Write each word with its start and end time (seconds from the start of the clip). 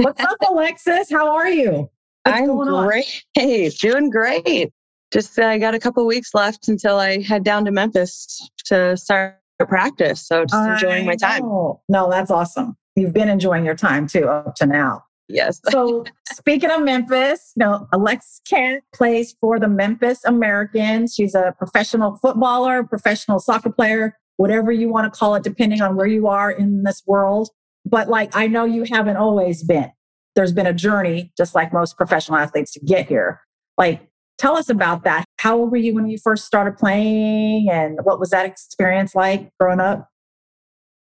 What's 0.00 0.20
up, 0.20 0.36
Alexis? 0.48 1.10
How 1.10 1.34
are 1.34 1.48
you? 1.48 1.90
What's 2.24 2.40
I'm 2.40 2.56
great. 2.56 3.24
Hey, 3.34 3.68
doing 3.68 4.10
great. 4.10 4.70
Just 5.12 5.38
I 5.38 5.56
uh, 5.56 5.58
got 5.58 5.74
a 5.74 5.80
couple 5.80 6.06
weeks 6.06 6.34
left 6.34 6.68
until 6.68 6.98
I 6.98 7.20
head 7.22 7.42
down 7.42 7.64
to 7.64 7.72
Memphis 7.72 8.48
to 8.66 8.96
start 8.96 9.38
practice. 9.66 10.24
So 10.26 10.44
just 10.44 10.54
I 10.54 10.74
enjoying 10.74 11.06
my 11.06 11.16
time. 11.16 11.42
Know. 11.42 11.82
No, 11.88 12.08
that's 12.08 12.30
awesome. 12.30 12.76
You've 12.94 13.12
been 13.12 13.28
enjoying 13.28 13.64
your 13.64 13.74
time 13.74 14.06
too 14.06 14.28
up 14.28 14.54
to 14.56 14.66
now. 14.66 15.02
Yes. 15.28 15.60
so 15.70 16.04
speaking 16.32 16.70
of 16.70 16.82
Memphis, 16.82 17.52
you 17.56 17.64
know, 17.64 17.88
Alexis 17.92 18.40
Catt 18.48 18.82
plays 18.94 19.34
for 19.40 19.58
the 19.58 19.68
Memphis 19.68 20.24
Americans. 20.24 21.14
She's 21.14 21.34
a 21.34 21.54
professional 21.58 22.16
footballer, 22.16 22.84
professional 22.84 23.40
soccer 23.40 23.70
player, 23.70 24.16
whatever 24.36 24.70
you 24.70 24.90
want 24.90 25.12
to 25.12 25.18
call 25.18 25.34
it, 25.34 25.42
depending 25.42 25.80
on 25.80 25.96
where 25.96 26.06
you 26.06 26.28
are 26.28 26.52
in 26.52 26.84
this 26.84 27.02
world. 27.06 27.50
But 27.88 28.08
like, 28.08 28.34
I 28.36 28.46
know 28.46 28.64
you 28.64 28.84
haven't 28.84 29.16
always 29.16 29.62
been. 29.62 29.90
There's 30.36 30.52
been 30.52 30.66
a 30.66 30.72
journey, 30.72 31.32
just 31.36 31.54
like 31.54 31.72
most 31.72 31.96
professional 31.96 32.38
athletes, 32.38 32.72
to 32.72 32.80
get 32.80 33.08
here. 33.08 33.40
Like, 33.76 34.08
tell 34.38 34.56
us 34.56 34.68
about 34.68 35.04
that. 35.04 35.24
How 35.38 35.58
old 35.58 35.70
were 35.70 35.76
you 35.76 35.94
when 35.94 36.08
you 36.08 36.18
first 36.18 36.44
started 36.44 36.76
playing? 36.76 37.68
And 37.70 37.98
what 38.02 38.20
was 38.20 38.30
that 38.30 38.46
experience 38.46 39.14
like 39.14 39.50
growing 39.58 39.80
up? 39.80 40.08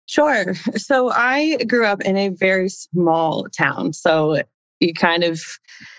Sure. 0.07 0.53
So 0.75 1.11
I 1.11 1.57
grew 1.67 1.85
up 1.85 2.01
in 2.01 2.15
a 2.15 2.29
very 2.29 2.69
small 2.69 3.47
town. 3.49 3.93
So 3.93 4.41
you 4.79 4.93
kind 4.93 5.23
of 5.23 5.41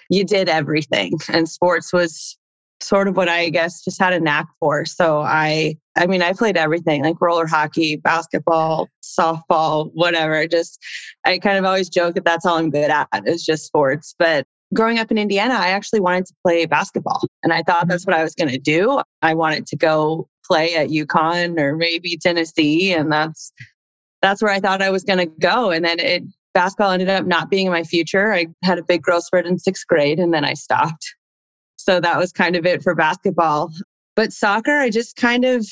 you 0.08 0.24
did 0.24 0.48
everything 0.48 1.18
and 1.28 1.48
sports 1.48 1.92
was 1.92 2.38
sort 2.80 3.08
of 3.08 3.16
what 3.16 3.28
I 3.28 3.50
guess 3.50 3.84
just 3.84 4.00
had 4.00 4.12
a 4.12 4.20
knack 4.20 4.46
for. 4.60 4.84
So 4.84 5.20
I 5.20 5.76
I 5.98 6.06
mean 6.06 6.22
I 6.22 6.32
played 6.32 6.56
everything 6.56 7.02
like 7.02 7.20
roller 7.20 7.46
hockey, 7.46 7.96
basketball, 7.96 8.88
softball, 9.02 9.90
whatever. 9.94 10.46
Just 10.46 10.78
I 11.24 11.38
kind 11.38 11.58
of 11.58 11.64
always 11.64 11.88
joke 11.88 12.14
that 12.14 12.24
that's 12.24 12.46
all 12.46 12.58
I'm 12.58 12.70
good 12.70 12.90
at 12.90 13.08
is 13.26 13.44
just 13.44 13.66
sports. 13.66 14.14
But 14.18 14.46
growing 14.74 14.98
up 14.98 15.10
in 15.10 15.18
Indiana, 15.18 15.54
I 15.54 15.68
actually 15.68 16.00
wanted 16.00 16.26
to 16.26 16.34
play 16.44 16.66
basketball 16.66 17.22
and 17.42 17.52
I 17.52 17.62
thought 17.62 17.88
that's 17.88 18.06
what 18.06 18.16
I 18.16 18.22
was 18.22 18.34
going 18.34 18.50
to 18.50 18.58
do. 18.58 19.00
I 19.22 19.34
wanted 19.34 19.66
to 19.66 19.76
go 19.76 20.28
play 20.46 20.76
at 20.76 20.88
UConn 20.88 21.58
or 21.58 21.76
maybe 21.76 22.16
Tennessee 22.16 22.92
and 22.92 23.10
that's 23.10 23.52
that's 24.22 24.42
where 24.42 24.52
I 24.52 24.60
thought 24.60 24.82
I 24.82 24.90
was 24.90 25.04
going 25.04 25.18
to 25.18 25.26
go 25.26 25.70
and 25.70 25.84
then 25.84 26.00
it 26.00 26.22
basketball 26.54 26.90
ended 26.90 27.08
up 27.08 27.26
not 27.26 27.50
being 27.50 27.70
my 27.70 27.84
future. 27.84 28.32
I 28.32 28.46
had 28.64 28.78
a 28.78 28.82
big 28.82 29.02
growth 29.02 29.24
spurt 29.24 29.46
in 29.46 29.56
6th 29.56 29.86
grade 29.86 30.18
and 30.18 30.34
then 30.34 30.44
I 30.44 30.54
stopped. 30.54 31.14
So 31.76 32.00
that 32.00 32.18
was 32.18 32.32
kind 32.32 32.56
of 32.56 32.66
it 32.66 32.82
for 32.82 32.94
basketball. 32.94 33.72
But 34.18 34.32
soccer, 34.32 34.76
I 34.76 34.90
just 34.90 35.14
kind 35.14 35.44
of 35.44 35.64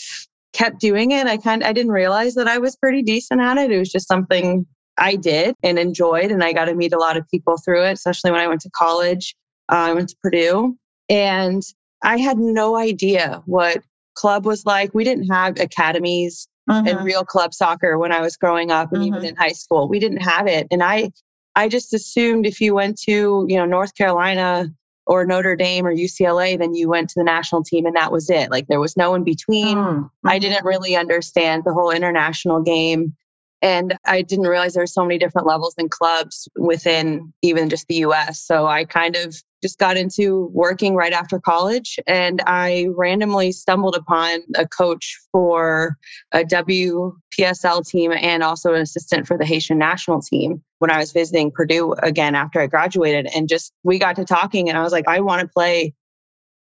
kept 0.52 0.78
doing 0.78 1.10
it. 1.10 1.26
I 1.26 1.36
kind 1.36 1.64
I 1.64 1.72
didn't 1.72 1.90
realize 1.90 2.36
that 2.36 2.46
I 2.46 2.58
was 2.58 2.76
pretty 2.76 3.02
decent 3.02 3.40
at 3.40 3.58
it. 3.58 3.72
It 3.72 3.78
was 3.80 3.90
just 3.90 4.06
something 4.06 4.64
I 4.96 5.16
did 5.16 5.56
and 5.64 5.80
enjoyed, 5.80 6.30
and 6.30 6.44
I 6.44 6.52
got 6.52 6.66
to 6.66 6.74
meet 6.76 6.92
a 6.92 6.96
lot 6.96 7.16
of 7.16 7.28
people 7.28 7.56
through 7.58 7.82
it, 7.86 7.94
especially 7.94 8.30
when 8.30 8.38
I 8.38 8.46
went 8.46 8.60
to 8.60 8.70
college. 8.70 9.34
Uh, 9.68 9.90
I 9.90 9.94
went 9.94 10.10
to 10.10 10.16
Purdue, 10.22 10.78
and 11.08 11.60
I 12.04 12.18
had 12.18 12.38
no 12.38 12.76
idea 12.76 13.42
what 13.46 13.82
club 14.14 14.46
was 14.46 14.64
like. 14.64 14.94
We 14.94 15.02
didn't 15.02 15.26
have 15.26 15.58
academies 15.58 16.46
mm-hmm. 16.70 16.86
and 16.86 17.04
real 17.04 17.24
club 17.24 17.52
soccer 17.52 17.98
when 17.98 18.12
I 18.12 18.20
was 18.20 18.36
growing 18.36 18.70
up, 18.70 18.92
and 18.92 19.02
mm-hmm. 19.02 19.16
even 19.16 19.28
in 19.28 19.34
high 19.34 19.54
school, 19.54 19.88
we 19.88 19.98
didn't 19.98 20.22
have 20.22 20.46
it. 20.46 20.68
And 20.70 20.84
I, 20.84 21.10
I 21.56 21.68
just 21.68 21.92
assumed 21.92 22.46
if 22.46 22.60
you 22.60 22.76
went 22.76 23.00
to 23.08 23.44
you 23.48 23.56
know 23.56 23.66
North 23.66 23.96
Carolina 23.96 24.68
or 25.06 25.24
Notre 25.24 25.56
Dame 25.56 25.86
or 25.86 25.94
UCLA, 25.94 26.58
then 26.58 26.74
you 26.74 26.88
went 26.88 27.08
to 27.10 27.20
the 27.20 27.24
national 27.24 27.62
team 27.62 27.86
and 27.86 27.96
that 27.96 28.12
was 28.12 28.28
it. 28.28 28.50
Like 28.50 28.66
there 28.66 28.80
was 28.80 28.96
no 28.96 29.14
in 29.14 29.24
between. 29.24 29.76
Mm-hmm. 29.76 30.28
I 30.28 30.38
didn't 30.38 30.64
really 30.64 30.96
understand 30.96 31.64
the 31.64 31.72
whole 31.72 31.90
international 31.90 32.62
game. 32.62 33.14
And 33.62 33.96
I 34.04 34.22
didn't 34.22 34.48
realize 34.48 34.74
there 34.74 34.82
were 34.82 34.86
so 34.86 35.04
many 35.04 35.18
different 35.18 35.46
levels 35.46 35.74
and 35.78 35.90
clubs 35.90 36.48
within 36.56 37.32
even 37.42 37.70
just 37.70 37.86
the 37.88 37.96
US. 37.96 38.40
So 38.40 38.66
I 38.66 38.84
kind 38.84 39.16
of 39.16 39.40
just 39.66 39.80
got 39.80 39.96
into 39.96 40.48
working 40.52 40.94
right 40.94 41.12
after 41.12 41.40
college 41.40 41.98
and 42.06 42.40
I 42.46 42.86
randomly 42.94 43.50
stumbled 43.50 43.96
upon 43.96 44.42
a 44.54 44.64
coach 44.68 45.18
for 45.32 45.96
a 46.30 46.44
WPSL 46.44 47.84
team 47.84 48.12
and 48.12 48.44
also 48.44 48.74
an 48.74 48.82
assistant 48.82 49.26
for 49.26 49.36
the 49.36 49.44
Haitian 49.44 49.76
national 49.76 50.22
team 50.22 50.62
when 50.78 50.92
I 50.92 50.98
was 50.98 51.10
visiting 51.10 51.50
Purdue 51.50 51.94
again 51.94 52.36
after 52.36 52.60
I 52.60 52.68
graduated. 52.68 53.26
And 53.34 53.48
just 53.48 53.72
we 53.82 53.98
got 53.98 54.14
to 54.16 54.24
talking 54.24 54.68
and 54.68 54.78
I 54.78 54.82
was 54.82 54.92
like, 54.92 55.08
I 55.08 55.18
want 55.18 55.42
to 55.42 55.48
play 55.48 55.92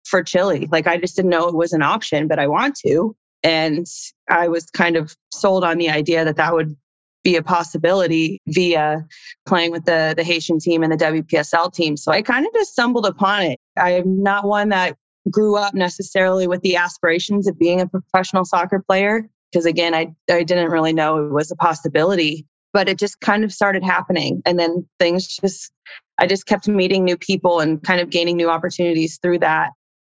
for 0.06 0.22
Chile. 0.22 0.66
Like 0.72 0.86
I 0.86 0.96
just 0.96 1.14
didn't 1.14 1.30
know 1.30 1.48
it 1.48 1.54
was 1.54 1.74
an 1.74 1.82
option, 1.82 2.26
but 2.26 2.38
I 2.38 2.46
want 2.46 2.74
to. 2.86 3.14
And 3.42 3.86
I 4.30 4.48
was 4.48 4.64
kind 4.70 4.96
of 4.96 5.14
sold 5.30 5.62
on 5.62 5.76
the 5.76 5.90
idea 5.90 6.24
that 6.24 6.36
that 6.36 6.54
would 6.54 6.74
be 7.24 7.36
a 7.36 7.42
possibility 7.42 8.40
via 8.46 9.04
playing 9.46 9.72
with 9.72 9.86
the, 9.86 10.14
the 10.16 10.22
Haitian 10.22 10.58
team 10.60 10.82
and 10.82 10.92
the 10.92 10.96
WPSL 10.96 11.72
team. 11.72 11.96
So 11.96 12.12
I 12.12 12.22
kind 12.22 12.46
of 12.46 12.52
just 12.52 12.72
stumbled 12.72 13.06
upon 13.06 13.42
it. 13.42 13.60
I'm 13.76 14.22
not 14.22 14.46
one 14.46 14.68
that 14.68 14.96
grew 15.30 15.56
up 15.56 15.74
necessarily 15.74 16.46
with 16.46 16.60
the 16.60 16.76
aspirations 16.76 17.48
of 17.48 17.58
being 17.58 17.80
a 17.80 17.86
professional 17.86 18.44
soccer 18.44 18.82
player 18.86 19.28
because 19.50 19.64
again 19.64 19.94
I, 19.94 20.14
I 20.30 20.42
didn't 20.42 20.70
really 20.70 20.92
know 20.92 21.24
it 21.24 21.32
was 21.32 21.50
a 21.50 21.56
possibility 21.56 22.46
but 22.72 22.88
it 22.88 22.98
just 22.98 23.20
kind 23.20 23.44
of 23.44 23.52
started 23.52 23.82
happening 23.82 24.42
and 24.44 24.58
then 24.58 24.86
things 24.98 25.26
just 25.26 25.72
i 26.18 26.26
just 26.26 26.46
kept 26.46 26.68
meeting 26.68 27.04
new 27.04 27.16
people 27.16 27.60
and 27.60 27.82
kind 27.82 28.00
of 28.00 28.10
gaining 28.10 28.36
new 28.36 28.50
opportunities 28.50 29.18
through 29.22 29.38
that 29.38 29.70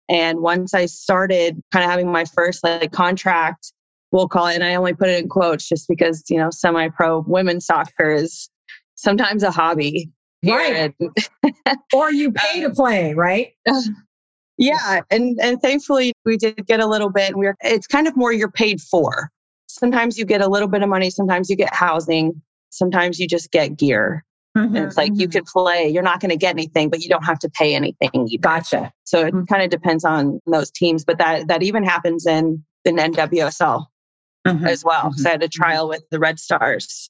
and 0.09 0.41
once 0.41 0.73
i 0.73 0.85
started 0.85 1.61
kind 1.71 1.85
of 1.85 1.89
having 1.89 2.11
my 2.11 2.25
first 2.25 2.63
like 2.63 2.91
contract 2.91 3.71
we'll 4.17 4.27
call 4.27 4.47
it 4.47 4.55
and 4.55 4.63
i 4.63 4.73
only 4.73 4.95
put 4.95 5.09
it 5.09 5.23
in 5.23 5.29
quotes 5.29 5.67
just 5.67 5.87
because 5.87 6.23
you 6.27 6.37
know 6.37 6.49
semi-pro 6.49 7.23
women's 7.27 7.65
soccer 7.65 8.11
is 8.11 8.49
sometimes 8.95 9.43
a 9.43 9.51
hobby 9.51 10.09
right 10.43 10.93
or 11.93 12.11
you 12.11 12.31
pay 12.35 12.61
to 12.61 12.71
play 12.71 13.13
right 13.13 13.53
yeah 14.57 15.01
and 15.11 15.39
and 15.39 15.61
thankfully 15.61 16.13
we 16.25 16.35
did 16.35 16.65
get 16.65 16.79
a 16.79 16.87
little 16.87 17.11
bit 17.11 17.37
we're 17.37 17.55
it's 17.61 17.85
kind 17.85 18.07
of 18.07 18.17
more 18.17 18.33
you're 18.33 18.51
paid 18.51 18.81
for 18.81 19.31
sometimes 19.67 20.17
you 20.17 20.25
get 20.25 20.41
a 20.41 20.47
little 20.47 20.67
bit 20.67 20.81
of 20.81 20.89
money 20.89 21.11
sometimes 21.11 21.47
you 21.47 21.55
get 21.55 21.73
housing 21.73 22.41
sometimes 22.71 23.19
you 23.19 23.27
just 23.27 23.51
get 23.51 23.77
gear 23.77 24.25
mm-hmm, 24.57 24.75
and 24.75 24.85
it's 24.85 24.97
like 24.97 25.11
mm-hmm. 25.11 25.21
you 25.21 25.27
could 25.27 25.45
play 25.45 25.87
you're 25.87 26.01
not 26.01 26.19
going 26.19 26.31
to 26.31 26.37
get 26.37 26.55
anything 26.55 26.89
but 26.89 27.01
you 27.01 27.09
don't 27.09 27.23
have 27.23 27.37
to 27.37 27.49
pay 27.49 27.75
anything 27.75 28.09
either. 28.13 28.41
gotcha 28.41 28.91
so 29.03 29.27
it 29.27 29.33
mm-hmm. 29.33 29.45
kind 29.45 29.61
of 29.61 29.69
depends 29.69 30.03
on 30.03 30.39
those 30.47 30.71
teams 30.71 31.05
but 31.05 31.19
that 31.19 31.47
that 31.47 31.61
even 31.61 31.83
happens 31.83 32.25
in 32.25 32.63
in 32.83 32.95
nwsl 32.95 33.85
mm-hmm. 34.55 34.67
as 34.67 34.83
well. 34.83 35.13
So 35.13 35.29
I 35.29 35.33
had 35.33 35.43
a 35.43 35.47
mm-hmm. 35.47 35.61
trial 35.61 35.89
with 35.89 36.03
the 36.11 36.19
Red 36.19 36.39
Stars, 36.39 37.09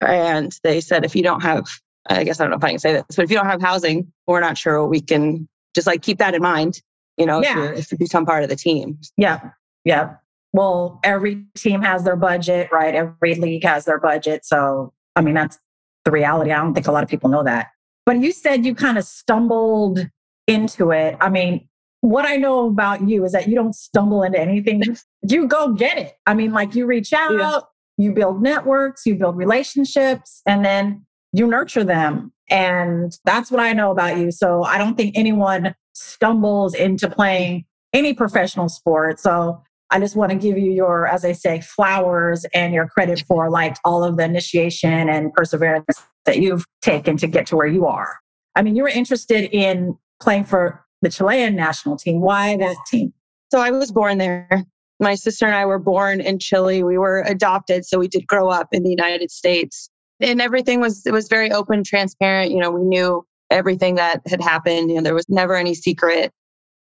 and 0.00 0.56
they 0.62 0.80
said 0.80 1.04
if 1.04 1.14
you 1.14 1.22
don't 1.22 1.42
have, 1.42 1.66
I 2.08 2.24
guess 2.24 2.40
I 2.40 2.44
don't 2.44 2.50
know 2.50 2.56
if 2.56 2.64
I 2.64 2.70
can 2.70 2.78
say 2.78 2.92
this, 2.92 3.04
but 3.16 3.24
if 3.24 3.30
you 3.30 3.36
don't 3.36 3.46
have 3.46 3.62
housing, 3.62 4.12
we're 4.26 4.40
not 4.40 4.58
sure 4.58 4.86
we 4.86 5.00
can 5.00 5.48
just 5.74 5.86
like 5.86 6.02
keep 6.02 6.18
that 6.18 6.34
in 6.34 6.42
mind. 6.42 6.80
You 7.16 7.26
know, 7.26 7.42
yeah. 7.42 7.70
if, 7.70 7.78
if 7.78 7.92
you 7.92 7.98
become 7.98 8.24
part 8.24 8.42
of 8.42 8.48
the 8.48 8.56
team. 8.56 8.98
Yeah, 9.16 9.50
yeah. 9.84 10.14
Well, 10.52 10.98
every 11.04 11.44
team 11.56 11.82
has 11.82 12.04
their 12.04 12.16
budget, 12.16 12.70
right? 12.72 12.94
Every 12.94 13.34
league 13.36 13.64
has 13.64 13.84
their 13.84 14.00
budget. 14.00 14.44
So, 14.44 14.92
I 15.14 15.20
mean, 15.20 15.34
that's 15.34 15.58
the 16.04 16.10
reality. 16.10 16.50
I 16.50 16.56
don't 16.56 16.74
think 16.74 16.88
a 16.88 16.92
lot 16.92 17.04
of 17.04 17.08
people 17.08 17.30
know 17.30 17.44
that. 17.44 17.68
But 18.06 18.20
you 18.20 18.32
said 18.32 18.64
you 18.66 18.74
kind 18.74 18.98
of 18.98 19.04
stumbled 19.04 20.08
into 20.48 20.90
it. 20.90 21.16
I 21.20 21.28
mean, 21.28 21.68
what 22.00 22.26
I 22.26 22.36
know 22.36 22.66
about 22.66 23.08
you 23.08 23.24
is 23.24 23.32
that 23.32 23.48
you 23.48 23.54
don't 23.54 23.74
stumble 23.74 24.22
into 24.22 24.40
anything. 24.40 24.82
you 25.28 25.46
go 25.46 25.72
get 25.72 25.98
it. 25.98 26.14
I 26.26 26.34
mean, 26.34 26.52
like 26.52 26.74
you 26.74 26.86
reach 26.86 27.12
out, 27.12 27.32
yeah. 27.38 27.60
you 27.98 28.12
build 28.12 28.42
networks, 28.42 29.04
you 29.06 29.16
build 29.16 29.36
relationships, 29.36 30.42
and 30.46 30.64
then 30.64 31.04
you 31.32 31.46
nurture 31.46 31.84
them. 31.84 32.32
And 32.48 33.12
that's 33.24 33.50
what 33.50 33.60
I 33.60 33.72
know 33.72 33.90
about 33.90 34.18
you. 34.18 34.30
So 34.30 34.64
I 34.64 34.78
don't 34.78 34.96
think 34.96 35.16
anyone 35.16 35.74
stumbles 35.92 36.74
into 36.74 37.08
playing 37.08 37.64
any 37.92 38.14
professional 38.14 38.68
sport. 38.68 39.20
So 39.20 39.62
I 39.90 39.98
just 39.98 40.16
want 40.16 40.30
to 40.30 40.38
give 40.38 40.56
you 40.56 40.72
your, 40.72 41.06
as 41.06 41.24
I 41.24 41.32
say, 41.32 41.60
flowers 41.60 42.44
and 42.54 42.72
your 42.72 42.88
credit 42.88 43.24
for 43.26 43.50
like 43.50 43.76
all 43.84 44.04
of 44.04 44.16
the 44.16 44.24
initiation 44.24 45.08
and 45.08 45.32
perseverance 45.32 46.02
that 46.24 46.38
you've 46.38 46.64
taken 46.80 47.16
to 47.18 47.26
get 47.26 47.46
to 47.46 47.56
where 47.56 47.66
you 47.66 47.86
are. 47.86 48.18
I 48.54 48.62
mean, 48.62 48.76
you 48.76 48.84
were 48.84 48.88
interested 48.88 49.50
in 49.52 49.96
playing 50.20 50.44
for 50.44 50.84
the 51.02 51.10
Chilean 51.10 51.56
national 51.56 51.96
team. 51.96 52.20
Why 52.20 52.56
that 52.56 52.76
team? 52.86 53.12
So 53.50 53.60
I 53.60 53.70
was 53.70 53.90
born 53.90 54.18
there. 54.18 54.64
My 55.00 55.14
sister 55.14 55.46
and 55.46 55.54
I 55.54 55.64
were 55.64 55.78
born 55.78 56.20
in 56.20 56.38
Chile. 56.38 56.82
We 56.82 56.98
were 56.98 57.22
adopted, 57.22 57.86
so 57.86 57.98
we 57.98 58.08
did 58.08 58.26
grow 58.26 58.48
up 58.50 58.68
in 58.72 58.82
the 58.82 58.90
United 58.90 59.30
States. 59.30 59.88
And 60.20 60.40
everything 60.40 60.80
was 60.80 61.06
it 61.06 61.12
was 61.12 61.28
very 61.28 61.50
open, 61.50 61.82
transparent. 61.82 62.52
You 62.52 62.58
know, 62.58 62.70
we 62.70 62.82
knew 62.82 63.24
everything 63.50 63.94
that 63.96 64.20
had 64.26 64.42
happened. 64.42 64.90
You 64.90 64.96
know, 64.96 65.02
there 65.02 65.14
was 65.14 65.28
never 65.28 65.56
any 65.56 65.74
secret 65.74 66.32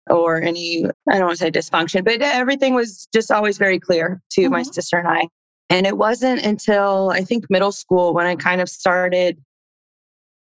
or 0.10 0.42
any 0.42 0.86
I 1.10 1.18
don't 1.18 1.26
want 1.26 1.40
to 1.40 1.46
say 1.46 1.52
dysfunction, 1.52 2.06
but 2.06 2.22
everything 2.22 2.74
was 2.74 3.08
just 3.14 3.32
always 3.32 3.58
very 3.58 3.80
clear 3.80 4.22
to 4.32 4.42
mm-hmm. 4.42 4.54
my 4.54 4.64
sister 4.64 4.98
and 4.98 5.08
I. 5.08 5.28
And 5.70 5.86
it 5.86 5.98
wasn't 5.98 6.46
until 6.46 7.10
I 7.10 7.24
think 7.24 7.46
middle 7.50 7.72
school 7.72 8.14
when 8.14 8.28
I 8.28 8.36
kind 8.36 8.62
of 8.62 8.70
started 8.70 9.38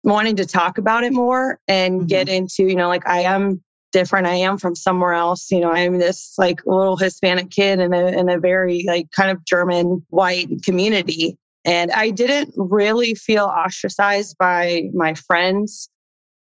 wanting 0.07 0.37
to 0.37 0.45
talk 0.45 0.77
about 0.77 1.03
it 1.03 1.11
more 1.11 1.59
and 1.67 1.99
mm-hmm. 1.99 2.07
get 2.07 2.29
into, 2.29 2.63
you 2.63 2.75
know, 2.75 2.87
like 2.87 3.07
I 3.07 3.21
am 3.21 3.61
different. 3.91 4.25
I 4.25 4.35
am 4.35 4.57
from 4.57 4.73
somewhere 4.73 5.13
else. 5.13 5.51
You 5.51 5.59
know, 5.59 5.71
I'm 5.71 5.99
this 5.99 6.33
like 6.37 6.65
little 6.65 6.97
Hispanic 6.97 7.51
kid 7.51 7.79
in 7.79 7.93
a 7.93 8.07
in 8.07 8.29
a 8.29 8.39
very 8.39 8.83
like 8.87 9.11
kind 9.11 9.29
of 9.29 9.43
German 9.45 10.05
white 10.09 10.63
community. 10.63 11.37
And 11.65 11.91
I 11.91 12.11
didn't 12.11 12.53
really 12.55 13.15
feel 13.15 13.45
ostracized 13.45 14.37
by 14.37 14.83
my 14.93 15.13
friends, 15.13 15.89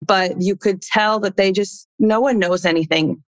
but 0.00 0.40
you 0.40 0.56
could 0.56 0.80
tell 0.80 1.20
that 1.20 1.36
they 1.36 1.52
just 1.52 1.86
no 1.98 2.20
one 2.20 2.38
knows 2.38 2.64
anything 2.64 3.22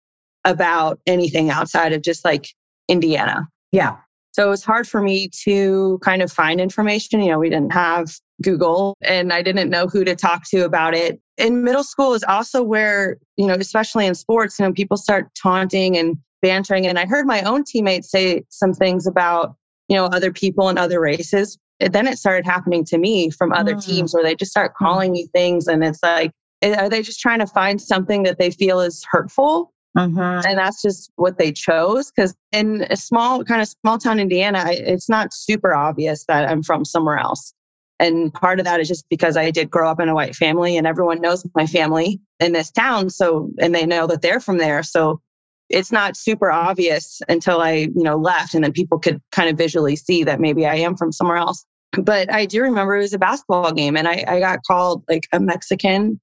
about 0.45 0.99
anything 1.07 1.51
outside 1.51 1.93
of 1.93 2.03
just 2.03 2.25
like 2.25 2.49
Indiana. 2.89 3.49
Yeah. 3.71 3.99
So 4.33 4.47
it 4.47 4.51
was 4.51 4.65
hard 4.65 4.89
for 4.89 5.03
me 5.03 5.29
to 5.45 5.99
kind 6.03 6.23
of 6.23 6.33
find 6.33 6.61
information. 6.61 7.21
You 7.21 7.33
know, 7.33 7.39
we 7.39 7.51
didn't 7.51 7.73
have 7.73 8.11
Google 8.43 8.97
and 9.03 9.33
I 9.33 9.43
didn't 9.43 9.71
know 9.71 9.87
who 9.87 10.05
to 10.05 10.17
talk 10.17 10.49
to 10.51 10.65
about 10.65 10.95
it. 10.95 11.21
In 11.37 11.65
middle 11.65 11.85
school 11.85 12.15
is 12.15 12.25
also 12.25 12.63
where, 12.63 13.19
you 13.37 13.47
know, 13.47 13.55
especially 13.55 14.07
in 14.07 14.15
sports, 14.15 14.59
you 14.59 14.67
know, 14.67 14.73
people 14.73 14.97
start 14.97 15.29
taunting 15.35 15.97
and 15.97 16.17
bantering. 16.41 16.87
And 16.87 16.99
I 16.99 17.07
heard 17.07 17.27
my 17.27 17.43
own 17.43 17.65
teammates 17.65 18.11
say 18.11 18.45
some 18.49 18.73
things 18.73 19.07
about, 19.07 19.55
you 19.89 19.97
know, 19.97 20.07
other 20.07 20.33
people 20.33 20.69
and 20.69 20.79
other 20.79 21.01
races. 21.01 21.59
And 21.81 21.93
then 21.93 22.07
it 22.07 22.19
started 22.19 22.47
happening 22.47 22.85
to 22.87 22.99
me 22.99 23.31
from 23.31 23.53
other 23.53 23.75
mm. 23.75 23.85
teams 23.85 24.15
where 24.15 24.23
they 24.23 24.35
just 24.35 24.51
start 24.51 24.75
calling 24.75 25.13
me 25.13 25.29
things. 25.33 25.67
And 25.67 25.85
it's 25.85 26.03
like, 26.03 26.33
eh, 26.63 26.75
are 26.75 26.89
they 26.89 27.03
just 27.03 27.21
trying 27.21 27.41
to 27.41 27.47
find 27.47 27.81
something 27.81 28.23
that 28.23 28.39
they 28.39 28.51
feel 28.51 28.81
is 28.81 29.05
hurtful? 29.11 29.73
Mm-hmm. 29.97 30.49
And 30.49 30.59
that's 30.59 30.81
just 30.81 31.13
what 31.17 31.39
they 31.39 31.53
chose. 31.53 32.11
Because 32.11 32.35
in 32.53 32.87
a 32.91 32.97
small, 32.97 33.45
kind 33.45 33.61
of 33.61 33.69
small 33.69 33.99
town 33.99 34.19
Indiana, 34.19 34.65
it's 34.69 35.09
not 35.09 35.35
super 35.35 35.75
obvious 35.75 36.25
that 36.27 36.49
I'm 36.49 36.63
from 36.63 36.85
somewhere 36.85 37.19
else. 37.19 37.53
And 37.99 38.33
part 38.35 38.59
of 38.59 38.65
that 38.65 38.81
is 38.81 38.89
just 38.89 39.09
because 39.09 39.37
I 39.37 39.51
did 39.51 39.71
grow 39.71 39.89
up 39.89 40.01
in 40.01 40.09
a 40.09 40.15
white 40.15 40.35
family 40.35 40.77
and 40.77 40.87
everyone 40.87 41.21
knows 41.21 41.47
my 41.55 41.67
family 41.67 42.21
in 42.41 42.53
this 42.53 42.71
town. 42.71 43.11
So, 43.11 43.51
and 43.61 43.75
they 43.75 43.87
know 43.87 44.07
that 44.09 44.23
they're 44.23 44.41
from 44.41 44.59
there. 44.59 44.83
So 44.83 45.21
it's 45.69 45.93
not 45.93 46.17
super 46.17 46.51
obvious 46.51 47.23
until 47.29 47.61
I, 47.61 47.73
you 47.95 48.03
know, 48.03 48.17
left 48.17 48.55
and 48.55 48.65
then 48.65 48.73
people 48.73 48.99
could 48.99 49.21
kind 49.31 49.49
of 49.49 49.57
visually 49.57 49.95
see 49.95 50.25
that 50.25 50.41
maybe 50.41 50.67
I 50.67 50.77
am 50.77 50.97
from 50.97 51.13
somewhere 51.13 51.37
else. 51.37 51.65
But 51.93 52.33
I 52.33 52.47
do 52.47 52.63
remember 52.63 52.97
it 52.97 53.01
was 53.01 53.13
a 53.13 53.19
basketball 53.19 53.73
game 53.73 53.97
and 53.97 54.09
I, 54.09 54.25
I 54.27 54.41
got 54.41 54.65
called 54.67 55.05
like 55.09 55.29
a 55.33 55.39
Mexican 55.39 56.21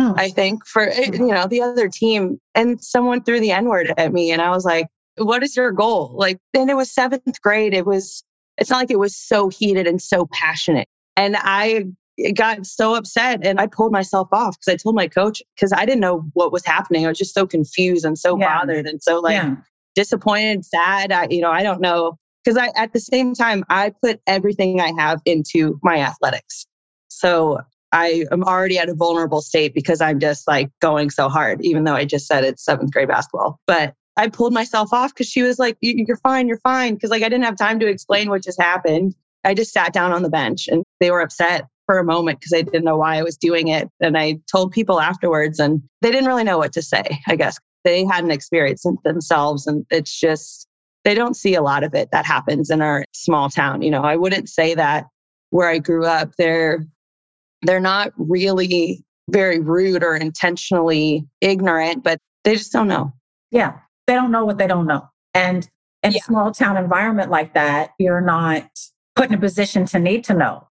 Hmm. 0.00 0.12
I 0.16 0.30
think, 0.30 0.66
for 0.66 0.88
eh, 0.88 1.10
you 1.12 1.28
know 1.28 1.46
the 1.46 1.62
other 1.62 1.88
team. 1.88 2.40
And 2.54 2.82
someone 2.82 3.22
threw 3.22 3.40
the 3.40 3.50
N 3.50 3.66
word 3.66 3.92
at 3.96 4.12
me, 4.12 4.30
and 4.30 4.40
I 4.40 4.50
was 4.50 4.64
like, 4.64 4.86
"What 5.16 5.42
is 5.42 5.56
your 5.56 5.72
goal?" 5.72 6.14
Like, 6.16 6.38
then 6.54 6.70
it 6.70 6.76
was 6.76 6.92
seventh 6.92 7.40
grade. 7.42 7.74
It 7.74 7.86
was. 7.86 8.24
It's 8.58 8.68
not 8.68 8.78
like 8.78 8.90
it 8.90 8.98
was 8.98 9.16
so 9.16 9.48
heated 9.48 9.86
and 9.86 10.00
so 10.00 10.28
passionate. 10.30 10.86
And 11.16 11.36
I 11.38 11.86
got 12.34 12.66
so 12.66 12.94
upset 12.94 13.44
and 13.44 13.60
I 13.60 13.66
pulled 13.66 13.92
myself 13.92 14.28
off 14.32 14.58
because 14.58 14.74
I 14.74 14.76
told 14.76 14.94
my 14.94 15.08
coach 15.08 15.42
because 15.56 15.72
I 15.72 15.86
didn't 15.86 16.00
know 16.00 16.24
what 16.34 16.52
was 16.52 16.64
happening. 16.64 17.04
I 17.06 17.08
was 17.08 17.18
just 17.18 17.34
so 17.34 17.46
confused 17.46 18.04
and 18.04 18.18
so 18.18 18.38
yeah. 18.38 18.58
bothered 18.58 18.86
and 18.86 19.02
so 19.02 19.20
like 19.20 19.34
yeah. 19.34 19.56
disappointed, 19.94 20.64
sad. 20.64 21.12
I, 21.12 21.26
you 21.30 21.40
know, 21.40 21.50
I 21.50 21.62
don't 21.62 21.80
know. 21.80 22.18
Because 22.44 22.58
I 22.58 22.70
at 22.76 22.92
the 22.92 23.00
same 23.00 23.34
time 23.34 23.64
I 23.70 23.94
put 24.02 24.20
everything 24.26 24.80
I 24.80 24.92
have 24.98 25.20
into 25.24 25.78
my 25.82 25.98
athletics. 25.98 26.66
So 27.08 27.60
I 27.92 28.24
am 28.32 28.42
already 28.42 28.78
at 28.78 28.88
a 28.88 28.94
vulnerable 28.94 29.42
state 29.42 29.74
because 29.74 30.00
I'm 30.00 30.18
just 30.18 30.48
like 30.48 30.70
going 30.80 31.10
so 31.10 31.28
hard, 31.28 31.60
even 31.62 31.84
though 31.84 31.94
I 31.94 32.04
just 32.04 32.26
said 32.26 32.44
it's 32.44 32.64
seventh 32.64 32.92
grade 32.92 33.08
basketball. 33.08 33.60
But 33.66 33.94
I 34.16 34.28
pulled 34.28 34.52
myself 34.52 34.92
off 34.92 35.14
because 35.14 35.28
she 35.28 35.42
was 35.42 35.58
like, 35.58 35.76
You're 35.80 36.16
fine, 36.18 36.48
you're 36.48 36.60
fine. 36.60 36.94
Because 36.94 37.10
like 37.10 37.22
I 37.22 37.28
didn't 37.28 37.44
have 37.44 37.56
time 37.56 37.78
to 37.80 37.86
explain 37.86 38.30
what 38.30 38.42
just 38.42 38.60
happened. 38.60 39.14
I 39.44 39.54
just 39.54 39.72
sat 39.72 39.92
down 39.92 40.12
on 40.12 40.22
the 40.22 40.30
bench 40.30 40.68
and 40.68 40.84
they 41.00 41.10
were 41.10 41.20
upset 41.20 41.66
for 41.86 41.98
a 41.98 42.04
moment 42.04 42.40
because 42.40 42.52
I 42.52 42.62
didn't 42.62 42.84
know 42.84 42.96
why 42.96 43.16
I 43.16 43.22
was 43.22 43.36
doing 43.36 43.68
it. 43.68 43.88
And 44.00 44.16
I 44.16 44.40
told 44.50 44.72
people 44.72 45.00
afterwards 45.00 45.58
and 45.58 45.82
they 46.00 46.10
didn't 46.10 46.28
really 46.28 46.44
know 46.44 46.58
what 46.58 46.72
to 46.74 46.82
say, 46.82 47.20
I 47.26 47.36
guess. 47.36 47.58
They 47.84 48.04
hadn't 48.04 48.30
experienced 48.30 48.86
it 48.86 49.02
themselves. 49.04 49.66
And 49.66 49.84
it's 49.90 50.18
just, 50.18 50.68
they 51.04 51.14
don't 51.14 51.34
see 51.34 51.54
a 51.54 51.62
lot 51.62 51.82
of 51.82 51.94
it 51.94 52.10
that 52.12 52.24
happens 52.24 52.70
in 52.70 52.80
our 52.80 53.04
small 53.12 53.50
town. 53.50 53.82
You 53.82 53.90
know, 53.90 54.02
I 54.02 54.14
wouldn't 54.16 54.48
say 54.48 54.74
that 54.74 55.06
where 55.50 55.68
I 55.68 55.78
grew 55.78 56.06
up, 56.06 56.36
there 56.36 56.86
they're 57.62 57.80
not 57.80 58.12
really 58.16 59.04
very 59.30 59.60
rude 59.60 60.02
or 60.02 60.16
intentionally 60.16 61.26
ignorant, 61.40 62.02
but 62.02 62.18
they 62.44 62.54
just 62.54 62.72
don't 62.72 62.88
know. 62.88 63.12
Yeah. 63.50 63.78
They 64.06 64.14
don't 64.14 64.32
know 64.32 64.44
what 64.44 64.58
they 64.58 64.66
don't 64.66 64.86
know. 64.86 65.08
And 65.34 65.68
in 66.02 66.12
yeah. 66.12 66.18
a 66.18 66.24
small 66.24 66.52
town 66.52 66.76
environment 66.76 67.30
like 67.30 67.54
that, 67.54 67.90
you're 67.98 68.20
not 68.20 68.68
put 69.14 69.28
in 69.28 69.34
a 69.34 69.38
position 69.38 69.86
to 69.86 69.98
need 69.98 70.24
to 70.24 70.34
know 70.34 70.68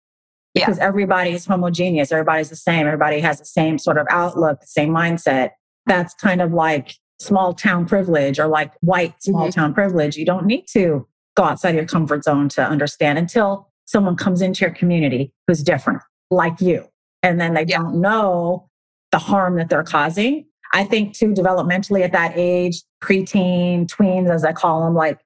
because 0.56 0.78
yeah. 0.78 0.86
everybody's 0.86 1.46
homogeneous. 1.46 2.12
Everybody's 2.12 2.50
the 2.50 2.56
same. 2.56 2.88
Everybody 2.88 3.20
has 3.20 3.40
the 3.40 3.46
same 3.46 3.78
sort 3.78 3.98
of 3.98 4.08
outlook, 4.10 4.62
the 4.62 4.68
same 4.68 4.90
mindset. 4.90 5.52
That's 5.86 6.14
kind 6.16 6.42
of 6.42 6.54
like 6.54 6.96
small 7.20 7.54
town 7.54 7.86
privilege 7.86 8.40
or 8.40 8.48
like 8.48 8.74
white 8.82 9.22
small 9.22 9.48
mm-hmm. 9.48 9.60
town 9.60 9.74
privilege. 9.74 10.18
You 10.18 10.26
don't 10.26 10.46
need 10.46 10.66
to 10.74 11.08
go 11.36 11.44
outside 11.44 11.76
your 11.76 11.86
comfort 11.86 12.24
zone 12.24 12.50
to 12.50 12.64
understand 12.64 13.20
until 13.20 13.70
someone 13.86 14.16
comes 14.16 14.42
into 14.42 14.66
your 14.66 14.74
community 14.74 15.34
who's 15.48 15.64
different 15.64 16.02
like 16.32 16.62
you. 16.62 16.86
And 17.24 17.40
then 17.40 17.54
they 17.54 17.66
yeah. 17.66 17.78
don't 17.78 18.02
know 18.02 18.70
the 19.12 19.20
harm 19.20 19.58
that 19.58 19.70
they're 19.70 19.84
causing. 19.84 20.46
I 20.74 20.84
think 20.84 21.16
too, 21.16 21.34
developmentally 21.34 22.04
at 22.04 22.12
that 22.12 22.34
age, 22.36 22.84
preteen, 23.04 23.88
tweens, 23.88 24.30
as 24.34 24.46
I 24.46 24.54
call 24.54 24.84
them, 24.86 24.94
like 24.94 25.20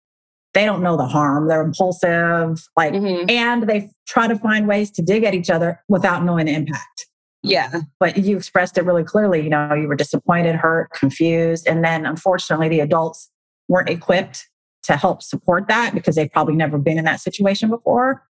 they 0.54 0.66
don't 0.66 0.82
know 0.82 0.96
the 0.96 1.06
harm. 1.06 1.48
They're 1.48 1.62
impulsive, 1.62 2.66
like, 2.78 2.94
mm-hmm. 2.94 3.30
and 3.30 3.68
they 3.68 3.90
try 4.08 4.28
to 4.28 4.38
find 4.38 4.68
ways 4.68 4.92
to 4.92 5.02
dig 5.02 5.24
at 5.24 5.34
each 5.34 5.50
other 5.50 5.82
without 5.90 6.24
knowing 6.24 6.46
the 6.46 6.54
impact. 6.54 7.08
Yeah. 7.42 7.82
But 8.00 8.18
you 8.18 8.38
expressed 8.38 8.78
it 8.78 8.86
really 8.86 9.04
clearly. 9.04 9.42
You 9.42 9.50
know, 9.50 9.74
you 9.74 9.88
were 9.88 9.96
disappointed, 9.96 10.56
hurt, 10.56 10.92
confused. 10.92 11.68
And 11.68 11.84
then 11.84 12.06
unfortunately, 12.06 12.70
the 12.70 12.80
adults 12.80 13.30
weren't 13.68 13.90
equipped 13.90 14.48
to 14.84 14.96
help 14.96 15.22
support 15.22 15.68
that 15.68 15.94
because 15.94 16.16
they've 16.16 16.32
probably 16.32 16.56
never 16.56 16.78
been 16.78 16.98
in 16.98 17.06
that 17.06 17.20
situation 17.20 17.70
before. 17.70 18.24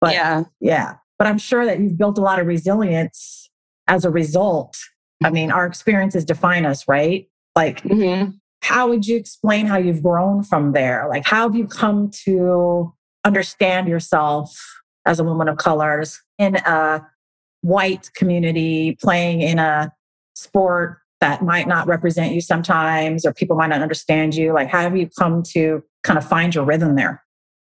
But 0.00 0.12
yeah. 0.12 0.44
Yeah. 0.60 0.94
But 1.20 1.26
I'm 1.26 1.36
sure 1.36 1.66
that 1.66 1.78
you've 1.78 1.98
built 1.98 2.16
a 2.16 2.22
lot 2.22 2.40
of 2.40 2.46
resilience 2.46 3.50
as 3.86 4.06
a 4.06 4.10
result. 4.10 4.78
I 5.22 5.28
mean, 5.28 5.50
our 5.50 5.66
experiences 5.66 6.24
define 6.24 6.64
us, 6.64 6.88
right? 6.88 7.28
Like, 7.54 7.82
mm-hmm. 7.82 8.30
how 8.62 8.88
would 8.88 9.06
you 9.06 9.18
explain 9.18 9.66
how 9.66 9.76
you've 9.76 10.02
grown 10.02 10.42
from 10.42 10.72
there? 10.72 11.06
Like, 11.10 11.26
how 11.26 11.42
have 11.42 11.54
you 11.54 11.66
come 11.66 12.10
to 12.24 12.94
understand 13.26 13.86
yourself 13.86 14.58
as 15.04 15.20
a 15.20 15.24
woman 15.24 15.46
of 15.46 15.58
colors 15.58 16.18
in 16.38 16.56
a 16.56 17.06
white 17.60 18.10
community, 18.16 18.96
playing 18.98 19.42
in 19.42 19.58
a 19.58 19.92
sport 20.34 21.00
that 21.20 21.42
might 21.42 21.68
not 21.68 21.86
represent 21.86 22.32
you 22.32 22.40
sometimes, 22.40 23.26
or 23.26 23.34
people 23.34 23.58
might 23.58 23.66
not 23.66 23.82
understand 23.82 24.34
you? 24.34 24.54
Like, 24.54 24.70
how 24.70 24.80
have 24.80 24.96
you 24.96 25.10
come 25.18 25.42
to 25.52 25.82
kind 26.02 26.18
of 26.18 26.26
find 26.26 26.54
your 26.54 26.64
rhythm 26.64 26.96
there? 26.96 27.22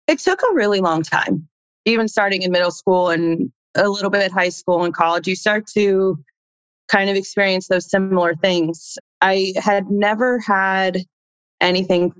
It 0.07 0.19
took 0.19 0.41
a 0.41 0.55
really 0.55 0.79
long 0.79 1.03
time 1.03 1.49
even 1.85 2.07
starting 2.07 2.41
in 2.41 2.51
middle 2.51 2.71
school 2.71 3.09
and 3.09 3.51
a 3.75 3.87
little 3.87 4.09
bit 4.09 4.31
high 4.31 4.49
school 4.49 4.83
and 4.83 4.93
college, 4.93 5.27
you 5.27 5.35
start 5.35 5.65
to 5.75 6.17
kind 6.89 7.09
of 7.09 7.15
experience 7.15 7.67
those 7.67 7.89
similar 7.89 8.35
things. 8.35 8.97
I 9.21 9.53
had 9.57 9.89
never 9.89 10.39
had 10.39 10.99
anything 11.61 12.13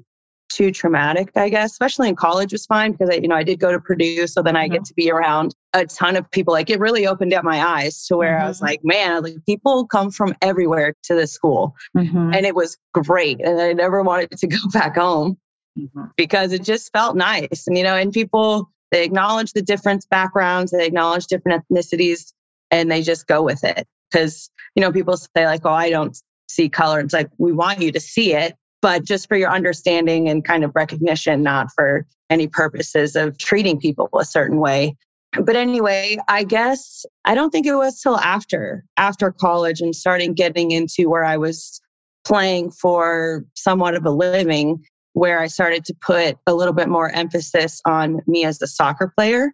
too 0.51 0.72
traumatic, 0.72 1.32
I 1.36 1.50
guess, 1.50 1.72
especially 1.72 2.10
in 2.10 2.15
college 2.15 2.51
was 2.51 2.65
fine 2.65 2.91
because 2.91 3.10
I, 3.10 3.15
you 3.15 3.27
know, 3.27 3.36
I 3.36 3.44
did 3.44 3.60
go 3.60 3.72
to 3.72 3.80
Purdue. 3.80 4.27
So 4.27 4.41
then 4.41 4.56
I 4.56 4.65
mm-hmm. 4.65 4.74
get 4.74 4.86
to 4.86 4.94
be 4.94 5.10
around 5.10 5.56
a 5.74 5.86
ton 5.86 6.15
of 6.15 6.30
people. 6.32 6.53
Like 6.53 6.70
it 6.70 6.80
really 6.80 7.08
opened 7.08 7.34
up 7.34 7.44
my 7.44 7.65
eyes 7.65 8.06
to 8.08 8.18
where 8.18 8.36
mm-hmm. 8.36 8.46
I 8.46 8.48
was 8.48 8.58
mm-hmm. 8.58 8.65
like, 8.65 8.80
man, 8.84 9.24
like 9.24 9.46
people 9.46 9.88
come 9.88 10.12
from 10.12 10.36
everywhere 10.41 10.94
to 11.03 11.15
this 11.15 11.32
school. 11.32 11.75
Mm-hmm. 11.96 12.34
And 12.34 12.46
it 12.46 12.56
was 12.56 12.77
great. 12.94 13.39
And 13.41 13.60
I 13.60 13.74
never 13.74 14.03
wanted 14.03 14.32
to 14.32 14.48
go 14.48 14.58
back 14.74 14.98
home 14.98 15.38
mm-hmm. 15.77 16.06
because 16.18 16.51
it 16.51 16.63
just 16.63 16.91
felt 16.91 17.15
nice. 17.15 17.65
And, 17.68 17.77
you 17.77 17.84
know, 17.84 17.96
and 17.96 18.12
people 18.12 18.70
They 18.92 19.04
acknowledge 19.04 19.54
the 19.54 19.62
different 19.62 20.06
backgrounds, 20.10 20.72
they 20.72 20.86
acknowledge 20.86 21.28
different 21.28 21.64
ethnicities, 21.64 22.34
and 22.70 22.92
they 22.92 23.02
just 23.02 23.28
go 23.28 23.42
with 23.42 23.64
it. 23.64 23.88
Because, 24.12 24.50
you 24.76 24.82
know, 24.82 24.92
people 24.92 25.16
say, 25.18 25.46
like, 25.46 25.62
oh, 25.66 25.70
I 25.72 25.90
don't 25.90 26.18
see 26.50 26.68
color. 26.68 27.00
It's 27.00 27.14
like, 27.14 27.30
we 27.38 27.54
want 27.54 27.80
you 27.80 27.92
to 27.94 28.00
see 28.00 28.34
it, 28.34 28.56
but 28.82 29.06
just 29.06 29.28
for 29.28 29.38
your 29.38 29.50
understanding 29.50 30.28
and 30.28 30.44
kind 30.44 30.64
of 30.64 30.72
recognition, 30.76 31.44
not 31.44 31.72
for 31.74 32.06
any 32.30 32.48
purposes 32.48 33.16
of 33.16 33.38
treating 33.38 33.80
people 33.80 34.10
a 34.18 34.26
certain 34.26 34.58
way. 34.58 34.96
But 35.40 35.56
anyway, 35.56 36.18
I 36.28 36.44
guess 36.44 37.06
I 37.24 37.36
don't 37.36 37.52
think 37.52 37.66
it 37.66 37.76
was 37.76 38.02
till 38.02 38.18
after 38.18 38.84
after 38.98 39.32
college 39.32 39.80
and 39.80 39.96
starting 39.96 40.34
getting 40.34 40.72
into 40.72 41.10
where 41.10 41.24
I 41.24 41.38
was 41.38 41.80
playing 42.26 42.72
for 42.72 43.46
somewhat 43.56 43.96
of 43.96 44.06
a 44.06 44.12
living 44.12 44.84
where 45.13 45.39
I 45.39 45.48
started 45.48 45.86
to 45.86 45.96
put 46.01 46.38
a 46.48 46.53
little 46.53 46.74
bit 46.74 46.88
more 46.88 47.10
emphasis 47.10 47.82
on 47.86 48.22
me 48.27 48.46
as 48.46 48.62
a 48.62 48.68
soccer 48.68 49.12
player. 49.15 49.51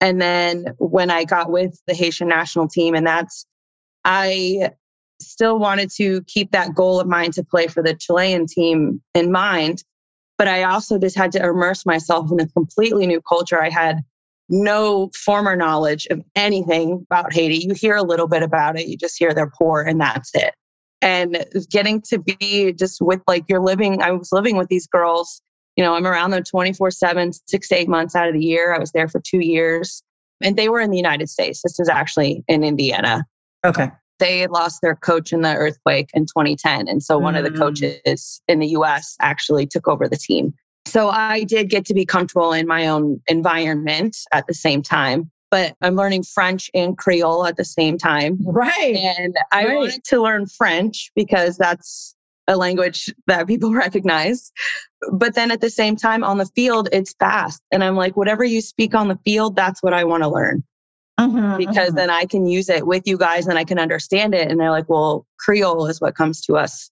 And 0.00 0.20
then 0.20 0.66
when 0.78 1.10
I 1.10 1.24
got 1.24 1.50
with 1.50 1.80
the 1.86 1.94
Haitian 1.94 2.28
national 2.28 2.68
team, 2.68 2.94
and 2.94 3.06
that's, 3.06 3.46
I 4.04 4.70
still 5.20 5.58
wanted 5.58 5.90
to 5.96 6.22
keep 6.22 6.52
that 6.52 6.74
goal 6.74 7.00
of 7.00 7.08
mine 7.08 7.32
to 7.32 7.42
play 7.42 7.66
for 7.66 7.82
the 7.82 7.94
Chilean 7.94 8.46
team 8.46 9.02
in 9.14 9.32
mind. 9.32 9.82
But 10.36 10.46
I 10.46 10.62
also 10.62 10.98
just 10.98 11.16
had 11.16 11.32
to 11.32 11.42
immerse 11.42 11.84
myself 11.84 12.30
in 12.30 12.38
a 12.38 12.46
completely 12.46 13.08
new 13.08 13.20
culture. 13.20 13.60
I 13.60 13.70
had 13.70 14.02
no 14.48 15.10
former 15.16 15.56
knowledge 15.56 16.06
of 16.10 16.22
anything 16.36 17.04
about 17.10 17.32
Haiti. 17.32 17.56
You 17.56 17.74
hear 17.74 17.96
a 17.96 18.04
little 18.04 18.28
bit 18.28 18.44
about 18.44 18.78
it, 18.78 18.86
you 18.86 18.96
just 18.96 19.18
hear 19.18 19.34
they're 19.34 19.50
poor, 19.50 19.82
and 19.82 20.00
that's 20.00 20.32
it 20.34 20.54
and 21.02 21.44
getting 21.70 22.00
to 22.02 22.18
be 22.18 22.72
just 22.72 23.00
with 23.00 23.20
like 23.26 23.44
you're 23.48 23.60
living 23.60 24.02
i 24.02 24.10
was 24.10 24.30
living 24.32 24.56
with 24.56 24.68
these 24.68 24.86
girls 24.86 25.40
you 25.76 25.84
know 25.84 25.94
i'm 25.94 26.06
around 26.06 26.30
them 26.30 26.42
24 26.42 26.90
7 26.90 27.32
six 27.46 27.68
to 27.68 27.76
eight 27.76 27.88
months 27.88 28.14
out 28.14 28.28
of 28.28 28.34
the 28.34 28.44
year. 28.44 28.74
I 28.74 28.78
was 28.78 28.92
there 28.92 29.08
for 29.08 29.20
two 29.20 29.40
years 29.40 30.02
and 30.42 30.56
they 30.56 30.68
were 30.68 30.80
in 30.80 30.90
the 30.90 30.96
united 30.96 31.28
states. 31.28 31.62
This 31.62 31.76
was 31.78 31.88
actually 31.88 32.44
in 32.48 32.64
indiana. 32.64 33.24
Okay. 33.64 33.90
They 34.18 34.40
had 34.40 34.50
lost 34.50 34.80
their 34.82 34.96
coach 34.96 35.32
in 35.32 35.42
the 35.42 35.54
earthquake 35.54 36.10
in 36.14 36.26
2010 36.26 36.88
and 36.88 37.02
so 37.02 37.18
one 37.18 37.34
mm. 37.34 37.38
of 37.38 37.44
the 37.44 37.50
mm. 37.50 37.58
coaches 37.58 38.42
in 38.48 38.58
the 38.58 38.68
us 38.68 39.16
actually 39.20 39.66
took 39.66 39.86
over 39.86 40.08
the 40.08 40.16
team. 40.16 40.54
So 40.86 41.10
i 41.10 41.44
did 41.44 41.70
get 41.70 41.84
to 41.86 41.94
be 41.94 42.04
comfortable 42.04 42.52
in 42.52 42.66
my 42.66 42.88
own 42.88 43.20
environment 43.28 44.16
at 44.32 44.46
the 44.46 44.54
same 44.54 44.82
time 44.82 45.30
but 45.50 45.76
I'm 45.80 45.94
learning 45.94 46.24
French 46.24 46.70
and 46.74 46.96
Creole 46.96 47.46
at 47.46 47.56
the 47.56 47.64
same 47.64 47.98
time. 47.98 48.38
Right. 48.44 48.96
And 48.96 49.36
I 49.52 49.66
right. 49.66 49.76
wanted 49.76 50.04
to 50.04 50.22
learn 50.22 50.46
French 50.46 51.10
because 51.14 51.56
that's 51.56 52.14
a 52.46 52.56
language 52.56 53.12
that 53.26 53.46
people 53.46 53.72
recognize. 53.74 54.52
But 55.12 55.34
then 55.34 55.50
at 55.50 55.60
the 55.60 55.70
same 55.70 55.96
time, 55.96 56.24
on 56.24 56.38
the 56.38 56.46
field, 56.46 56.88
it's 56.92 57.14
fast. 57.18 57.62
And 57.70 57.84
I'm 57.84 57.96
like, 57.96 58.16
whatever 58.16 58.44
you 58.44 58.60
speak 58.60 58.94
on 58.94 59.08
the 59.08 59.18
field, 59.24 59.56
that's 59.56 59.82
what 59.82 59.94
I 59.94 60.04
want 60.04 60.22
to 60.22 60.28
learn. 60.28 60.64
Mm-hmm, 61.20 61.56
because 61.56 61.88
mm-hmm. 61.88 61.96
then 61.96 62.10
I 62.10 62.26
can 62.26 62.46
use 62.46 62.68
it 62.68 62.86
with 62.86 63.02
you 63.06 63.18
guys 63.18 63.48
and 63.48 63.58
I 63.58 63.64
can 63.64 63.78
understand 63.78 64.34
it. 64.34 64.50
And 64.50 64.60
they're 64.60 64.70
like, 64.70 64.88
well, 64.88 65.26
Creole 65.38 65.86
is 65.86 66.00
what 66.00 66.14
comes 66.14 66.40
to 66.42 66.56
us 66.56 66.90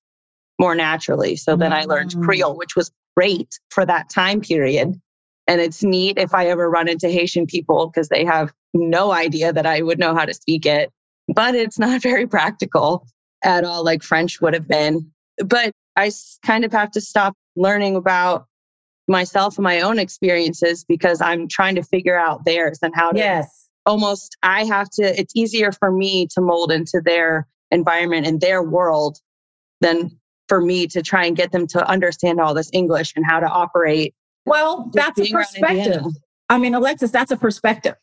more 0.59 0.75
naturally. 0.75 1.37
So 1.37 1.53
mm-hmm. 1.53 1.61
then 1.61 1.73
I 1.73 1.85
learned 1.85 2.11
mm. 2.11 2.25
Creole, 2.25 2.57
which 2.57 2.75
was 2.75 2.91
great 3.17 3.59
for 3.71 3.87
that 3.87 4.11
time 4.11 4.41
period. 4.41 5.01
And 5.47 5.61
it's 5.61 5.83
neat 5.83 6.19
if 6.19 6.35
I 6.35 6.47
ever 6.49 6.69
run 6.69 6.89
into 6.89 7.09
Haitian 7.09 7.47
people 7.47 7.87
because 7.87 8.09
they 8.09 8.25
have 8.25 8.53
no 8.75 9.13
idea 9.13 9.53
that 9.53 9.67
I 9.67 9.81
would 9.81 9.99
know 9.99 10.15
how 10.15 10.25
to 10.25 10.35
speak 10.35 10.67
it. 10.67 10.91
But 11.29 11.55
it's 11.55 11.79
not 11.79 12.03
very 12.11 12.27
practical 12.27 13.07
at 13.43 13.65
all, 13.65 13.85
like 13.85 14.03
French 14.03 14.41
would 14.41 14.55
have 14.55 14.69
been. 14.69 15.13
But 15.45 15.73
I 15.95 16.11
kind 16.45 16.65
of 16.65 16.73
have 16.73 16.91
to 16.93 17.01
stop 17.01 17.35
learning 17.55 17.97
about 17.97 18.47
myself 19.09 19.57
and 19.57 19.65
my 19.65 19.81
own 19.81 19.99
experiences 19.99 20.85
because 20.85 21.21
I'm 21.21 21.49
trying 21.49 21.77
to 21.77 21.83
figure 21.83 22.19
out 22.19 22.45
theirs 22.45 22.81
and 22.83 22.93
how 22.95 23.13
to 23.13 23.19
yes. 23.19 23.69
almost, 23.87 24.37
I 24.43 24.65
have 24.65 24.91
to, 24.95 25.03
it's 25.19 25.33
easier 25.37 25.71
for 25.73 25.93
me 25.93 26.27
to 26.35 26.41
mold 26.41 26.73
into 26.73 27.01
their 27.01 27.47
environment 27.71 28.27
and 28.27 28.41
their 28.41 28.63
world 28.63 29.19
than 29.81 30.19
for 30.49 30.61
me 30.61 30.87
to 30.89 31.03
try 31.03 31.27
and 31.27 31.37
get 31.37 31.53
them 31.53 31.67
to 31.69 31.89
understand 31.89 32.41
all 32.41 32.55
this 32.55 32.71
English 32.73 33.13
and 33.17 33.25
how 33.25 33.41
to 33.41 33.47
operate 33.47 34.15
well, 34.47 34.91
that's 34.95 35.19
a 35.21 35.31
perspective. 35.31 36.05
I 36.49 36.59
mean, 36.59 36.75
Alexis, 36.75 37.11
that's 37.11 37.31
a 37.31 37.37
perspective. 37.37 37.95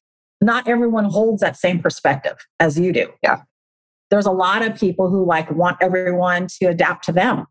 Not 0.41 0.67
everyone 0.67 1.05
holds 1.05 1.41
that 1.41 1.55
same 1.57 1.79
perspective 1.79 2.37
as 2.59 2.77
you 2.77 2.91
do. 2.91 3.11
Yeah. 3.23 3.41
There's 4.11 4.25
a 4.25 4.31
lot 4.31 4.61
of 4.61 4.77
people 4.77 5.09
who 5.09 5.25
like 5.25 5.49
want 5.49 5.77
everyone 5.81 6.47
to 6.59 6.65
adapt 6.65 7.05
to 7.05 7.11
them 7.13 7.47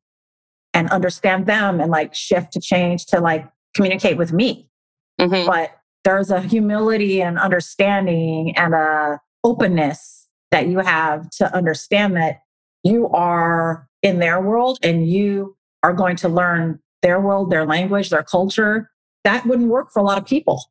and 0.74 0.90
understand 0.90 1.46
them 1.46 1.80
and 1.80 1.90
like 1.90 2.14
shift 2.14 2.52
to 2.52 2.60
change 2.60 3.06
to 3.06 3.20
like 3.20 3.48
communicate 3.74 4.16
with 4.16 4.32
me. 4.32 4.68
Mm-hmm. 5.20 5.46
But 5.46 5.72
there's 6.04 6.30
a 6.30 6.40
humility 6.40 7.22
and 7.22 7.38
understanding 7.38 8.56
and 8.56 8.74
a 8.74 9.20
openness 9.44 10.28
that 10.50 10.68
you 10.68 10.78
have 10.80 11.28
to 11.30 11.54
understand 11.54 12.16
that 12.16 12.40
you 12.84 13.08
are 13.08 13.88
in 14.02 14.18
their 14.18 14.40
world 14.40 14.78
and 14.82 15.08
you 15.08 15.56
are 15.82 15.92
going 15.92 16.16
to 16.16 16.28
learn 16.28 16.78
their 17.02 17.20
world, 17.20 17.50
their 17.50 17.66
language, 17.66 18.10
their 18.10 18.22
culture, 18.22 18.90
that 19.24 19.46
wouldn't 19.46 19.68
work 19.68 19.92
for 19.92 20.00
a 20.00 20.02
lot 20.02 20.18
of 20.18 20.26
people. 20.26 20.64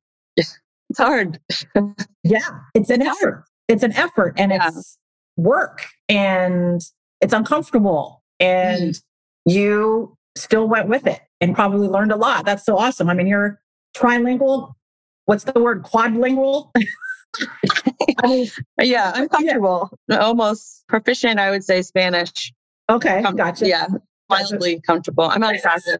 It's 0.91 0.97
hard. 0.97 1.39
yeah, 2.23 2.49
it's 2.73 2.89
an 2.89 3.01
effort. 3.01 3.45
It's 3.69 3.83
an 3.83 3.93
effort 3.93 4.33
and 4.37 4.51
yeah. 4.51 4.67
it's 4.67 4.97
work 5.37 5.87
and 6.09 6.81
it's 7.21 7.31
uncomfortable. 7.31 8.21
And 8.41 8.95
mm. 8.95 9.01
you 9.45 10.17
still 10.37 10.67
went 10.67 10.89
with 10.89 11.07
it 11.07 11.21
and 11.39 11.55
probably 11.55 11.87
learned 11.87 12.11
a 12.11 12.17
lot. 12.17 12.45
That's 12.45 12.65
so 12.65 12.77
awesome. 12.77 13.09
I 13.09 13.13
mean, 13.13 13.27
you're 13.27 13.61
trilingual. 13.95 14.73
What's 15.25 15.45
the 15.45 15.57
word? 15.57 15.83
Quadlingual? 15.83 16.71
I 18.23 18.27
mean, 18.27 18.47
yeah, 18.81 19.13
I'm 19.15 19.29
comfortable. 19.29 19.89
Yeah. 20.09 20.17
Almost 20.17 20.83
proficient, 20.89 21.39
I 21.39 21.51
would 21.51 21.63
say 21.63 21.81
Spanish. 21.81 22.51
Okay, 22.89 23.21
Com- 23.21 23.37
gotcha. 23.37 23.65
Yeah, 23.65 23.87
mildly 24.31 24.81
comfortable. 24.81 25.25
I'm 25.25 25.41
not 25.41 25.55
practice 25.61 25.97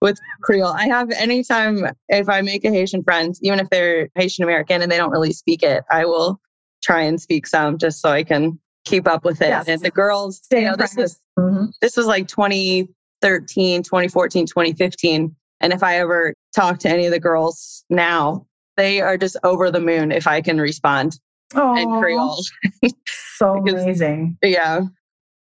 with 0.00 0.18
Creole. 0.42 0.72
I 0.72 0.86
have 0.88 1.10
anytime 1.12 1.86
if 2.08 2.28
I 2.28 2.42
make 2.42 2.64
a 2.64 2.70
Haitian 2.70 3.02
friend, 3.02 3.34
even 3.40 3.60
if 3.60 3.70
they're 3.70 4.08
Haitian 4.14 4.44
American 4.44 4.82
and 4.82 4.90
they 4.90 4.96
don't 4.96 5.10
really 5.10 5.32
speak 5.32 5.62
it, 5.62 5.84
I 5.90 6.04
will 6.04 6.40
try 6.82 7.02
and 7.02 7.20
speak 7.20 7.46
some 7.46 7.78
just 7.78 8.00
so 8.00 8.10
I 8.10 8.24
can 8.24 8.58
keep 8.84 9.06
up 9.06 9.24
with 9.24 9.40
it. 9.40 9.48
Yes. 9.48 9.68
And 9.68 9.80
the 9.80 9.90
girls, 9.90 10.40
Stay 10.42 10.62
you 10.62 10.70
know, 10.70 10.76
this 10.76 10.94
was 10.96 11.20
mm-hmm. 11.38 11.66
this 11.80 11.96
was 11.96 12.06
like 12.06 12.28
2013, 12.28 13.82
2014, 13.82 14.46
2015. 14.46 15.36
And 15.60 15.72
if 15.72 15.82
I 15.82 15.98
ever 15.98 16.34
talk 16.54 16.80
to 16.80 16.88
any 16.88 17.06
of 17.06 17.12
the 17.12 17.20
girls 17.20 17.84
now, 17.88 18.46
they 18.76 19.00
are 19.00 19.16
just 19.16 19.36
over 19.44 19.70
the 19.70 19.80
moon 19.80 20.10
if 20.10 20.26
I 20.26 20.40
can 20.40 20.60
respond 20.60 21.18
Aww. 21.54 21.80
in 21.80 22.00
Creole. 22.00 22.42
so 23.36 23.60
because, 23.62 23.82
amazing. 23.82 24.38
Yeah. 24.42 24.80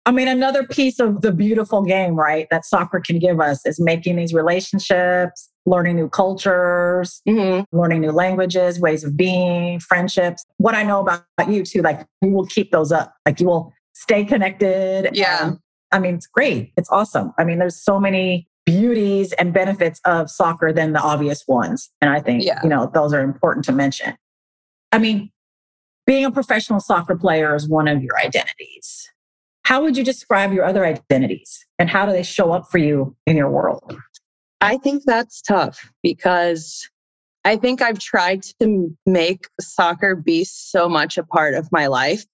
I 0.05 0.11
mean, 0.11 0.27
another 0.27 0.65
piece 0.65 0.99
of 0.99 1.21
the 1.21 1.31
beautiful 1.31 1.83
game, 1.83 2.15
right, 2.15 2.47
that 2.49 2.65
soccer 2.65 2.99
can 2.99 3.19
give 3.19 3.39
us 3.39 3.63
is 3.67 3.79
making 3.79 4.15
these 4.15 4.33
relationships, 4.33 5.49
learning 5.67 5.95
new 5.95 6.09
cultures, 6.09 7.21
mm-hmm. 7.27 7.63
learning 7.77 8.01
new 8.01 8.11
languages, 8.11 8.79
ways 8.79 9.03
of 9.03 9.15
being, 9.15 9.79
friendships. 9.79 10.43
What 10.57 10.73
I 10.73 10.81
know 10.81 11.01
about 11.01 11.23
you 11.47 11.63
too, 11.63 11.83
like 11.83 12.05
you 12.21 12.31
will 12.31 12.47
keep 12.47 12.71
those 12.71 12.91
up, 12.91 13.13
like 13.27 13.39
you 13.39 13.45
will 13.45 13.71
stay 13.93 14.25
connected. 14.25 15.11
Yeah. 15.13 15.53
I 15.91 15.99
mean, 15.99 16.15
it's 16.15 16.27
great. 16.27 16.71
It's 16.77 16.89
awesome. 16.89 17.31
I 17.37 17.43
mean, 17.43 17.59
there's 17.59 17.79
so 17.79 17.99
many 17.99 18.47
beauties 18.65 19.33
and 19.33 19.53
benefits 19.53 19.99
of 20.05 20.31
soccer 20.31 20.73
than 20.73 20.93
the 20.93 20.99
obvious 20.99 21.43
ones. 21.47 21.91
And 22.01 22.09
I 22.09 22.21
think, 22.21 22.43
yeah. 22.43 22.59
you 22.63 22.69
know, 22.69 22.89
those 22.91 23.13
are 23.13 23.21
important 23.21 23.65
to 23.65 23.71
mention. 23.71 24.15
I 24.91 24.97
mean, 24.97 25.31
being 26.07 26.25
a 26.25 26.31
professional 26.31 26.79
soccer 26.79 27.15
player 27.15 27.55
is 27.55 27.67
one 27.69 27.87
of 27.87 28.01
your 28.01 28.17
identities. 28.17 29.07
How 29.63 29.81
would 29.81 29.95
you 29.95 30.03
describe 30.03 30.53
your 30.53 30.65
other 30.65 30.85
identities 30.85 31.65
and 31.79 31.89
how 31.89 32.05
do 32.05 32.11
they 32.11 32.23
show 32.23 32.51
up 32.51 32.69
for 32.69 32.77
you 32.77 33.15
in 33.25 33.37
your 33.37 33.49
world? 33.49 33.95
I 34.59 34.77
think 34.77 35.03
that's 35.05 35.41
tough 35.41 35.91
because 36.03 36.87
I 37.43 37.55
think 37.55 37.81
I've 37.81 37.99
tried 37.99 38.43
to 38.59 38.95
make 39.05 39.47
soccer 39.59 40.15
be 40.15 40.43
so 40.43 40.87
much 40.87 41.17
a 41.17 41.23
part 41.23 41.55
of 41.55 41.71
my 41.71 41.87
life 41.87 42.25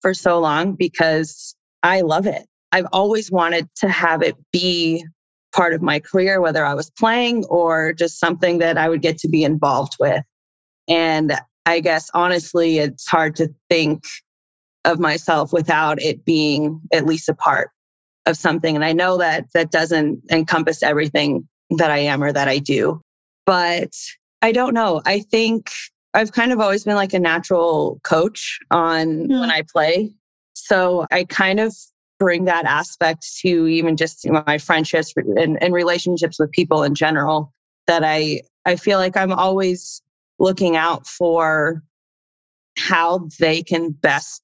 for 0.00 0.14
so 0.14 0.38
long 0.38 0.74
because 0.74 1.54
I 1.82 2.00
love 2.00 2.26
it. 2.26 2.46
I've 2.72 2.86
always 2.92 3.30
wanted 3.30 3.68
to 3.76 3.88
have 3.88 4.22
it 4.22 4.36
be 4.52 5.04
part 5.54 5.74
of 5.74 5.82
my 5.82 6.00
career, 6.00 6.40
whether 6.40 6.64
I 6.64 6.74
was 6.74 6.90
playing 6.90 7.44
or 7.46 7.92
just 7.92 8.18
something 8.18 8.58
that 8.58 8.76
I 8.76 8.88
would 8.88 9.02
get 9.02 9.18
to 9.18 9.28
be 9.28 9.44
involved 9.44 9.96
with. 10.00 10.24
And 10.88 11.38
I 11.66 11.80
guess 11.80 12.10
honestly, 12.14 12.78
it's 12.78 13.06
hard 13.06 13.36
to 13.36 13.54
think 13.70 14.04
of 14.84 14.98
myself 14.98 15.52
without 15.52 16.00
it 16.00 16.24
being 16.24 16.80
at 16.92 17.06
least 17.06 17.28
a 17.28 17.34
part 17.34 17.70
of 18.26 18.36
something. 18.36 18.74
And 18.74 18.84
I 18.84 18.92
know 18.92 19.18
that 19.18 19.46
that 19.54 19.70
doesn't 19.70 20.22
encompass 20.30 20.82
everything 20.82 21.48
that 21.78 21.90
I 21.90 21.98
am 21.98 22.22
or 22.22 22.32
that 22.32 22.48
I 22.48 22.58
do. 22.58 23.00
But 23.46 23.92
I 24.42 24.52
don't 24.52 24.74
know. 24.74 25.02
I 25.04 25.20
think 25.20 25.70
I've 26.14 26.32
kind 26.32 26.52
of 26.52 26.60
always 26.60 26.84
been 26.84 26.96
like 26.96 27.14
a 27.14 27.18
natural 27.18 28.00
coach 28.04 28.58
on 28.70 29.28
mm. 29.28 29.40
when 29.40 29.50
I 29.50 29.62
play. 29.70 30.12
So 30.54 31.06
I 31.10 31.24
kind 31.24 31.60
of 31.60 31.74
bring 32.18 32.44
that 32.44 32.64
aspect 32.64 33.26
to 33.40 33.66
even 33.66 33.96
just 33.96 34.26
my 34.28 34.58
friendships 34.58 35.12
and, 35.16 35.62
and 35.62 35.74
relationships 35.74 36.38
with 36.38 36.52
people 36.52 36.82
in 36.82 36.94
general 36.94 37.52
that 37.86 38.04
I 38.04 38.42
I 38.64 38.76
feel 38.76 38.98
like 38.98 39.16
I'm 39.16 39.32
always 39.32 40.00
looking 40.38 40.76
out 40.76 41.06
for 41.06 41.82
how 42.78 43.28
they 43.38 43.62
can 43.62 43.90
best 43.90 44.42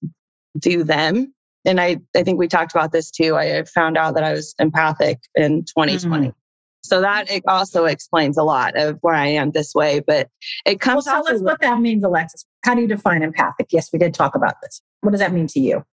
do 0.59 0.85
them. 0.85 1.35
And 1.65 1.81
I, 1.81 1.99
I 2.17 2.23
think 2.23 2.39
we 2.39 2.49
talked 2.49 2.73
about 2.73 2.93
this 2.93 3.11
too. 3.11 3.37
I 3.37 3.65
found 3.65 3.99
out 3.99 4.15
that 4.15 4.25
I 4.25 4.33
was 4.33 4.55
empathic 4.59 5.19
in 5.35 5.65
2020. 5.65 6.29
Mm. 6.29 6.35
So 6.83 7.03
that 7.03 7.31
it 7.31 7.43
also 7.47 7.85
explains 7.85 8.39
a 8.39 8.43
lot 8.43 8.75
of 8.77 8.99
where 9.03 9.15
I 9.15 9.27
am 9.27 9.51
this 9.51 9.75
way. 9.75 10.01
But 10.01 10.29
it 10.65 10.81
comes 10.81 11.05
well, 11.05 11.23
tell 11.23 11.35
us 11.35 11.43
what 11.43 11.61
that 11.61 11.81
means, 11.81 12.03
Alexis. 12.03 12.47
How 12.65 12.75
do 12.75 12.81
you 12.81 12.89
define 12.89 13.23
empathic? 13.23 13.69
Yes, 13.71 13.91
we 13.93 13.99
did 13.99 14.15
talk 14.15 14.35
about 14.35 14.55
this. 14.63 14.81
What 15.03 15.11
does 15.11 15.21
that 15.21 15.33
mean 15.33 15.47
to 15.49 15.61
you? 15.61 15.85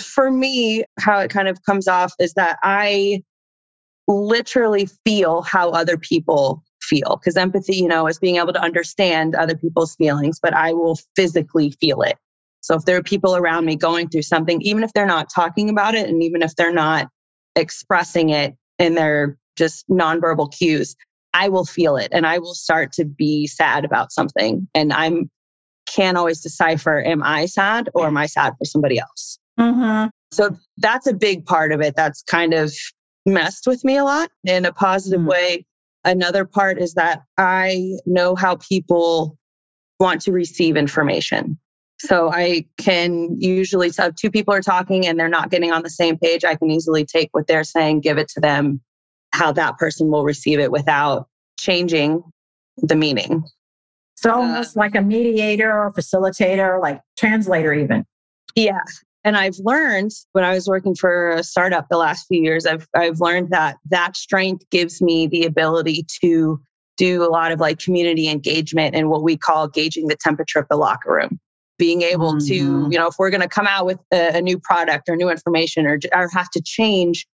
For 0.00 0.30
me, 0.30 0.84
how 0.98 1.18
it 1.18 1.30
kind 1.30 1.48
of 1.48 1.62
comes 1.64 1.88
off 1.88 2.14
is 2.18 2.32
that 2.34 2.58
I 2.62 3.22
literally 4.08 4.88
feel 5.04 5.42
how 5.42 5.70
other 5.70 5.98
people 5.98 6.62
feel 6.80 7.18
because 7.20 7.36
empathy, 7.36 7.76
you 7.76 7.88
know, 7.88 8.06
is 8.06 8.18
being 8.18 8.36
able 8.36 8.52
to 8.52 8.62
understand 8.62 9.34
other 9.34 9.56
people's 9.56 9.94
feelings, 9.96 10.38
but 10.42 10.54
I 10.54 10.72
will 10.72 10.98
physically 11.16 11.72
feel 11.80 12.02
it. 12.02 12.16
So 12.60 12.74
if 12.74 12.84
there 12.84 12.96
are 12.96 13.02
people 13.02 13.36
around 13.36 13.64
me 13.64 13.76
going 13.76 14.08
through 14.08 14.22
something, 14.22 14.60
even 14.62 14.82
if 14.82 14.92
they're 14.92 15.06
not 15.06 15.30
talking 15.34 15.70
about 15.70 15.94
it 15.94 16.08
and 16.08 16.22
even 16.22 16.42
if 16.42 16.54
they're 16.56 16.72
not 16.72 17.08
expressing 17.56 18.30
it 18.30 18.54
in 18.78 18.94
their 18.94 19.36
just 19.56 19.88
nonverbal 19.88 20.52
cues, 20.52 20.94
I 21.32 21.48
will 21.48 21.64
feel 21.64 21.96
it 21.96 22.08
and 22.12 22.26
I 22.26 22.38
will 22.38 22.54
start 22.54 22.92
to 22.92 23.04
be 23.04 23.46
sad 23.46 23.84
about 23.84 24.12
something. 24.12 24.68
And 24.74 24.92
I'm 24.92 25.30
can't 25.86 26.16
always 26.16 26.40
decipher 26.40 27.02
am 27.04 27.22
I 27.22 27.46
sad 27.46 27.88
or 27.94 28.06
am 28.06 28.16
I 28.16 28.26
sad 28.26 28.54
for 28.58 28.64
somebody 28.64 28.98
else? 28.98 29.38
Mm-hmm. 29.58 30.08
So 30.32 30.56
that's 30.78 31.06
a 31.06 31.12
big 31.12 31.44
part 31.44 31.72
of 31.72 31.80
it. 31.80 31.96
That's 31.96 32.22
kind 32.22 32.54
of 32.54 32.72
messed 33.26 33.66
with 33.66 33.84
me 33.84 33.96
a 33.96 34.04
lot 34.04 34.30
in 34.44 34.64
a 34.64 34.72
positive 34.72 35.20
mm-hmm. 35.20 35.30
way. 35.30 35.66
Another 36.04 36.44
part 36.44 36.78
is 36.78 36.94
that 36.94 37.22
I 37.36 37.96
know 38.06 38.34
how 38.34 38.56
people 38.56 39.36
want 39.98 40.22
to 40.22 40.32
receive 40.32 40.76
information. 40.76 41.58
So 42.06 42.32
I 42.32 42.64
can 42.78 43.38
usually, 43.38 43.90
so 43.90 44.06
if 44.06 44.14
two 44.14 44.30
people 44.30 44.54
are 44.54 44.62
talking 44.62 45.06
and 45.06 45.20
they're 45.20 45.28
not 45.28 45.50
getting 45.50 45.70
on 45.70 45.82
the 45.82 45.90
same 45.90 46.16
page, 46.16 46.44
I 46.44 46.54
can 46.54 46.70
easily 46.70 47.04
take 47.04 47.28
what 47.32 47.46
they're 47.46 47.62
saying, 47.62 48.00
give 48.00 48.16
it 48.16 48.28
to 48.28 48.40
them, 48.40 48.80
how 49.34 49.52
that 49.52 49.76
person 49.76 50.10
will 50.10 50.24
receive 50.24 50.60
it 50.60 50.72
without 50.72 51.28
changing 51.58 52.22
the 52.78 52.96
meaning. 52.96 53.44
So 54.14 54.32
almost 54.32 54.78
uh, 54.78 54.80
like 54.80 54.94
a 54.94 55.02
mediator 55.02 55.70
or 55.70 55.92
facilitator, 55.92 56.80
like 56.80 57.02
translator, 57.18 57.74
even. 57.74 58.06
Yeah. 58.54 58.80
And 59.22 59.36
I've 59.36 59.58
learned 59.58 60.12
when 60.32 60.42
I 60.42 60.54
was 60.54 60.66
working 60.66 60.94
for 60.94 61.32
a 61.32 61.42
startup 61.42 61.88
the 61.90 61.98
last 61.98 62.26
few 62.28 62.42
years, 62.42 62.64
I've, 62.64 62.88
I've 62.96 63.20
learned 63.20 63.50
that 63.50 63.76
that 63.90 64.16
strength 64.16 64.64
gives 64.70 65.02
me 65.02 65.26
the 65.26 65.44
ability 65.44 66.06
to 66.22 66.58
do 66.96 67.22
a 67.22 67.28
lot 67.28 67.52
of 67.52 67.60
like 67.60 67.78
community 67.78 68.26
engagement 68.26 68.94
and 68.94 69.10
what 69.10 69.22
we 69.22 69.36
call 69.36 69.68
gauging 69.68 70.06
the 70.06 70.16
temperature 70.16 70.58
of 70.58 70.66
the 70.70 70.76
locker 70.76 71.12
room 71.12 71.38
being 71.80 72.02
able 72.02 72.34
mm-hmm. 72.34 72.46
to, 72.46 72.54
you 72.92 72.98
know, 72.98 73.06
if 73.06 73.14
we're 73.18 73.30
going 73.30 73.40
to 73.40 73.48
come 73.48 73.66
out 73.66 73.86
with 73.86 73.98
a, 74.12 74.36
a, 74.36 74.42
new 74.42 74.58
product 74.58 75.08
or 75.08 75.16
new 75.16 75.30
information 75.30 75.86
or, 75.86 75.98
or 76.12 76.28
have 76.28 76.50
to 76.50 76.60
change 76.60 77.26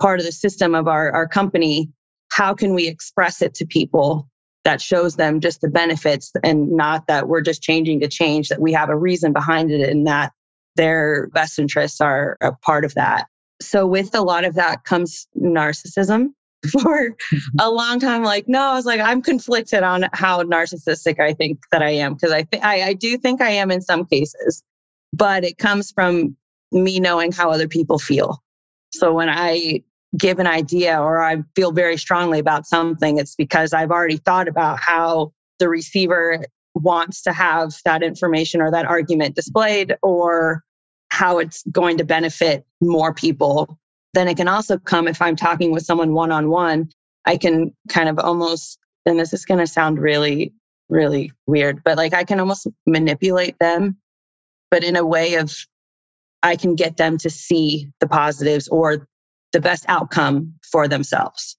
part 0.00 0.18
of 0.18 0.24
the 0.24 0.32
system 0.32 0.74
of 0.74 0.88
our, 0.88 1.12
our 1.12 1.28
company, 1.28 1.90
how 2.32 2.54
can 2.54 2.72
we 2.72 2.88
express 2.88 3.42
it 3.42 3.52
to 3.52 3.66
people 3.66 4.26
that 4.64 4.80
shows 4.80 5.16
them 5.16 5.38
just 5.38 5.60
the 5.60 5.68
benefits 5.68 6.32
and 6.42 6.72
not 6.72 7.06
that 7.08 7.28
we're 7.28 7.42
just 7.42 7.60
changing 7.60 8.00
to 8.00 8.08
change, 8.08 8.48
that 8.48 8.60
we 8.60 8.72
have 8.72 8.88
a 8.88 8.96
reason 8.96 9.34
behind 9.34 9.70
it 9.70 9.86
and 9.86 10.06
that 10.06 10.32
their 10.76 11.28
best 11.34 11.58
interests 11.58 12.00
are 12.00 12.38
a 12.40 12.52
part 12.52 12.86
of 12.86 12.94
that. 12.94 13.26
So 13.60 13.86
with 13.86 14.14
a 14.14 14.22
lot 14.22 14.46
of 14.46 14.54
that 14.54 14.84
comes 14.84 15.28
narcissism 15.38 16.28
for 16.82 17.16
a 17.58 17.70
long 17.70 17.98
time 17.98 18.22
like 18.22 18.46
no 18.46 18.60
i 18.60 18.74
was 18.74 18.84
like 18.84 19.00
i'm 19.00 19.22
conflicted 19.22 19.82
on 19.82 20.04
how 20.12 20.42
narcissistic 20.42 21.18
i 21.18 21.32
think 21.32 21.58
that 21.72 21.82
i 21.82 21.88
am 21.88 22.12
because 22.12 22.32
I, 22.32 22.42
th- 22.42 22.62
I 22.62 22.82
i 22.82 22.92
do 22.92 23.16
think 23.16 23.40
i 23.40 23.48
am 23.48 23.70
in 23.70 23.80
some 23.80 24.04
cases 24.04 24.62
but 25.12 25.42
it 25.42 25.56
comes 25.58 25.90
from 25.90 26.36
me 26.72 27.00
knowing 27.00 27.32
how 27.32 27.50
other 27.50 27.66
people 27.66 27.98
feel. 27.98 28.42
So 28.92 29.12
when 29.12 29.28
i 29.28 29.82
give 30.18 30.40
an 30.40 30.46
idea 30.46 31.00
or 31.00 31.22
i 31.22 31.36
feel 31.54 31.70
very 31.70 31.96
strongly 31.96 32.40
about 32.40 32.66
something 32.66 33.18
it's 33.18 33.36
because 33.36 33.72
i've 33.72 33.92
already 33.92 34.16
thought 34.16 34.48
about 34.48 34.76
how 34.80 35.32
the 35.60 35.68
receiver 35.68 36.44
wants 36.74 37.22
to 37.22 37.32
have 37.32 37.72
that 37.84 38.02
information 38.02 38.60
or 38.60 38.72
that 38.72 38.86
argument 38.86 39.36
displayed 39.36 39.94
or 40.02 40.64
how 41.10 41.38
it's 41.38 41.62
going 41.70 41.96
to 41.96 42.04
benefit 42.04 42.66
more 42.80 43.14
people 43.14 43.78
then 44.14 44.28
it 44.28 44.36
can 44.36 44.48
also 44.48 44.78
come 44.78 45.08
if 45.08 45.22
I'm 45.22 45.36
talking 45.36 45.72
with 45.72 45.84
someone 45.84 46.12
one 46.12 46.32
on 46.32 46.50
one. 46.50 46.90
I 47.24 47.36
can 47.36 47.74
kind 47.88 48.08
of 48.08 48.18
almost, 48.18 48.78
and 49.06 49.18
this 49.18 49.32
is 49.32 49.44
going 49.44 49.60
to 49.60 49.66
sound 49.66 49.98
really, 49.98 50.52
really 50.88 51.32
weird, 51.46 51.82
but 51.84 51.96
like 51.96 52.14
I 52.14 52.24
can 52.24 52.40
almost 52.40 52.66
manipulate 52.86 53.58
them, 53.58 53.98
but 54.70 54.82
in 54.82 54.96
a 54.96 55.06
way 55.06 55.34
of 55.34 55.54
I 56.42 56.56
can 56.56 56.74
get 56.74 56.96
them 56.96 57.18
to 57.18 57.30
see 57.30 57.88
the 58.00 58.08
positives 58.08 58.68
or 58.68 59.06
the 59.52 59.60
best 59.60 59.84
outcome 59.88 60.54
for 60.70 60.88
themselves. 60.88 61.56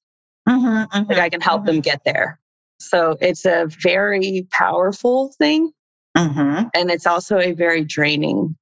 Mm-hmm, 0.49 0.97
mm-hmm, 0.97 1.09
like 1.09 1.19
I 1.19 1.29
can 1.29 1.41
help 1.41 1.61
mm-hmm. 1.61 1.67
them 1.67 1.81
get 1.81 2.01
there. 2.03 2.39
So 2.79 3.15
it's 3.21 3.45
a 3.45 3.67
very 3.81 4.47
powerful 4.51 5.33
thing. 5.37 5.71
Mm-hmm. 6.17 6.67
And 6.73 6.91
it's 6.91 7.05
also 7.05 7.37
a 7.37 7.51
very 7.51 7.85
draining, 7.85 8.57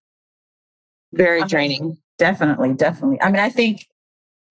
very 1.14 1.44
draining 1.44 1.98
Definitely, 2.20 2.74
definitely. 2.74 3.20
I 3.22 3.32
mean, 3.32 3.40
I 3.40 3.50
think 3.50 3.88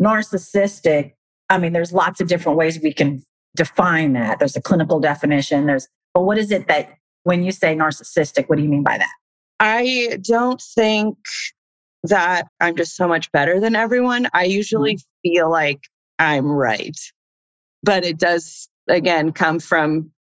narcissistic, 0.02 1.12
I 1.50 1.58
mean, 1.58 1.72
there's 1.72 1.92
lots 1.92 2.20
of 2.20 2.26
different 2.26 2.58
ways 2.58 2.80
we 2.82 2.92
can 2.92 3.22
define 3.54 4.14
that. 4.14 4.38
There's 4.38 4.56
a 4.56 4.62
clinical 4.62 4.98
definition. 4.98 5.66
There's, 5.66 5.86
but 6.14 6.22
what 6.22 6.38
is 6.38 6.50
it 6.50 6.66
that 6.68 6.94
when 7.24 7.42
you 7.44 7.52
say 7.52 7.76
narcissistic, 7.76 8.48
what 8.48 8.56
do 8.56 8.62
you 8.62 8.68
mean 8.68 8.82
by 8.82 8.98
that? 8.98 9.12
I 9.60 10.18
don't 10.22 10.62
think 10.74 11.18
that 12.04 12.46
I'm 12.60 12.76
just 12.76 12.96
so 12.96 13.06
much 13.06 13.30
better 13.32 13.60
than 13.60 13.76
everyone. 13.76 14.28
I 14.32 14.44
usually 14.44 14.94
mm-hmm. 14.94 15.28
feel 15.28 15.50
like 15.50 15.80
I'm 16.18 16.46
right. 16.46 16.96
But 17.82 18.04
it 18.04 18.18
does, 18.18 18.68
again, 18.88 19.32
come 19.32 19.58
from 19.58 20.10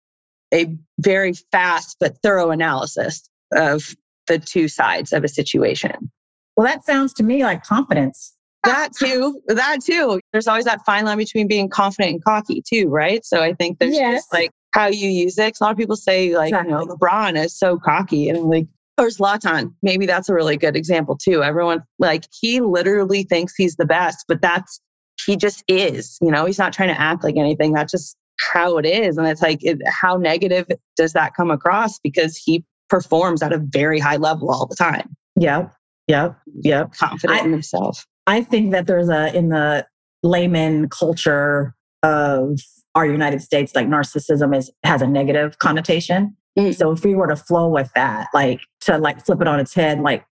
a 0.52 0.76
very 1.00 1.32
fast 1.52 1.96
but 1.98 2.18
thorough 2.22 2.50
analysis 2.50 3.28
of 3.52 3.94
the 4.26 4.38
two 4.38 4.68
sides 4.68 5.12
of 5.12 5.24
a 5.24 5.28
situation. 5.28 6.10
Well, 6.58 6.66
that 6.66 6.84
sounds 6.84 7.12
to 7.14 7.22
me 7.22 7.44
like 7.44 7.62
confidence. 7.62 8.34
That 8.64 8.90
too, 8.92 9.40
that 9.46 9.78
too. 9.80 10.20
There's 10.32 10.48
always 10.48 10.64
that 10.64 10.84
fine 10.84 11.04
line 11.04 11.16
between 11.16 11.46
being 11.46 11.68
confident 11.68 12.14
and 12.14 12.24
cocky 12.24 12.64
too, 12.68 12.88
right? 12.88 13.24
So 13.24 13.40
I 13.40 13.52
think 13.54 13.78
there's 13.78 13.94
yes. 13.94 14.22
just 14.22 14.32
like 14.32 14.50
how 14.74 14.88
you 14.88 15.08
use 15.08 15.38
it. 15.38 15.56
A 15.60 15.64
lot 15.64 15.70
of 15.70 15.76
people 15.76 15.94
say 15.94 16.36
like, 16.36 16.48
exactly. 16.48 16.72
you 16.72 16.76
know, 16.76 16.84
LeBron 16.84 17.40
is 17.40 17.56
so 17.56 17.78
cocky 17.78 18.28
and 18.28 18.42
like, 18.50 18.66
or 18.98 19.06
Zlatan. 19.06 19.72
Maybe 19.84 20.04
that's 20.04 20.28
a 20.28 20.34
really 20.34 20.56
good 20.56 20.74
example 20.74 21.16
too. 21.16 21.44
Everyone 21.44 21.84
like 22.00 22.24
he 22.40 22.60
literally 22.60 23.22
thinks 23.22 23.54
he's 23.54 23.76
the 23.76 23.86
best, 23.86 24.24
but 24.26 24.42
that's 24.42 24.80
he 25.24 25.36
just 25.36 25.62
is. 25.68 26.18
You 26.20 26.32
know, 26.32 26.44
he's 26.44 26.58
not 26.58 26.72
trying 26.72 26.92
to 26.92 27.00
act 27.00 27.22
like 27.22 27.36
anything. 27.36 27.72
That's 27.72 27.92
just 27.92 28.16
how 28.52 28.78
it 28.78 28.84
is. 28.84 29.16
And 29.16 29.28
it's 29.28 29.42
like, 29.42 29.62
it, 29.62 29.78
how 29.86 30.16
negative 30.16 30.66
does 30.96 31.12
that 31.12 31.34
come 31.34 31.52
across? 31.52 32.00
Because 32.00 32.36
he 32.36 32.64
performs 32.90 33.44
at 33.44 33.52
a 33.52 33.58
very 33.58 34.00
high 34.00 34.16
level 34.16 34.50
all 34.50 34.66
the 34.66 34.74
time. 34.74 35.14
Yeah. 35.36 35.68
Yep. 36.08 36.38
Yep. 36.62 36.94
Confident 36.94 37.40
I, 37.40 37.44
in 37.44 37.52
himself. 37.52 38.06
I 38.26 38.42
think 38.42 38.72
that 38.72 38.86
there's 38.86 39.08
a, 39.08 39.34
in 39.36 39.50
the 39.50 39.86
layman 40.22 40.88
culture 40.88 41.74
of 42.02 42.58
our 42.94 43.06
United 43.06 43.42
States, 43.42 43.74
like 43.74 43.86
narcissism 43.86 44.56
is, 44.56 44.70
has 44.84 45.02
a 45.02 45.06
negative 45.06 45.58
connotation. 45.58 46.36
Mm. 46.58 46.74
So 46.74 46.90
if 46.90 47.04
we 47.04 47.14
were 47.14 47.28
to 47.28 47.36
flow 47.36 47.68
with 47.68 47.90
that, 47.94 48.28
like 48.34 48.60
to 48.82 48.98
like 48.98 49.24
flip 49.24 49.40
it 49.40 49.48
on 49.48 49.60
its 49.60 49.74
head, 49.74 50.00
like 50.00 50.24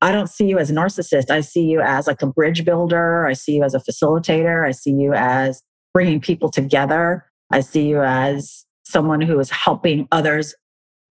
I 0.00 0.12
don't 0.12 0.28
see 0.28 0.46
you 0.46 0.58
as 0.58 0.70
a 0.70 0.74
narcissist. 0.74 1.30
I 1.30 1.40
see 1.40 1.62
you 1.62 1.80
as 1.80 2.06
like 2.06 2.20
a 2.20 2.26
bridge 2.26 2.64
builder. 2.64 3.26
I 3.26 3.32
see 3.32 3.56
you 3.56 3.62
as 3.62 3.74
a 3.74 3.78
facilitator. 3.78 4.66
I 4.66 4.72
see 4.72 4.90
you 4.90 5.14
as 5.14 5.62
bringing 5.94 6.20
people 6.20 6.50
together. 6.50 7.24
I 7.50 7.60
see 7.60 7.86
you 7.86 8.02
as 8.02 8.66
someone 8.84 9.20
who 9.20 9.38
is 9.38 9.50
helping 9.50 10.06
others 10.12 10.54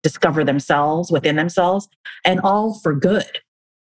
discover 0.03 0.45
themselves 0.45 1.11
within 1.11 1.37
themselves 1.37 1.89
and 2.27 2.41
all 2.41 2.79
for 2.81 2.95
good 2.95 3.39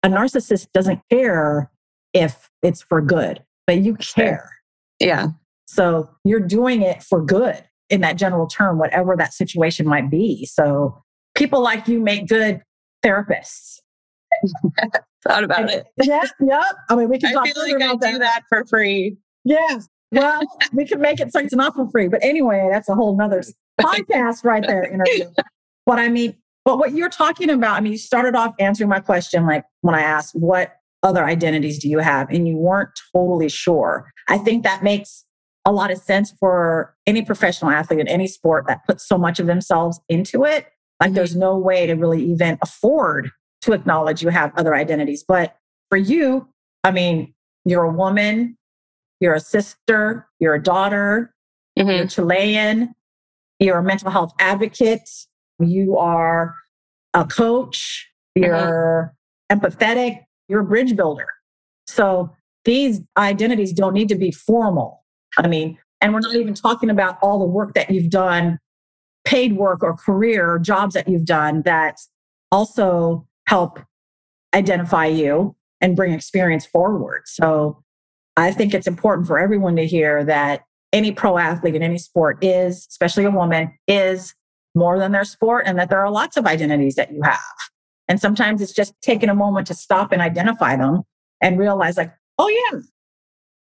a 0.05 0.07
narcissist 0.07 0.67
doesn't 0.71 1.01
care 1.11 1.71
if 2.13 2.49
it's 2.61 2.83
for 2.83 3.01
good, 3.01 3.43
but 3.65 3.79
you 3.79 3.95
care. 3.95 4.51
Yeah. 4.99 5.29
So 5.65 6.09
you're 6.23 6.39
doing 6.39 6.83
it 6.83 7.01
for 7.01 7.25
good 7.25 7.63
in 7.89 8.01
that 8.01 8.15
general 8.15 8.45
term, 8.45 8.77
whatever 8.77 9.17
that 9.17 9.33
situation 9.33 9.87
might 9.87 10.11
be. 10.11 10.45
So 10.45 11.03
people 11.35 11.61
like 11.61 11.87
you 11.87 11.99
make 11.99 12.27
good 12.27 12.61
therapists. 13.03 13.79
Thought 15.27 15.43
about 15.43 15.61
and, 15.61 15.69
it. 15.71 15.87
Yeah, 16.03 16.21
yeah. 16.39 16.63
I 16.87 16.95
mean, 16.95 17.09
we 17.09 17.17
can 17.17 17.29
I 17.29 17.33
talk 17.33 17.47
feel 17.47 17.63
like 17.63 17.81
I 17.81 18.11
do 18.11 18.19
that 18.19 18.43
for 18.47 18.63
free. 18.65 19.17
Yeah. 19.43 19.79
Well, 20.11 20.41
we 20.71 20.85
can 20.85 21.01
make 21.01 21.19
it 21.19 21.33
so 21.33 21.39
it's 21.39 21.55
not 21.55 21.73
for 21.73 21.89
free. 21.89 22.09
But 22.09 22.23
anyway, 22.23 22.69
that's 22.71 22.89
a 22.89 22.93
whole 22.93 23.17
nother 23.17 23.43
podcast 23.81 24.43
right 24.43 24.65
there 24.65 24.83
interview. 24.83 25.31
But 25.87 25.97
I 25.97 26.09
mean, 26.09 26.35
but 26.65 26.79
what 26.79 26.93
you're 26.93 27.09
talking 27.09 27.49
about, 27.49 27.77
I 27.77 27.79
mean, 27.79 27.91
you 27.91 27.97
started 27.97 28.35
off 28.35 28.55
answering 28.59 28.89
my 28.89 28.99
question, 28.99 29.45
like 29.45 29.63
when 29.81 29.95
I 29.95 30.01
asked, 30.01 30.33
what 30.33 30.75
other 31.03 31.23
identities 31.23 31.77
do 31.77 31.87
you 31.87 31.99
have? 31.99 32.29
And 32.31 32.47
you 32.47 32.57
weren't 32.57 32.89
totally 33.13 33.47
sure. 33.47 34.11
I 34.27 34.39
think 34.39 34.63
that 34.63 34.83
makes 34.83 35.23
a 35.65 35.71
lot 35.71 35.91
of 35.91 35.99
sense 35.99 36.33
for 36.39 36.95
any 37.05 37.21
professional 37.21 37.71
athlete 37.71 37.99
in 37.99 38.07
any 38.07 38.27
sport 38.27 38.65
that 38.67 38.85
puts 38.85 39.07
so 39.07 39.17
much 39.17 39.39
of 39.39 39.47
themselves 39.47 39.99
into 40.09 40.43
it 40.43 40.67
Like 40.99 41.09
mm-hmm. 41.09 41.15
there's 41.15 41.35
no 41.35 41.57
way 41.57 41.85
to 41.85 41.93
really 41.93 42.23
even 42.23 42.57
afford 42.61 43.29
to 43.61 43.73
acknowledge 43.73 44.21
you 44.21 44.29
have 44.29 44.51
other 44.57 44.75
identities. 44.75 45.23
But 45.27 45.55
for 45.89 45.97
you, 45.97 46.47
I 46.83 46.91
mean, 46.91 47.33
you're 47.65 47.83
a 47.83 47.91
woman, 47.91 48.57
you're 49.19 49.33
a 49.33 49.39
sister, 49.39 50.27
you're 50.39 50.55
a 50.55 50.61
daughter, 50.61 51.33
mm-hmm. 51.77 51.89
you're 51.89 52.07
Chilean, 52.07 52.93
you're 53.59 53.79
a 53.79 53.83
mental 53.83 54.11
health 54.11 54.33
advocate, 54.39 55.09
you 55.59 55.97
are 55.97 56.53
a 57.13 57.25
coach, 57.25 58.09
you're 58.35 59.13
mm-hmm. 59.51 59.59
empathetic, 59.59 60.19
you're 60.47 60.61
a 60.61 60.65
bridge 60.65 60.95
builder. 60.95 61.27
So 61.87 62.33
these 62.65 63.01
identities 63.17 63.73
don't 63.73 63.93
need 63.93 64.09
to 64.09 64.15
be 64.15 64.31
formal. 64.31 65.03
I 65.37 65.47
mean, 65.47 65.77
and 66.01 66.13
we're 66.13 66.19
not 66.19 66.35
even 66.35 66.53
talking 66.53 66.89
about 66.89 67.17
all 67.21 67.39
the 67.39 67.45
work 67.45 67.73
that 67.75 67.89
you've 67.89 68.09
done, 68.09 68.59
paid 69.25 69.53
work 69.53 69.83
or 69.83 69.95
career 69.95 70.59
jobs 70.59 70.93
that 70.93 71.07
you've 71.07 71.25
done 71.25 71.61
that 71.63 71.97
also 72.51 73.27
help 73.47 73.79
identify 74.53 75.05
you 75.05 75.55
and 75.81 75.95
bring 75.95 76.13
experience 76.13 76.65
forward. 76.65 77.23
So 77.25 77.83
I 78.37 78.51
think 78.51 78.73
it's 78.73 78.87
important 78.87 79.27
for 79.27 79.39
everyone 79.39 79.75
to 79.75 79.85
hear 79.85 80.23
that 80.25 80.61
any 80.93 81.11
pro 81.11 81.37
athlete 81.37 81.75
in 81.75 81.83
any 81.83 81.97
sport 81.97 82.43
is, 82.43 82.87
especially 82.89 83.25
a 83.25 83.31
woman, 83.31 83.73
is 83.87 84.33
more 84.75 84.99
than 84.99 85.11
their 85.11 85.23
sport 85.23 85.63
and 85.65 85.79
that 85.79 85.89
there 85.89 85.99
are 85.99 86.11
lots 86.11 86.37
of 86.37 86.45
identities 86.45 86.95
that 86.95 87.11
you 87.11 87.21
have. 87.23 87.39
And 88.07 88.19
sometimes 88.19 88.61
it's 88.61 88.73
just 88.73 88.93
taking 89.01 89.29
a 89.29 89.35
moment 89.35 89.67
to 89.67 89.73
stop 89.73 90.11
and 90.11 90.21
identify 90.21 90.75
them 90.75 91.01
and 91.41 91.57
realize, 91.57 91.97
like, 91.97 92.13
oh, 92.37 92.47
yeah, 92.47 92.79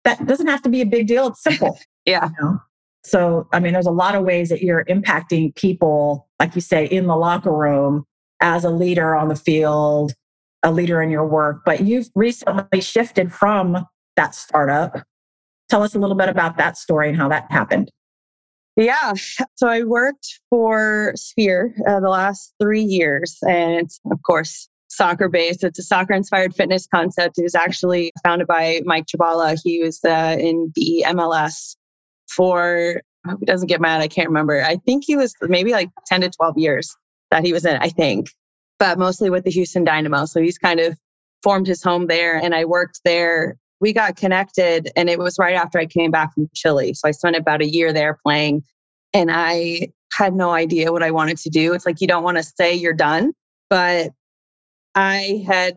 that 0.05 0.27
doesn't 0.27 0.47
have 0.47 0.63
to 0.63 0.69
be 0.69 0.81
a 0.81 0.87
big 0.87 1.07
deal. 1.07 1.29
It's 1.29 1.43
simple. 1.43 1.79
yeah. 2.05 2.27
You 2.27 2.35
know? 2.43 2.59
So, 3.05 3.49
I 3.53 3.61
mean, 3.61 3.73
there's 3.73 3.87
a 3.87 3.93
lot 3.93 4.15
of 4.15 4.25
ways 4.25 4.49
that 4.49 4.63
you're 4.63 4.85
impacting 4.85 5.55
people, 5.55 6.29
like 6.41 6.55
you 6.55 6.61
say, 6.61 6.87
in 6.87 7.07
the 7.07 7.17
locker 7.17 7.53
room 7.53 8.05
as 8.41 8.65
a 8.65 8.71
leader 8.71 9.15
on 9.15 9.29
the 9.29 9.37
field, 9.37 10.13
a 10.63 10.73
leader 10.73 11.03
in 11.03 11.11
your 11.11 11.27
work. 11.27 11.63
But 11.65 11.83
you've 11.83 12.09
recently 12.15 12.81
shifted 12.81 13.33
from 13.33 13.87
that 14.17 14.35
startup. 14.35 15.03
Tell 15.69 15.83
us 15.83 15.95
a 15.95 15.99
little 15.99 16.17
bit 16.17 16.29
about 16.29 16.57
that 16.57 16.79
story 16.79 17.09
and 17.09 17.17
how 17.17 17.29
that 17.29 17.51
happened. 17.51 17.91
Yeah. 18.77 19.15
So 19.55 19.69
I 19.69 19.85
worked 19.85 20.41
for 20.51 21.13
Sphere 21.17 21.75
uh, 21.87 22.01
the 22.01 22.09
last 22.09 22.55
three 22.61 22.83
years. 22.83 23.39
And 23.43 23.81
it's 23.81 24.01
of 24.11 24.21
course, 24.23 24.69
soccer 24.89 25.29
based. 25.29 25.65
It's 25.65 25.79
a 25.79 25.83
soccer 25.83 26.15
inspired 26.15 26.55
fitness 26.55 26.87
concept. 26.87 27.39
It 27.39 27.43
was 27.43 27.55
actually 27.55 28.13
founded 28.25 28.47
by 28.47 28.81
Mike 28.85 29.07
Chabala. 29.07 29.59
He 29.63 29.83
was 29.83 30.01
uh, 30.05 30.37
in 30.39 30.73
the 30.75 31.05
MLS 31.09 31.77
for, 32.29 33.01
I 33.27 33.31
hope 33.31 33.41
he 33.41 33.47
doesn't 33.47 33.69
get 33.69 33.81
mad. 33.81 34.01
I 34.01 34.09
can't 34.09 34.29
remember. 34.29 34.63
I 34.63 34.77
think 34.77 35.05
he 35.07 35.17
was 35.17 35.35
maybe 35.43 35.73
like 35.73 35.91
10 36.07 36.23
to 36.23 36.31
12 36.31 36.59
years 36.59 36.97
that 37.31 37.45
he 37.45 37.53
was 37.53 37.65
in, 37.65 37.77
I 37.77 37.89
think, 37.89 38.29
but 38.79 38.99
mostly 38.99 39.31
with 39.31 39.45
the 39.45 39.51
Houston 39.51 39.85
Dynamo. 39.85 40.25
So 40.27 40.41
he's 40.41 40.59
kind 40.59 40.81
of 40.81 40.97
formed 41.43 41.67
his 41.67 41.83
home 41.83 42.07
there. 42.07 42.37
And 42.37 42.55
I 42.55 42.65
worked 42.65 43.01
there. 43.05 43.57
We 43.85 43.93
got 43.93 44.17
connected, 44.17 44.91
and 44.97 45.11
it 45.11 45.19
was 45.19 45.39
right 45.39 45.55
after 45.55 45.79
I 45.79 45.85
came 45.85 46.11
back 46.11 46.33
from 46.33 46.49
Chile. 46.55 46.95
So 46.95 47.07
I 47.07 47.11
spent 47.11 47.37
about 47.37 47.61
a 47.61 47.69
year 47.69 47.93
there 47.93 48.19
playing, 48.25 48.63
and 49.13 49.31
I 49.31 49.93
had 50.11 50.33
no 50.33 50.53
idea 50.53 50.91
what 50.91 51.03
I 51.03 51.11
wanted 51.11 51.37
to 51.37 51.51
do. 51.51 51.75
It's 51.75 51.85
like 51.85 52.01
you 52.01 52.07
don't 52.07 52.23
want 52.23 52.39
to 52.39 52.43
say 52.43 52.73
you're 52.73 52.95
done, 52.95 53.35
but 53.69 54.13
I 54.95 55.45
had 55.47 55.77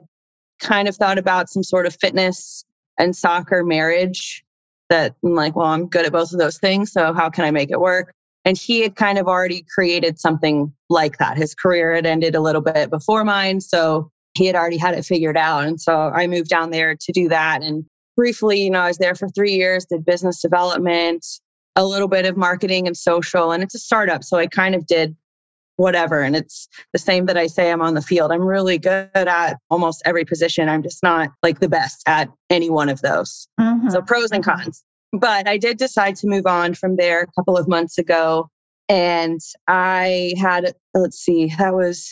kind 0.61 0.87
of 0.87 0.95
thought 0.95 1.17
about 1.17 1.49
some 1.49 1.63
sort 1.63 1.85
of 1.85 1.97
fitness 1.99 2.63
and 2.97 3.13
soccer 3.13 3.61
marriage 3.61 4.41
that 4.89 5.13
I'm 5.21 5.35
like, 5.35 5.57
well, 5.57 5.67
I'm 5.67 5.87
good 5.87 6.05
at 6.05 6.13
both 6.13 6.31
of 6.31 6.39
those 6.39 6.59
things. 6.59 6.93
So 6.93 7.11
how 7.11 7.29
can 7.29 7.43
I 7.43 7.51
make 7.51 7.71
it 7.71 7.81
work? 7.81 8.13
And 8.45 8.57
he 8.57 8.83
had 8.83 8.95
kind 8.95 9.17
of 9.17 9.27
already 9.27 9.65
created 9.75 10.17
something 10.17 10.73
like 10.89 11.17
that. 11.17 11.35
His 11.35 11.53
career 11.53 11.93
had 11.93 12.05
ended 12.05 12.35
a 12.35 12.39
little 12.39 12.61
bit 12.61 12.89
before 12.89 13.25
mine. 13.25 13.59
So 13.59 14.09
he 14.35 14.45
had 14.45 14.55
already 14.55 14.77
had 14.77 14.93
it 14.93 15.03
figured 15.03 15.35
out. 15.35 15.65
And 15.65 15.81
so 15.81 15.93
I 15.93 16.25
moved 16.27 16.47
down 16.47 16.71
there 16.71 16.95
to 16.95 17.11
do 17.11 17.27
that. 17.27 17.63
And 17.63 17.83
briefly, 18.17 18.63
you 18.63 18.69
know, 18.69 18.81
I 18.81 18.87
was 18.87 18.97
there 18.97 19.15
for 19.15 19.29
three 19.29 19.53
years, 19.53 19.85
did 19.85 20.03
business 20.03 20.41
development, 20.41 21.25
a 21.77 21.85
little 21.85 22.09
bit 22.09 22.25
of 22.25 22.35
marketing 22.35 22.87
and 22.87 22.97
social. 22.97 23.51
And 23.51 23.63
it's 23.63 23.75
a 23.75 23.79
startup. 23.79 24.23
So 24.23 24.37
I 24.37 24.47
kind 24.47 24.75
of 24.75 24.85
did 24.87 25.15
whatever. 25.77 26.21
And 26.21 26.35
it's 26.35 26.67
the 26.91 26.99
same 26.99 27.27
that 27.27 27.37
I 27.37 27.45
say 27.45 27.71
I'm 27.71 27.83
on 27.83 27.93
the 27.93 28.01
field. 28.01 28.31
I'm 28.31 28.41
really 28.41 28.79
good 28.79 29.09
at 29.13 29.57
almost 29.69 30.01
every 30.05 30.25
position. 30.25 30.67
I'm 30.67 30.81
just 30.81 31.03
not 31.03 31.29
like 31.43 31.59
the 31.59 31.69
best 31.69 32.01
at 32.07 32.29
any 32.49 32.71
one 32.71 32.89
of 32.89 33.01
those. 33.01 33.47
Mm-hmm. 33.59 33.89
So 33.89 34.01
pros 34.01 34.31
and 34.31 34.43
cons. 34.43 34.83
But 35.13 35.47
I 35.47 35.57
did 35.57 35.77
decide 35.77 36.15
to 36.17 36.27
move 36.27 36.47
on 36.47 36.73
from 36.73 36.95
there 36.95 37.21
a 37.21 37.31
couple 37.33 37.55
of 37.55 37.67
months 37.67 37.99
ago. 37.99 38.49
And 38.89 39.39
I 39.67 40.33
had, 40.41 40.73
let's 40.95 41.19
see, 41.19 41.53
that 41.59 41.75
was, 41.75 42.11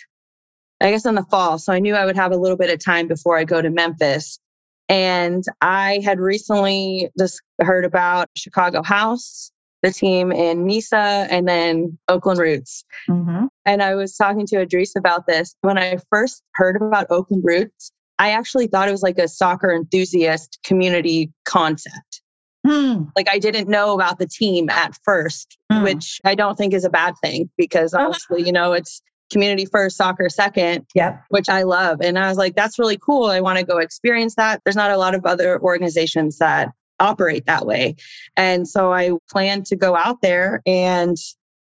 I 0.80 0.92
guess, 0.92 1.06
in 1.06 1.16
the 1.16 1.24
fall. 1.24 1.58
So 1.58 1.74
I 1.74 1.80
knew 1.80 1.96
I 1.96 2.06
would 2.06 2.16
have 2.16 2.32
a 2.32 2.38
little 2.38 2.58
bit 2.58 2.70
of 2.70 2.84
time 2.84 3.08
before 3.08 3.38
I 3.38 3.46
go 3.46 3.62
to 3.62 3.70
Memphis. 3.72 4.40
And 4.88 5.44
I 5.62 6.02
had 6.04 6.20
recently 6.20 7.10
just 7.18 7.42
heard 7.60 7.86
about 7.86 8.30
Chicago 8.36 8.84
House 8.84 9.52
the 9.86 9.92
team 9.92 10.32
in 10.32 10.66
NISA 10.66 11.28
and 11.30 11.48
then 11.48 11.98
Oakland 12.08 12.40
Roots. 12.40 12.84
Mm-hmm. 13.08 13.46
And 13.66 13.84
I 13.84 13.94
was 13.94 14.16
talking 14.16 14.48
to 14.48 14.62
Idris 14.62 14.96
about 14.96 15.28
this. 15.28 15.56
When 15.62 15.78
I 15.78 15.98
first 16.10 16.42
heard 16.56 16.76
about 16.76 17.06
Oakland 17.12 17.44
Roots, 17.46 17.92
I 18.18 18.32
actually 18.32 18.66
thought 18.68 18.88
it 18.88 18.92
was 18.92 19.04
like 19.04 19.20
a 19.20 19.28
soccer 19.28 19.72
enthusiast 19.72 20.58
community 20.64 21.32
concept. 21.46 22.22
Mm. 22.66 23.12
Like 23.16 23.30
I 23.30 23.38
didn't 23.38 23.70
know 23.70 23.94
about 23.94 24.18
the 24.18 24.28
team 24.28 24.70
at 24.70 24.98
first, 25.04 25.56
mm. 25.72 25.84
which 25.84 26.20
I 26.24 26.34
don't 26.34 26.58
think 26.58 26.74
is 26.74 26.84
a 26.84 26.90
bad 26.90 27.14
thing 27.22 27.50
because 27.56 27.94
uh-huh. 27.94 28.38
you 28.38 28.52
know, 28.52 28.74
it's 28.74 29.02
community 29.32 29.66
first, 29.66 29.98
soccer 29.98 30.30
second, 30.30 30.86
yep. 30.94 31.24
which 31.30 31.50
I 31.50 31.64
love. 31.64 32.00
And 32.02 32.18
I 32.18 32.30
was 32.30 32.38
like, 32.38 32.56
that's 32.56 32.80
really 32.80 32.98
cool. 32.98 33.26
I 33.26 33.42
want 33.42 33.60
to 33.60 33.66
go 33.66 33.78
experience 33.78 34.36
that. 34.36 34.62
There's 34.64 34.76
not 34.76 34.92
a 34.92 34.98
lot 34.98 35.16
of 35.16 35.26
other 35.26 35.60
organizations 35.62 36.38
that 36.38 36.70
operate 37.00 37.46
that 37.46 37.66
way. 37.66 37.96
And 38.38 38.68
so 38.68 38.94
I 38.94 39.12
planned 39.30 39.66
to 39.68 39.76
go 39.76 39.96
out 39.96 40.22
there. 40.22 40.62
And 40.66 41.18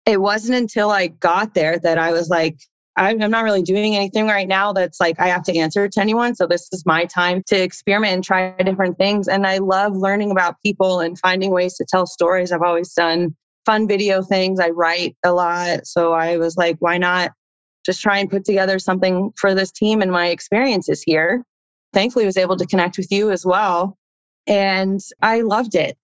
it 0.06 0.20
wasn't 0.20 0.58
until 0.58 0.90
I 0.90 1.08
got 1.08 1.54
there 1.54 1.78
that 1.78 1.98
I 1.98 2.12
was 2.12 2.28
like, 2.28 2.58
I'm 2.96 3.18
not 3.18 3.44
really 3.44 3.62
doing 3.62 3.94
anything 3.94 4.26
right 4.26 4.48
now 4.48 4.72
that's 4.72 5.00
like 5.00 5.18
I 5.20 5.28
have 5.28 5.44
to 5.44 5.56
answer 5.56 5.88
to 5.88 6.00
anyone. 6.00 6.34
So 6.34 6.46
this 6.46 6.68
is 6.72 6.84
my 6.84 7.04
time 7.04 7.42
to 7.46 7.56
experiment 7.56 8.12
and 8.12 8.24
try 8.24 8.54
different 8.62 8.98
things. 8.98 9.28
And 9.28 9.46
I 9.46 9.58
love 9.58 9.96
learning 9.96 10.32
about 10.32 10.60
people 10.62 11.00
and 11.00 11.18
finding 11.18 11.50
ways 11.50 11.76
to 11.76 11.86
tell 11.88 12.06
stories. 12.06 12.52
I've 12.52 12.62
always 12.62 12.92
done 12.92 13.36
fun 13.64 13.86
video 13.86 14.22
things. 14.22 14.58
I 14.58 14.70
write 14.70 15.16
a 15.24 15.32
lot. 15.32 15.86
So 15.86 16.12
I 16.12 16.36
was 16.38 16.56
like, 16.56 16.76
why 16.80 16.98
not 16.98 17.30
just 17.84 18.00
try 18.00 18.18
and 18.18 18.30
put 18.30 18.44
together 18.44 18.78
something 18.78 19.32
for 19.36 19.54
this 19.54 19.70
team 19.70 20.02
and 20.02 20.12
my 20.12 20.28
experiences 20.28 21.02
here? 21.02 21.44
Thankfully, 21.92 22.24
I 22.24 22.26
was 22.26 22.36
able 22.36 22.56
to 22.56 22.66
connect 22.66 22.98
with 22.98 23.10
you 23.10 23.30
as 23.30 23.44
well. 23.44 23.96
And 24.46 25.00
I 25.22 25.40
loved 25.42 25.74
it. 25.74 25.96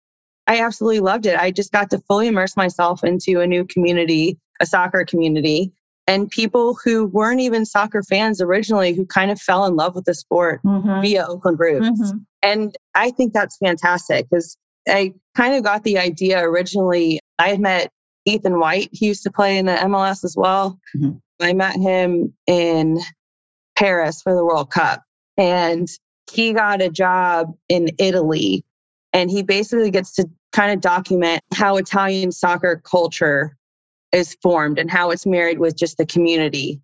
I 0.47 0.61
absolutely 0.61 1.01
loved 1.01 1.25
it. 1.25 1.37
I 1.37 1.51
just 1.51 1.71
got 1.71 1.89
to 1.89 1.99
fully 2.07 2.27
immerse 2.27 2.55
myself 2.55 3.03
into 3.03 3.41
a 3.41 3.47
new 3.47 3.65
community, 3.65 4.37
a 4.61 4.65
soccer 4.65 5.03
community, 5.05 5.73
and 6.07 6.29
people 6.29 6.77
who 6.83 7.05
weren't 7.07 7.41
even 7.41 7.65
soccer 7.65 8.01
fans 8.01 8.41
originally 8.41 8.93
who 8.93 9.05
kind 9.05 9.29
of 9.29 9.39
fell 9.41 9.65
in 9.65 9.75
love 9.75 9.93
with 9.93 10.05
the 10.05 10.13
sport 10.13 10.61
mm-hmm. 10.63 11.01
via 11.01 11.25
Oakland 11.27 11.59
Roots. 11.59 11.89
Mm-hmm. 11.89 12.17
And 12.41 12.75
I 12.95 13.11
think 13.11 13.33
that's 13.33 13.57
fantastic 13.57 14.27
because 14.29 14.57
I 14.87 15.13
kind 15.35 15.55
of 15.55 15.63
got 15.63 15.83
the 15.83 15.97
idea 15.97 16.41
originally. 16.41 17.19
I 17.39 17.49
had 17.49 17.59
met 17.59 17.91
Ethan 18.27 18.59
White. 18.59 18.89
He 18.91 19.07
used 19.07 19.23
to 19.23 19.31
play 19.31 19.57
in 19.57 19.65
the 19.65 19.73
MLS 19.73 20.23
as 20.23 20.35
well. 20.37 20.79
Mm-hmm. 20.95 21.17
I 21.39 21.53
met 21.53 21.75
him 21.75 22.33
in 22.45 22.99
Paris 23.77 24.21
for 24.21 24.35
the 24.35 24.43
World 24.43 24.69
Cup. 24.69 25.03
And 25.37 25.87
he 26.31 26.53
got 26.53 26.81
a 26.81 26.89
job 26.89 27.53
in 27.69 27.89
Italy 27.99 28.65
and 29.13 29.31
he 29.31 29.43
basically 29.43 29.91
gets 29.91 30.13
to 30.15 30.29
kind 30.51 30.71
of 30.71 30.81
document 30.81 31.41
how 31.53 31.77
Italian 31.77 32.31
soccer 32.31 32.81
culture 32.83 33.55
is 34.11 34.35
formed 34.41 34.79
and 34.79 34.89
how 34.89 35.11
it's 35.11 35.25
married 35.25 35.59
with 35.59 35.77
just 35.77 35.97
the 35.97 36.05
community 36.05 36.81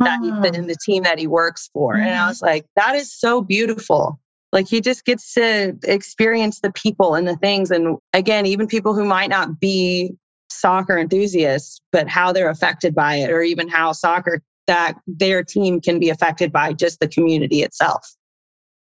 that 0.00 0.20
he, 0.20 0.28
in 0.28 0.34
hmm. 0.34 0.66
the 0.66 0.76
team 0.84 1.04
that 1.04 1.18
he 1.18 1.26
works 1.26 1.70
for. 1.72 1.94
Mm-hmm. 1.94 2.02
And 2.02 2.14
I 2.14 2.18
mm-hmm. 2.18 2.28
was 2.28 2.42
like, 2.42 2.66
that 2.76 2.96
is 2.96 3.12
so 3.12 3.40
beautiful. 3.40 4.18
Like 4.52 4.68
he 4.68 4.80
just 4.80 5.04
gets 5.04 5.32
to 5.34 5.76
experience 5.84 6.60
the 6.60 6.72
people 6.72 7.14
and 7.14 7.26
the 7.26 7.36
things. 7.36 7.70
And 7.70 7.98
again, 8.12 8.46
even 8.46 8.66
people 8.66 8.94
who 8.94 9.04
might 9.04 9.30
not 9.30 9.58
be 9.58 10.14
soccer 10.60 10.98
enthusiasts, 10.98 11.80
but 11.92 12.08
how 12.08 12.32
they're 12.32 12.50
affected 12.50 12.94
by 12.94 13.16
it, 13.16 13.30
or 13.30 13.42
even 13.42 13.68
how 13.68 13.92
soccer 13.92 14.42
that 14.66 14.94
their 15.06 15.42
team 15.42 15.80
can 15.80 15.98
be 15.98 16.10
affected 16.10 16.52
by 16.52 16.72
just 16.72 17.00
the 17.00 17.08
community 17.08 17.62
itself. 17.62 18.06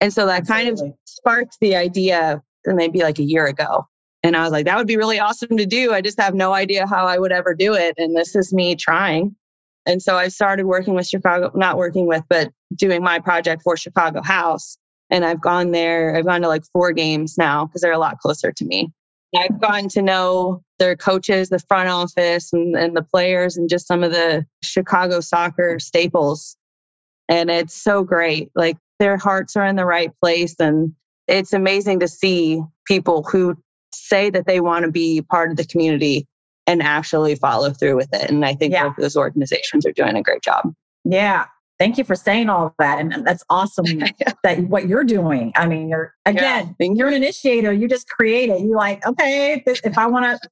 And 0.01 0.13
so 0.13 0.27
that 0.27 0.43
Absolutely. 0.43 0.77
kind 0.77 0.91
of 0.91 0.97
sparked 1.05 1.57
the 1.61 1.77
idea 1.77 2.43
maybe 2.65 3.01
like 3.01 3.19
a 3.19 3.25
year 3.25 3.47
ago. 3.47 3.87
And 4.23 4.37
I 4.37 4.43
was 4.43 4.53
like, 4.53 4.67
that 4.67 4.77
would 4.77 4.87
be 4.87 4.97
really 4.97 5.19
awesome 5.19 5.57
to 5.57 5.67
do. 5.67 5.93
I 5.93 6.01
just 6.01 6.21
have 6.21 6.35
no 6.35 6.53
idea 6.53 6.87
how 6.87 7.07
I 7.07 7.19
would 7.19 7.33
ever 7.33 7.55
do 7.55 7.75
it. 7.75 7.95
And 7.99 8.17
this 8.17 8.35
is 8.35 8.53
me 8.53 8.75
trying. 8.75 9.37
And 9.87 10.03
so 10.03 10.17
I 10.17 10.29
started 10.29 10.67
working 10.67 10.95
with 10.95 11.07
Chicago, 11.07 11.51
not 11.55 11.77
working 11.79 12.07
with, 12.07 12.23
but 12.29 12.51
doing 12.75 13.03
my 13.03 13.21
project 13.21 13.63
for 13.63 13.77
Chicago 13.77 14.23
House. 14.23 14.77
And 15.11 15.25
I've 15.25 15.41
gone 15.41 15.71
there, 15.71 16.15
I've 16.15 16.27
gone 16.27 16.43
to 16.43 16.49
like 16.49 16.65
four 16.73 16.93
games 16.93 17.39
now 17.39 17.65
because 17.65 17.81
they're 17.81 17.93
a 17.93 17.99
lot 17.99 18.19
closer 18.19 18.53
to 18.53 18.65
me. 18.65 18.93
I've 19.35 19.61
gotten 19.61 19.89
to 19.91 20.03
know 20.03 20.63
their 20.79 20.97
coaches, 20.97 21.49
the 21.49 21.59
front 21.59 21.89
office, 21.89 22.53
and, 22.53 22.77
and 22.77 22.97
the 22.97 23.03
players, 23.03 23.57
and 23.57 23.69
just 23.69 23.87
some 23.87 24.03
of 24.03 24.13
the 24.13 24.47
Chicago 24.63 25.21
soccer 25.21 25.79
staples. 25.79 26.57
And 27.29 27.51
it's 27.51 27.75
so 27.75 28.05
great. 28.05 28.51
Like 28.55 28.77
their 28.99 29.17
hearts 29.17 29.57
are 29.57 29.67
in 29.67 29.77
the 29.77 29.85
right 29.85 30.11
place. 30.21 30.55
And 30.59 30.95
it's 31.27 31.53
amazing 31.53 32.01
to 32.01 32.09
see 32.09 32.63
people 32.87 33.23
who 33.23 33.57
say 33.93 34.31
that 34.31 34.47
they 34.47 34.61
want 34.61 34.85
to 34.85 34.91
be 34.91 35.23
part 35.23 35.51
of 35.51 35.57
the 35.57 35.65
community 35.65 36.27
and 36.67 36.83
actually 36.83 37.35
follow 37.35 37.71
through 37.71 37.97
with 37.97 38.09
it. 38.13 38.31
And 38.31 38.45
I 38.45 38.55
think 38.55 38.73
yeah. 38.73 38.93
those 38.99 39.17
organizations 39.17 39.87
are 39.87 39.93
doing 39.93 40.17
a 40.17 40.23
great 40.23 40.43
job. 40.43 40.73
Yeah. 41.05 41.47
Thank 41.79 41.97
you 41.97 42.05
for 42.05 42.17
saying 42.17 42.51
all 42.51 42.67
of 42.67 42.73
that. 42.79 42.99
And 42.99 43.27
that's 43.27 43.45
awesome 43.49 43.87
that 44.43 44.61
what 44.65 44.89
you're 44.89 45.05
doing. 45.05 45.53
I 45.57 45.67
mean, 45.67 45.89
you're 45.89 46.15
again, 46.27 46.75
yeah. 46.79 46.89
you're 46.93 47.09
an 47.09 47.15
initiator. 47.15 47.73
You 47.73 47.89
just 47.89 48.09
create 48.09 48.51
it. 48.51 48.61
You're 48.61 48.77
like, 48.77 49.07
okay, 49.07 49.63
if 49.67 49.97
I 49.97 50.07
want 50.07 50.25
to, 50.43 50.49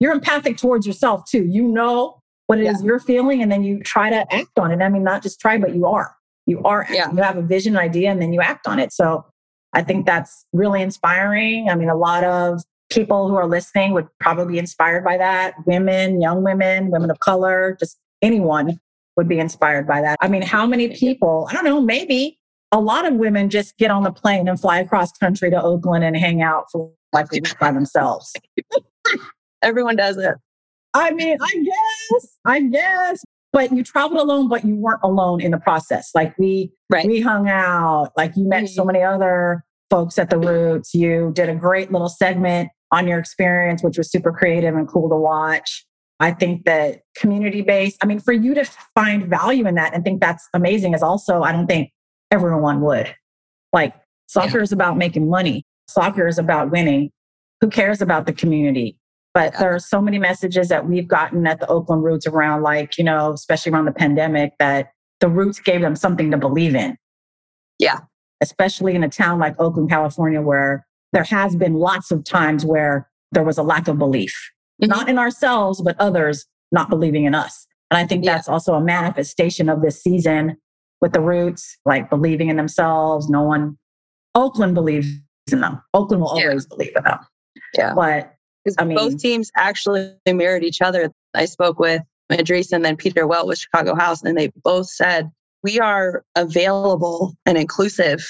you're 0.00 0.12
empathic 0.12 0.56
towards 0.56 0.86
yourself 0.86 1.24
too. 1.28 1.44
You 1.44 1.68
know 1.68 2.20
what 2.46 2.58
it 2.58 2.64
yeah. 2.64 2.72
is 2.72 2.82
you're 2.82 3.00
feeling, 3.00 3.42
and 3.42 3.50
then 3.50 3.64
you 3.64 3.82
try 3.82 4.10
to 4.10 4.34
act 4.34 4.58
on 4.58 4.70
it. 4.70 4.82
I 4.82 4.88
mean, 4.88 5.02
not 5.02 5.22
just 5.22 5.40
try, 5.40 5.58
but 5.58 5.74
you 5.74 5.86
are. 5.86 6.14
You 6.46 6.62
are. 6.62 6.86
Yeah. 6.90 7.10
You 7.10 7.18
have 7.22 7.36
a 7.36 7.42
vision, 7.42 7.76
idea, 7.76 8.10
and 8.10 8.22
then 8.22 8.32
you 8.32 8.40
act 8.40 8.66
on 8.68 8.78
it. 8.78 8.92
So 8.92 9.24
I 9.72 9.82
think 9.82 10.06
that's 10.06 10.46
really 10.52 10.80
inspiring. 10.80 11.68
I 11.68 11.74
mean, 11.74 11.88
a 11.88 11.96
lot 11.96 12.24
of 12.24 12.62
people 12.88 13.28
who 13.28 13.34
are 13.34 13.48
listening 13.48 13.92
would 13.92 14.06
probably 14.20 14.54
be 14.54 14.58
inspired 14.58 15.04
by 15.04 15.16
that. 15.16 15.54
Women, 15.66 16.20
young 16.20 16.44
women, 16.44 16.90
women 16.90 17.10
of 17.10 17.18
color, 17.18 17.76
just 17.80 17.98
anyone 18.22 18.78
would 19.16 19.28
be 19.28 19.38
inspired 19.38 19.86
by 19.86 20.00
that. 20.02 20.16
I 20.20 20.28
mean, 20.28 20.42
how 20.42 20.66
many 20.66 20.88
people, 20.88 21.48
I 21.50 21.54
don't 21.54 21.64
know, 21.64 21.80
maybe 21.80 22.38
a 22.72 22.80
lot 22.80 23.06
of 23.06 23.14
women 23.14 23.50
just 23.50 23.76
get 23.78 23.90
on 23.90 24.02
the 24.02 24.12
plane 24.12 24.48
and 24.48 24.60
fly 24.60 24.78
across 24.78 25.12
country 25.12 25.50
to 25.50 25.60
Oakland 25.60 26.04
and 26.04 26.16
hang 26.16 26.42
out 26.42 26.66
for 26.70 26.92
like 27.12 27.26
a 27.26 27.28
week 27.32 27.58
by 27.58 27.72
themselves. 27.72 28.32
Everyone 29.62 29.96
does 29.96 30.16
it. 30.16 30.34
I 30.94 31.10
mean, 31.12 31.36
I 31.40 31.64
guess, 31.64 32.38
I 32.44 32.60
guess. 32.62 33.24
But 33.52 33.72
you 33.72 33.82
traveled 33.82 34.20
alone, 34.20 34.48
but 34.48 34.64
you 34.64 34.76
weren't 34.76 35.00
alone 35.02 35.40
in 35.40 35.50
the 35.50 35.58
process. 35.58 36.10
Like 36.14 36.36
we 36.38 36.70
right. 36.90 37.06
we 37.06 37.20
hung 37.20 37.48
out, 37.48 38.12
like 38.16 38.36
you 38.36 38.46
met 38.48 38.64
mm-hmm. 38.64 38.74
so 38.74 38.84
many 38.84 39.02
other 39.02 39.64
folks 39.90 40.18
at 40.18 40.30
the 40.30 40.38
roots. 40.38 40.94
You 40.94 41.32
did 41.34 41.48
a 41.48 41.54
great 41.54 41.92
little 41.92 42.08
segment 42.08 42.70
on 42.92 43.06
your 43.06 43.18
experience, 43.18 43.82
which 43.82 43.98
was 43.98 44.10
super 44.10 44.32
creative 44.32 44.74
and 44.74 44.88
cool 44.88 45.08
to 45.08 45.16
watch. 45.16 45.86
I 46.18 46.32
think 46.32 46.64
that 46.64 47.00
community 47.14 47.60
based, 47.60 47.98
I 48.02 48.06
mean, 48.06 48.20
for 48.20 48.32
you 48.32 48.54
to 48.54 48.64
find 48.94 49.26
value 49.26 49.66
in 49.66 49.74
that 49.74 49.94
and 49.94 50.02
think 50.02 50.20
that's 50.20 50.48
amazing 50.54 50.94
is 50.94 51.02
also, 51.02 51.42
I 51.42 51.52
don't 51.52 51.66
think 51.66 51.90
everyone 52.30 52.80
would. 52.80 53.14
Like, 53.72 53.94
soccer 54.26 54.58
yeah. 54.58 54.62
is 54.62 54.72
about 54.72 54.96
making 54.96 55.28
money, 55.28 55.64
soccer 55.88 56.26
is 56.26 56.38
about 56.38 56.70
winning. 56.70 57.10
Who 57.60 57.68
cares 57.68 58.00
about 58.00 58.26
the 58.26 58.32
community? 58.32 58.98
But 59.36 59.52
yeah. 59.52 59.60
there 59.60 59.74
are 59.74 59.78
so 59.78 60.00
many 60.00 60.18
messages 60.18 60.68
that 60.68 60.88
we've 60.88 61.06
gotten 61.06 61.46
at 61.46 61.60
the 61.60 61.66
Oakland 61.66 62.02
Roots 62.02 62.26
around, 62.26 62.62
like, 62.62 62.96
you 62.96 63.04
know, 63.04 63.34
especially 63.34 63.70
around 63.70 63.84
the 63.84 63.92
pandemic, 63.92 64.54
that 64.60 64.92
the 65.20 65.28
Roots 65.28 65.60
gave 65.60 65.82
them 65.82 65.94
something 65.94 66.30
to 66.30 66.38
believe 66.38 66.74
in. 66.74 66.96
Yeah. 67.78 67.98
Especially 68.40 68.94
in 68.94 69.04
a 69.04 69.10
town 69.10 69.38
like 69.38 69.54
Oakland, 69.60 69.90
California, 69.90 70.40
where 70.40 70.86
there 71.12 71.24
has 71.24 71.54
been 71.54 71.74
lots 71.74 72.10
of 72.10 72.24
times 72.24 72.64
where 72.64 73.10
there 73.32 73.42
was 73.42 73.58
a 73.58 73.62
lack 73.62 73.88
of 73.88 73.98
belief, 73.98 74.34
mm-hmm. 74.82 74.88
not 74.88 75.06
in 75.06 75.18
ourselves, 75.18 75.82
but 75.82 76.00
others 76.00 76.46
not 76.72 76.88
believing 76.88 77.26
in 77.26 77.34
us. 77.34 77.66
And 77.90 77.98
I 77.98 78.06
think 78.06 78.24
yeah. 78.24 78.36
that's 78.36 78.48
also 78.48 78.72
a 78.72 78.80
manifestation 78.80 79.68
of 79.68 79.82
this 79.82 80.02
season 80.02 80.56
with 81.02 81.12
the 81.12 81.20
roots, 81.20 81.76
like 81.84 82.08
believing 82.08 82.48
in 82.48 82.56
themselves. 82.56 83.28
No 83.28 83.42
one, 83.42 83.76
Oakland 84.34 84.74
believes 84.74 85.08
in 85.52 85.60
them. 85.60 85.82
Oakland 85.92 86.22
will 86.22 86.30
always 86.30 86.66
yeah. 86.70 86.74
believe 86.74 86.92
in 86.96 87.04
them. 87.04 87.18
Yeah. 87.74 87.92
But 87.94 88.32
I 88.78 88.84
mean, 88.84 88.96
both 88.96 89.18
teams 89.18 89.50
actually 89.56 90.12
mirrored 90.26 90.64
each 90.64 90.80
other. 90.82 91.12
I 91.34 91.44
spoke 91.44 91.78
with 91.78 92.02
Idris 92.32 92.72
and 92.72 92.84
then 92.84 92.96
Peter 92.96 93.26
Wilt 93.26 93.46
with 93.46 93.58
Chicago 93.58 93.94
House, 93.94 94.22
and 94.22 94.36
they 94.36 94.50
both 94.64 94.88
said, 94.88 95.30
we 95.62 95.80
are 95.80 96.24
available 96.36 97.34
and 97.44 97.58
inclusive 97.58 98.26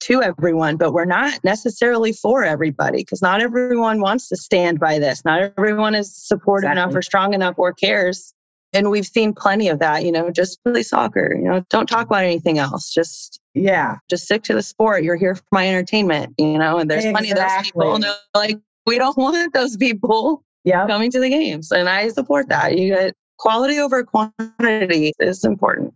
to 0.00 0.22
everyone, 0.22 0.76
but 0.76 0.92
we're 0.92 1.04
not 1.04 1.38
necessarily 1.44 2.12
for 2.12 2.42
everybody 2.42 2.98
because 2.98 3.20
not 3.20 3.42
everyone 3.42 4.00
wants 4.00 4.28
to 4.28 4.36
stand 4.36 4.80
by 4.80 4.98
this. 4.98 5.24
Not 5.24 5.52
everyone 5.58 5.94
is 5.94 6.14
supportive 6.16 6.70
exactly. 6.70 6.82
enough 6.82 6.96
or 6.96 7.02
strong 7.02 7.34
enough 7.34 7.54
or 7.58 7.74
cares. 7.74 8.32
And 8.72 8.90
we've 8.90 9.06
seen 9.06 9.34
plenty 9.34 9.68
of 9.68 9.80
that, 9.80 10.04
you 10.04 10.12
know, 10.12 10.30
just 10.30 10.62
play 10.64 10.84
soccer, 10.84 11.34
you 11.36 11.42
know, 11.42 11.64
don't 11.70 11.88
talk 11.88 12.06
about 12.06 12.24
anything 12.24 12.58
else. 12.58 12.90
Just, 12.94 13.40
yeah, 13.52 13.96
just 14.08 14.24
stick 14.24 14.42
to 14.44 14.54
the 14.54 14.62
sport. 14.62 15.02
You're 15.02 15.16
here 15.16 15.34
for 15.34 15.42
my 15.52 15.68
entertainment, 15.68 16.34
you 16.38 16.56
know, 16.56 16.78
and 16.78 16.90
there's 16.90 17.04
exactly. 17.04 17.28
plenty 17.28 17.42
of 17.42 17.48
those 17.48 17.62
people. 17.62 17.94
And 17.96 18.04
like, 18.34 18.58
we 18.86 18.98
don't 18.98 19.16
want 19.18 19.52
those 19.52 19.76
people 19.76 20.44
yep. 20.64 20.88
coming 20.88 21.10
to 21.10 21.20
the 21.20 21.28
games. 21.28 21.70
And 21.70 21.88
I 21.88 22.08
support 22.08 22.48
that. 22.48 22.78
You 22.78 22.94
get 22.94 23.14
quality 23.38 23.78
over 23.78 24.04
quantity 24.04 25.12
is 25.18 25.44
important. 25.44 25.94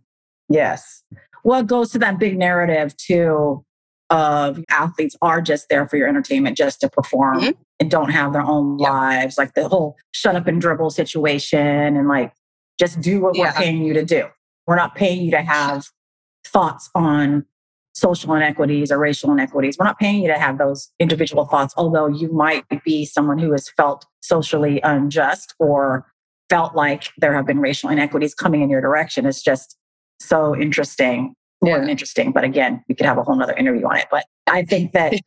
Yes. 0.49 1.03
Well, 1.43 1.61
it 1.61 1.67
goes 1.67 1.91
to 1.91 1.99
that 1.99 2.19
big 2.19 2.37
narrative 2.37 2.95
too 2.97 3.63
of 4.11 4.63
athletes 4.69 5.15
are 5.21 5.41
just 5.41 5.67
there 5.69 5.87
for 5.87 5.97
your 5.97 6.07
entertainment, 6.07 6.57
just 6.57 6.79
to 6.81 6.89
perform 6.89 7.39
mm-hmm. 7.39 7.51
and 7.79 7.89
don't 7.89 8.09
have 8.09 8.33
their 8.33 8.43
own 8.43 8.77
yeah. 8.79 8.89
lives. 8.89 9.37
Like 9.37 9.53
the 9.55 9.67
whole 9.67 9.95
shut 10.11 10.35
up 10.35 10.47
and 10.47 10.61
dribble 10.61 10.91
situation 10.91 11.97
and 11.97 12.07
like 12.07 12.31
just 12.79 13.01
do 13.01 13.21
what 13.21 13.35
yeah. 13.35 13.45
we're 13.45 13.53
paying 13.53 13.83
you 13.83 13.93
to 13.93 14.05
do. 14.05 14.27
We're 14.67 14.75
not 14.75 14.95
paying 14.95 15.23
you 15.23 15.31
to 15.31 15.41
have 15.41 15.87
thoughts 16.45 16.89
on 16.93 17.45
social 17.95 18.33
inequities 18.33 18.91
or 18.91 18.99
racial 18.99 19.31
inequities. 19.31 19.77
We're 19.79 19.85
not 19.85 19.99
paying 19.99 20.21
you 20.21 20.27
to 20.27 20.37
have 20.37 20.57
those 20.57 20.91
individual 20.99 21.45
thoughts, 21.45 21.73
although 21.77 22.07
you 22.07 22.31
might 22.31 22.65
be 22.83 23.05
someone 23.05 23.39
who 23.39 23.53
has 23.53 23.69
felt 23.69 24.05
socially 24.21 24.81
unjust 24.83 25.55
or 25.59 26.05
felt 26.49 26.75
like 26.75 27.09
there 27.17 27.33
have 27.33 27.47
been 27.47 27.59
racial 27.59 27.89
inequities 27.89 28.35
coming 28.35 28.61
in 28.61 28.69
your 28.69 28.81
direction. 28.81 29.25
It's 29.25 29.41
just 29.41 29.77
so 30.19 30.55
interesting 30.55 31.35
more 31.61 31.75
yeah. 31.75 31.79
than 31.79 31.89
interesting. 31.89 32.31
But 32.31 32.43
again, 32.43 32.83
we 32.89 32.95
could 32.95 33.05
have 33.05 33.17
a 33.17 33.23
whole 33.23 33.35
nother 33.35 33.53
interview 33.53 33.85
on 33.87 33.97
it. 33.97 34.07
But 34.11 34.25
I 34.47 34.63
think 34.63 34.91
that 34.91 35.13
yeah. 35.13 35.19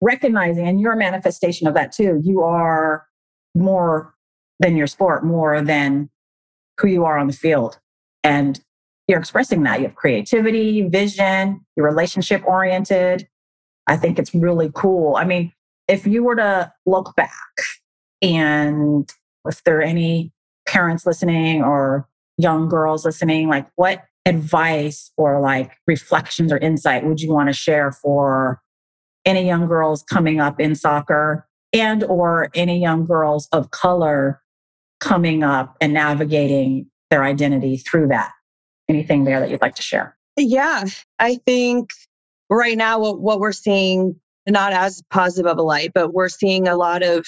recognizing, 0.00 0.66
and 0.66 0.80
you're 0.80 0.92
a 0.92 0.98
manifestation 0.98 1.68
of 1.68 1.74
that 1.74 1.92
too, 1.92 2.20
you 2.22 2.42
are 2.42 3.06
more 3.54 4.14
than 4.58 4.76
your 4.76 4.88
sport, 4.88 5.24
more 5.24 5.62
than 5.62 6.10
who 6.78 6.88
you 6.88 7.04
are 7.04 7.18
on 7.18 7.28
the 7.28 7.32
field. 7.32 7.78
And 8.24 8.60
you're 9.08 9.18
expressing 9.18 9.62
that. 9.62 9.80
You 9.80 9.86
have 9.86 9.94
creativity, 9.94 10.88
vision, 10.88 11.64
you're 11.76 11.86
relationship 11.86 12.42
oriented. 12.46 13.28
I 13.86 13.96
think 13.96 14.18
it's 14.18 14.34
really 14.34 14.70
cool. 14.74 15.16
I 15.16 15.24
mean, 15.24 15.52
if 15.88 16.06
you 16.06 16.24
were 16.24 16.36
to 16.36 16.72
look 16.86 17.14
back 17.14 17.30
and 18.20 19.10
if 19.46 19.62
there 19.64 19.78
are 19.78 19.82
any 19.82 20.32
parents 20.66 21.06
listening 21.06 21.62
or 21.62 22.08
young 22.36 22.68
girls 22.68 23.04
listening, 23.04 23.48
like 23.48 23.68
what 23.76 24.04
advice 24.26 25.12
or 25.16 25.40
like 25.40 25.72
reflections 25.86 26.52
or 26.52 26.58
insight 26.58 27.06
would 27.06 27.20
you 27.20 27.32
want 27.32 27.48
to 27.48 27.52
share 27.52 27.92
for 27.92 28.60
any 29.24 29.46
young 29.46 29.68
girls 29.68 30.02
coming 30.02 30.40
up 30.40 30.58
in 30.58 30.74
soccer 30.74 31.46
and 31.72 32.02
or 32.04 32.50
any 32.54 32.80
young 32.80 33.04
girls 33.04 33.48
of 33.52 33.70
color 33.70 34.42
coming 34.98 35.44
up 35.44 35.76
and 35.80 35.92
navigating 35.92 36.86
their 37.10 37.22
identity 37.22 37.76
through 37.76 38.08
that 38.08 38.32
anything 38.88 39.24
there 39.24 39.40
that 39.40 39.50
you'd 39.50 39.62
like 39.62 39.74
to 39.74 39.82
share 39.82 40.16
yeah 40.36 40.84
i 41.18 41.36
think 41.46 41.90
right 42.50 42.76
now 42.76 42.98
what, 42.98 43.20
what 43.20 43.40
we're 43.40 43.52
seeing 43.52 44.18
not 44.48 44.72
as 44.72 45.02
positive 45.10 45.50
of 45.50 45.58
a 45.58 45.62
light 45.62 45.92
but 45.94 46.12
we're 46.14 46.28
seeing 46.28 46.68
a 46.68 46.76
lot 46.76 47.02
of 47.02 47.26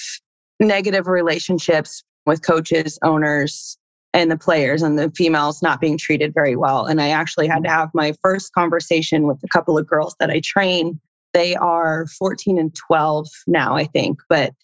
negative 0.61 1.07
relationships 1.07 2.03
with 2.27 2.42
coaches 2.42 2.99
owners 3.03 3.79
and 4.14 4.31
the 4.31 4.37
players 4.37 4.83
and 4.83 4.99
the 4.99 5.11
females 5.11 5.62
not 5.62 5.81
being 5.81 5.99
treated 5.99 6.33
very 6.33 6.57
well. 6.57 6.87
And 6.87 7.01
I 7.01 7.11
actually 7.11 7.47
had 7.47 7.62
to 7.64 7.71
have 7.71 7.90
my 7.94 8.14
first 8.23 8.53
conversation 8.53 9.27
with 9.27 9.38
a 9.44 9.49
couple 9.49 9.77
of 9.77 9.87
girls 9.87 10.16
that 10.18 10.31
I 10.31 10.40
train. 10.40 11.01
They 11.35 11.55
are 11.57 12.07
14 12.18 12.59
and 12.59 12.75
12 12.75 13.29
now, 13.47 13.77
I 13.77 13.85
think, 13.85 14.21
but 14.29 14.55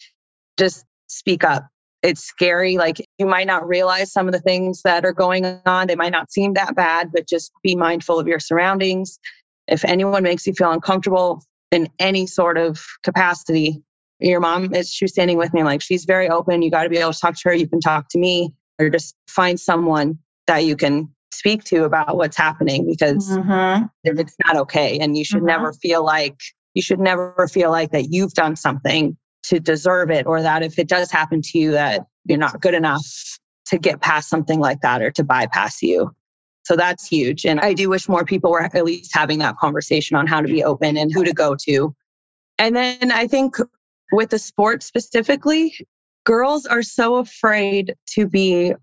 just 0.57 0.85
speak 1.07 1.43
up. 1.43 1.67
It's 2.05 2.23
scary. 2.23 2.77
Like 2.77 2.97
you 3.17 3.25
might 3.25 3.47
not 3.47 3.67
realize 3.67 4.11
some 4.11 4.27
of 4.27 4.31
the 4.31 4.39
things 4.39 4.83
that 4.83 5.05
are 5.05 5.13
going 5.13 5.43
on. 5.65 5.87
They 5.87 5.95
might 5.95 6.11
not 6.11 6.31
seem 6.31 6.53
that 6.53 6.75
bad, 6.75 7.11
but 7.11 7.27
just 7.27 7.51
be 7.63 7.75
mindful 7.75 8.19
of 8.19 8.27
your 8.27 8.39
surroundings. 8.39 9.19
If 9.67 9.83
anyone 9.83 10.21
makes 10.21 10.45
you 10.45 10.53
feel 10.53 10.71
uncomfortable 10.71 11.43
in 11.71 11.89
any 11.97 12.27
sort 12.27 12.59
of 12.59 12.79
capacity, 13.03 13.81
your 14.19 14.39
mom 14.39 14.73
is 14.75 14.91
she's 14.91 15.13
standing 15.13 15.37
with 15.37 15.51
me 15.51 15.63
like 15.63 15.81
she's 15.81 16.05
very 16.05 16.29
open. 16.29 16.61
You 16.61 16.69
got 16.69 16.83
to 16.83 16.89
be 16.89 16.97
able 16.97 17.13
to 17.13 17.19
talk 17.19 17.35
to 17.35 17.49
her. 17.49 17.55
You 17.55 17.67
can 17.67 17.79
talk 17.79 18.07
to 18.09 18.19
me 18.19 18.53
or 18.79 18.89
just 18.91 19.15
find 19.27 19.59
someone 19.59 20.19
that 20.45 20.59
you 20.59 20.75
can 20.75 21.09
speak 21.33 21.63
to 21.65 21.85
about 21.85 22.15
what's 22.15 22.37
happening 22.37 22.87
because 22.87 23.29
mm-hmm. 23.29 23.85
it's 24.03 24.35
not 24.45 24.55
okay 24.57 24.99
and 24.99 25.17
you 25.17 25.25
should 25.25 25.37
mm-hmm. 25.37 25.47
never 25.47 25.73
feel 25.73 26.05
like 26.05 26.37
you 26.75 26.83
should 26.83 26.99
never 26.99 27.49
feel 27.51 27.71
like 27.71 27.91
that 27.91 28.11
you've 28.11 28.33
done 28.33 28.55
something 28.55 29.17
to 29.49 29.59
deserve 29.59 30.09
it 30.11 30.25
or 30.25 30.41
that 30.41 30.63
if 30.63 30.79
it 30.79 30.87
does 30.87 31.11
happen 31.11 31.41
to 31.41 31.57
you 31.57 31.71
that 31.71 32.05
you're 32.25 32.37
not 32.37 32.61
good 32.61 32.73
enough 32.73 33.05
to 33.65 33.77
get 33.77 34.01
past 34.01 34.29
something 34.29 34.59
like 34.59 34.81
that 34.81 35.01
or 35.01 35.11
to 35.11 35.23
bypass 35.23 35.81
you 35.81 36.13
so 36.63 36.75
that's 36.75 37.07
huge 37.07 37.45
and 37.45 37.59
i 37.61 37.73
do 37.73 37.89
wish 37.89 38.07
more 38.07 38.25
people 38.25 38.51
were 38.51 38.61
at 38.61 38.85
least 38.85 39.11
having 39.13 39.39
that 39.39 39.57
conversation 39.57 40.15
on 40.15 40.27
how 40.27 40.41
to 40.41 40.47
be 40.47 40.63
open 40.63 40.97
and 40.97 41.11
who 41.13 41.23
to 41.23 41.33
go 41.33 41.55
to 41.55 41.95
and 42.59 42.75
then 42.75 43.11
i 43.11 43.27
think 43.27 43.55
with 44.11 44.29
the 44.29 44.39
sport 44.39 44.83
specifically 44.83 45.73
girls 46.25 46.65
are 46.65 46.83
so 46.83 47.15
afraid 47.15 47.95
to 48.07 48.27
be 48.27 48.73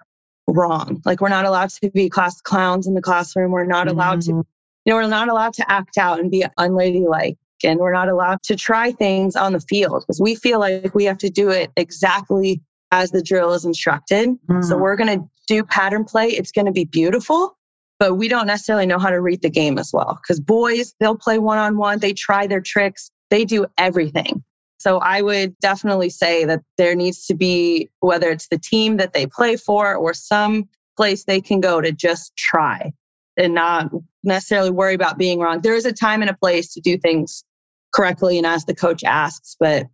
wrong. 0.47 1.03
Like 1.05 1.21
we're 1.21 1.29
not 1.29 1.45
allowed 1.45 1.71
to 1.71 1.91
be 1.91 2.09
class 2.09 2.41
clowns 2.41 2.87
in 2.87 2.95
the 2.95 3.03
classroom. 3.03 3.51
We're 3.51 3.65
not 3.65 3.89
allowed 3.89 4.21
mm-hmm. 4.21 4.41
to, 4.41 4.47
you 4.85 4.93
know, 4.93 4.97
we're 4.97 5.07
not 5.07 5.29
allowed 5.29 5.55
to 5.55 5.71
act 5.71 5.99
out 5.99 6.19
and 6.19 6.31
be 6.31 6.45
unladylike. 6.59 7.37
And 7.65 7.79
we're 7.81 7.93
not 7.93 8.09
allowed 8.09 8.43
to 8.45 8.57
try 8.57 8.93
things 8.93 9.37
on 9.37 9.53
the 9.53 9.61
field 9.61 10.03
because 10.03 10.21
we 10.21 10.35
feel 10.35 10.59
like 10.59 10.95
we 10.95 11.05
have 11.05 11.19
to 11.19 11.31
do 11.31 11.51
it 11.51 11.71
exactly 11.77 12.63
as 12.91 13.11
the 13.11 13.23
drill 13.23 13.53
is 13.53 13.65
instructed. 13.65 14.31
Mm. 14.49 14.65
So 14.65 14.77
we're 14.77 14.97
going 14.97 15.21
to 15.21 15.29
do 15.49 15.65
pattern 15.65 16.05
play. 16.05 16.29
It's 16.29 16.53
going 16.53 16.67
to 16.67 16.73
be 16.73 16.85
beautiful, 16.85 17.57
but 17.99 18.15
we 18.15 18.29
don't 18.29 18.47
necessarily 18.47 18.87
know 18.87 18.99
how 18.99 19.11
to 19.11 19.21
read 19.21 19.43
the 19.43 19.51
game 19.51 19.79
as 19.79 19.93
well. 19.93 20.19
Because 20.23 20.41
boys, 20.41 20.95
they'll 21.01 21.17
play 21.17 21.39
one 21.39 21.59
on 21.59 21.77
one, 21.77 21.99
they 21.99 22.13
try 22.13 22.47
their 22.47 22.61
tricks, 22.61 23.11
they 23.31 23.45
do 23.45 23.67
everything. 23.79 24.45
So 24.79 24.99
I 24.99 25.23
would 25.23 25.57
definitely 25.61 26.11
say 26.11 26.45
that 26.45 26.61
there 26.77 26.95
needs 26.97 27.27
to 27.27 27.35
be, 27.35 27.89
whether 28.01 28.31
it's 28.31 28.49
the 28.49 28.59
team 28.59 28.97
that 28.97 29.13
they 29.13 29.27
play 29.27 29.57
for 29.57 29.95
or 29.95 30.13
some 30.13 30.69
place 30.97 31.25
they 31.25 31.41
can 31.41 31.61
go 31.61 31.81
to 31.81 31.93
just 31.93 32.37
try 32.37 32.93
and 33.37 33.55
not 33.55 33.91
necessarily 34.25 34.71
worry 34.71 34.95
about 34.95 35.19
being 35.19 35.39
wrong. 35.39 35.61
There 35.61 35.77
is 35.77 35.87
a 35.87 35.93
time 35.93 36.21
and 36.21 36.31
a 36.31 36.35
place 36.35 36.73
to 36.75 36.81
do 36.81 36.99
things 36.99 37.45
correctly 37.93 38.39
and 38.39 38.47
as 38.47 38.65
the 38.65 38.75
coach 38.75 39.05
asks, 39.05 39.57
but 39.59 39.87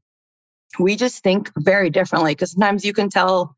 we 0.78 0.96
just 0.96 1.22
think 1.22 1.50
very 1.58 1.90
differently 1.90 2.32
because 2.32 2.52
sometimes 2.52 2.84
you 2.84 2.92
can 2.92 3.08
tell 3.08 3.56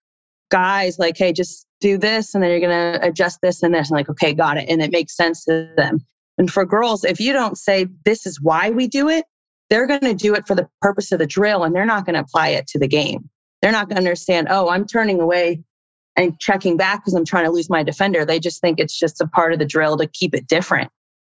guys 0.51 0.99
like, 0.99 1.17
hey, 1.17 1.33
just 1.33 1.67
do 1.81 1.99
this 1.99 2.35
and 2.35 2.43
then 2.43 2.51
you're 2.51 2.61
going 2.61 3.01
to 3.01 3.07
adjust 3.07 3.41
this 3.43 3.63
and 3.63 3.75
this 3.75 3.91
and 3.91 3.97
like, 3.97 4.09
okay, 4.09 4.35
got 4.35 4.57
it. 4.57 4.69
And 4.69 4.83
it 4.83 4.93
makes 4.93 5.17
sense 5.17 5.45
to 5.45 5.71
them. 5.77 5.99
And 6.39 6.51
for 6.51 6.65
girls, 6.65 7.05
if 7.05 7.21
you 7.21 7.33
don't 7.33 7.59
say, 7.59 7.87
this 8.05 8.27
is 8.27 8.41
why 8.41 8.71
we 8.71 8.89
do 8.89 9.09
it, 9.09 9.25
they're 9.69 9.87
going 9.87 10.01
to 10.01 10.15
do 10.15 10.35
it 10.35 10.47
for 10.47 10.55
the 10.55 10.69
purpose 10.81 11.13
of 11.13 11.19
the 11.19 11.27
drill 11.27 11.65
and 11.65 11.75
they're 11.75 11.87
not 11.87 12.05
going 12.05 12.15
to 12.15 12.21
apply 12.21 12.49
it 12.49 12.67
to 12.69 12.79
the 12.79 12.89
game. 12.89 13.29
They're 13.63 13.73
not 13.73 13.89
going 13.89 13.97
to 13.97 14.03
understand, 14.03 14.49
oh, 14.51 14.69
I'm 14.69 14.87
turning 14.87 15.21
away 15.21 15.63
and 16.17 16.39
checking 16.41 16.77
back 16.77 17.01
because 17.01 17.15
I'm 17.15 17.25
trying 17.25 17.45
to 17.45 17.51
lose 17.51 17.71
my 17.71 17.83
defender. 17.83 18.25
They 18.25 18.41
just 18.41 18.61
think 18.61 18.81
it's 18.81 18.99
just 18.99 19.21
a 19.21 19.27
part 19.27 19.53
of 19.53 19.59
the 19.59 19.65
drill 19.65 19.97
to 19.99 20.07
keep 20.07 20.35
it 20.35 20.47
different. 20.47 20.91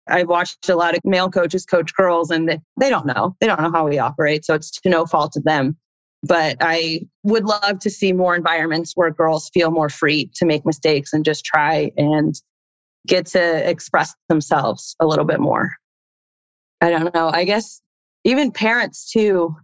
I've 0.10 0.30
watched 0.30 0.70
a 0.70 0.76
lot 0.76 0.96
of 0.96 1.02
male 1.04 1.30
coaches 1.30 1.65
coach 1.65 1.93
girls 1.96 2.32
and 2.32 2.50
they 2.50 2.89
don't 2.89 3.06
know. 3.06 3.36
They 3.39 3.48
don't 3.48 3.62
know 3.62 3.72
how 3.72 3.88
we 3.88 4.00
operate. 4.00 4.46
So 4.46 4.54
it's 4.54 4.72
to 4.72 4.89
no 4.89 5.06
fault 5.06 5.36
of 5.36 5.43
them. 5.43 5.78
But 6.24 6.58
I 6.62 7.02
would 7.24 7.46
love 7.46 7.80
to 7.80 7.89
see 7.89 8.12
more 8.12 8.36
environments 8.36 8.93
where 8.96 9.12
girls 9.12 9.50
feel 9.54 9.70
more 9.72 9.89
free 9.89 10.32
to 10.36 10.46
make 10.46 10.65
mistakes 10.65 11.13
and 11.13 11.24
just 11.24 11.46
try 11.46 11.91
and 11.96 12.34
get 13.06 13.28
to 13.28 13.70
express 13.70 14.13
themselves 14.28 14.96
a 15.00 15.06
little 15.06 15.26
bit 15.26 15.39
more. 15.39 15.72
I 16.82 16.89
don't 16.89 17.13
know. 17.13 17.30
I 17.30 17.43
guess 17.43 17.82
even 18.24 18.52
parents 18.52 19.12
too, 19.12 19.56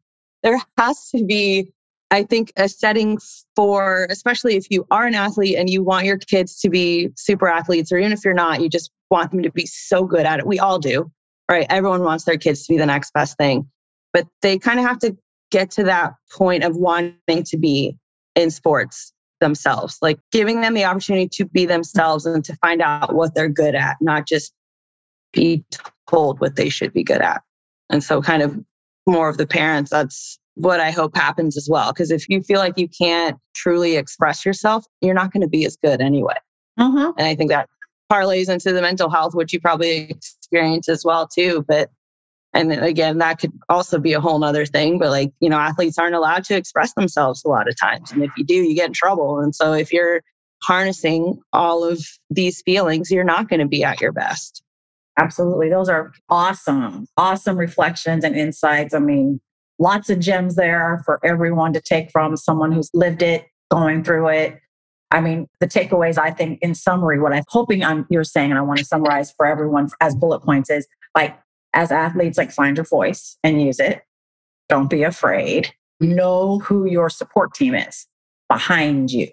there 0.44 0.60
has 0.78 1.10
to 1.10 1.26
be, 1.26 1.72
I 2.14 2.22
think, 2.22 2.54
a 2.58 2.70
setting 2.70 3.18
for, 3.56 4.06
especially 4.12 4.56
if 4.56 4.68
you 4.70 4.86
are 4.92 5.08
an 5.08 5.16
athlete 5.16 5.58
and 5.58 5.68
you 5.68 5.84
want 5.84 6.06
your 6.06 6.18
kids 6.18 6.60
to 6.60 6.70
be 6.70 7.10
super 7.16 7.48
athletes, 7.48 7.92
or 7.92 7.98
even 7.98 8.12
if 8.12 8.24
you're 8.24 8.36
not, 8.36 8.62
you 8.62 8.70
just 8.70 8.92
want 9.10 9.32
them 9.32 9.42
to 9.42 9.52
be 9.52 9.66
so 9.66 10.06
good 10.06 10.28
at 10.28 10.38
it. 10.38 10.46
We 10.46 10.60
all 10.60 10.78
do, 10.78 11.12
right? 11.50 11.66
Everyone 11.72 12.04
wants 12.04 12.26
their 12.26 12.38
kids 12.38 12.68
to 12.68 12.74
be 12.74 12.78
the 12.78 12.86
next 12.86 13.14
best 13.14 13.36
thing, 13.38 13.68
but 14.14 14.28
they 14.44 14.60
kind 14.60 14.80
of 14.80 14.86
have 14.86 15.00
to 15.00 15.18
get 15.50 15.72
to 15.72 15.86
that 15.86 16.14
point 16.32 16.64
of 16.64 16.76
wanting 16.76 17.44
to 17.46 17.58
be 17.58 17.98
in 18.36 18.52
sports 18.52 19.12
themselves, 19.40 19.98
like 20.04 20.20
giving 20.32 20.62
them 20.62 20.76
the 20.76 20.86
opportunity 20.86 21.28
to 21.30 21.46
be 21.46 21.66
themselves 21.66 22.28
and 22.28 22.46
to 22.46 22.56
find 22.58 22.84
out 22.84 23.16
what 23.16 23.34
they're 23.34 23.50
good 23.50 23.74
at, 23.74 23.98
not 24.02 24.28
just 24.28 24.54
be 25.32 25.66
told 26.08 26.40
what 26.40 26.58
they 26.58 26.70
should 26.70 26.94
be 26.94 27.04
good 27.04 27.22
at. 27.22 27.42
And 27.90 28.04
so, 28.04 28.22
kind 28.22 28.44
of 28.44 28.56
more 29.08 29.30
of 29.30 29.38
the 29.38 29.48
parents, 29.48 29.90
that's 29.90 30.38
what 30.56 30.80
I 30.80 30.92
hope 30.92 31.16
happens 31.16 31.58
as 31.58 31.68
well. 31.70 31.92
Because 31.92 32.12
if 32.12 32.30
you 32.30 32.42
feel 32.42 32.60
like 32.60 32.78
you 32.78 32.88
can't 32.88 33.38
truly 33.56 33.96
express 33.96 34.46
yourself, 34.46 34.86
you're 35.02 35.14
not 35.14 35.32
going 35.32 35.42
to 35.42 35.48
be 35.48 35.66
as 35.66 35.76
good 35.78 36.02
anyway. 36.02 36.36
Mm-hmm. 36.80 37.12
And 37.18 37.28
I 37.28 37.36
think 37.36 37.50
that 37.50 37.70
parlays 38.12 38.50
into 38.50 38.72
the 38.72 38.82
mental 38.82 39.10
health, 39.10 39.34
which 39.34 39.54
you 39.54 39.60
probably 39.60 40.10
experience 40.10 40.90
as 40.90 41.04
well 41.04 41.28
too. 41.28 41.66
But 41.68 41.90
and 42.54 42.72
again, 42.72 43.18
that 43.18 43.40
could 43.40 43.52
also 43.68 43.98
be 43.98 44.14
a 44.14 44.22
whole 44.22 44.38
nother 44.38 44.66
thing. 44.66 45.00
But 45.00 45.10
like, 45.10 45.32
you 45.40 45.50
know, 45.50 45.58
athletes 45.58 45.98
aren't 45.98 46.14
allowed 46.14 46.44
to 46.46 46.56
express 46.56 46.94
themselves 46.94 47.44
a 47.44 47.48
lot 47.48 47.68
of 47.68 47.76
times. 47.80 48.12
And 48.12 48.24
if 48.24 48.30
you 48.38 48.44
do, 48.44 48.54
you 48.54 48.76
get 48.76 48.88
in 48.88 48.94
trouble. 48.94 49.40
And 49.40 49.56
so 49.56 49.74
if 49.74 49.92
you're 49.92 50.22
harnessing 50.62 51.42
all 51.52 51.84
of 51.84 52.06
these 52.30 52.62
feelings, 52.62 53.10
you're 53.10 53.24
not 53.24 53.50
going 53.50 53.60
to 53.60 53.68
be 53.68 53.84
at 53.84 54.02
your 54.02 54.12
best. 54.12 54.62
Absolutely. 55.18 55.70
Those 55.70 55.90
are 55.90 56.12
awesome, 56.30 57.08
awesome 57.18 57.58
reflections 57.58 58.24
and 58.24 58.36
insights. 58.36 58.94
I 58.94 59.00
mean, 59.00 59.42
lots 59.80 60.10
of 60.10 60.20
gems 60.20 60.56
there 60.56 61.02
for 61.06 61.20
everyone 61.26 61.74
to 61.74 61.82
take 61.82 62.12
from 62.12 62.38
someone 62.38 62.72
who's 62.72 62.90
lived 62.94 63.22
it, 63.22 63.46
going 63.72 64.04
through 64.04 64.30
it. 64.30 64.60
I 65.12 65.22
mean, 65.22 65.48
the 65.60 65.68
takeaways, 65.68 66.18
I 66.18 66.32
think, 66.32 66.60
in 66.62 66.74
summary, 66.74 67.20
what 67.20 67.34
I'm 67.34 67.44
hoping 67.48 67.84
I'm, 67.84 68.06
you're 68.10 68.24
saying, 68.24 68.52
and 68.52 68.58
I 68.58 68.64
want 68.64 68.80
to 68.80 68.86
summarize 68.86 69.32
for 69.32 69.46
everyone 69.46 69.90
as 70.02 70.16
bullet 70.16 70.40
points 70.40 70.70
is 70.70 70.88
like, 71.16 71.38
as 71.74 71.92
athletes, 71.92 72.38
like 72.38 72.52
find 72.52 72.78
your 72.78 72.86
voice 72.86 73.38
and 73.44 73.62
use 73.62 73.80
it. 73.80 74.02
Don't 74.70 74.90
be 74.90 75.04
afraid. 75.04 75.72
Know 76.00 76.60
who 76.60 76.86
your 76.86 77.10
support 77.10 77.54
team 77.54 77.76
is 77.76 78.08
behind 78.50 79.12
you. 79.12 79.30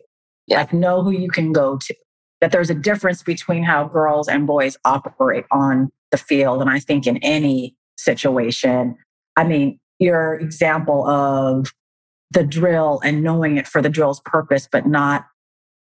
Like, 0.48 0.72
know 0.72 1.02
who 1.02 1.12
you 1.12 1.30
can 1.30 1.52
go 1.52 1.78
to 1.78 1.94
that 2.40 2.52
there's 2.52 2.70
a 2.70 2.74
difference 2.74 3.22
between 3.22 3.62
how 3.62 3.86
girls 3.88 4.28
and 4.28 4.46
boys 4.46 4.76
operate 4.84 5.44
on 5.50 5.90
the 6.10 6.16
field. 6.16 6.60
And 6.60 6.70
I 6.70 6.80
think 6.80 7.06
in 7.06 7.18
any 7.18 7.74
situation, 7.96 8.96
I 9.36 9.44
mean, 9.44 9.79
your 10.00 10.34
example 10.34 11.06
of 11.06 11.72
the 12.32 12.42
drill 12.42 13.00
and 13.04 13.22
knowing 13.22 13.58
it 13.58 13.66
for 13.66 13.82
the 13.82 13.88
drill's 13.88 14.20
purpose, 14.24 14.68
but 14.70 14.86
not 14.86 15.26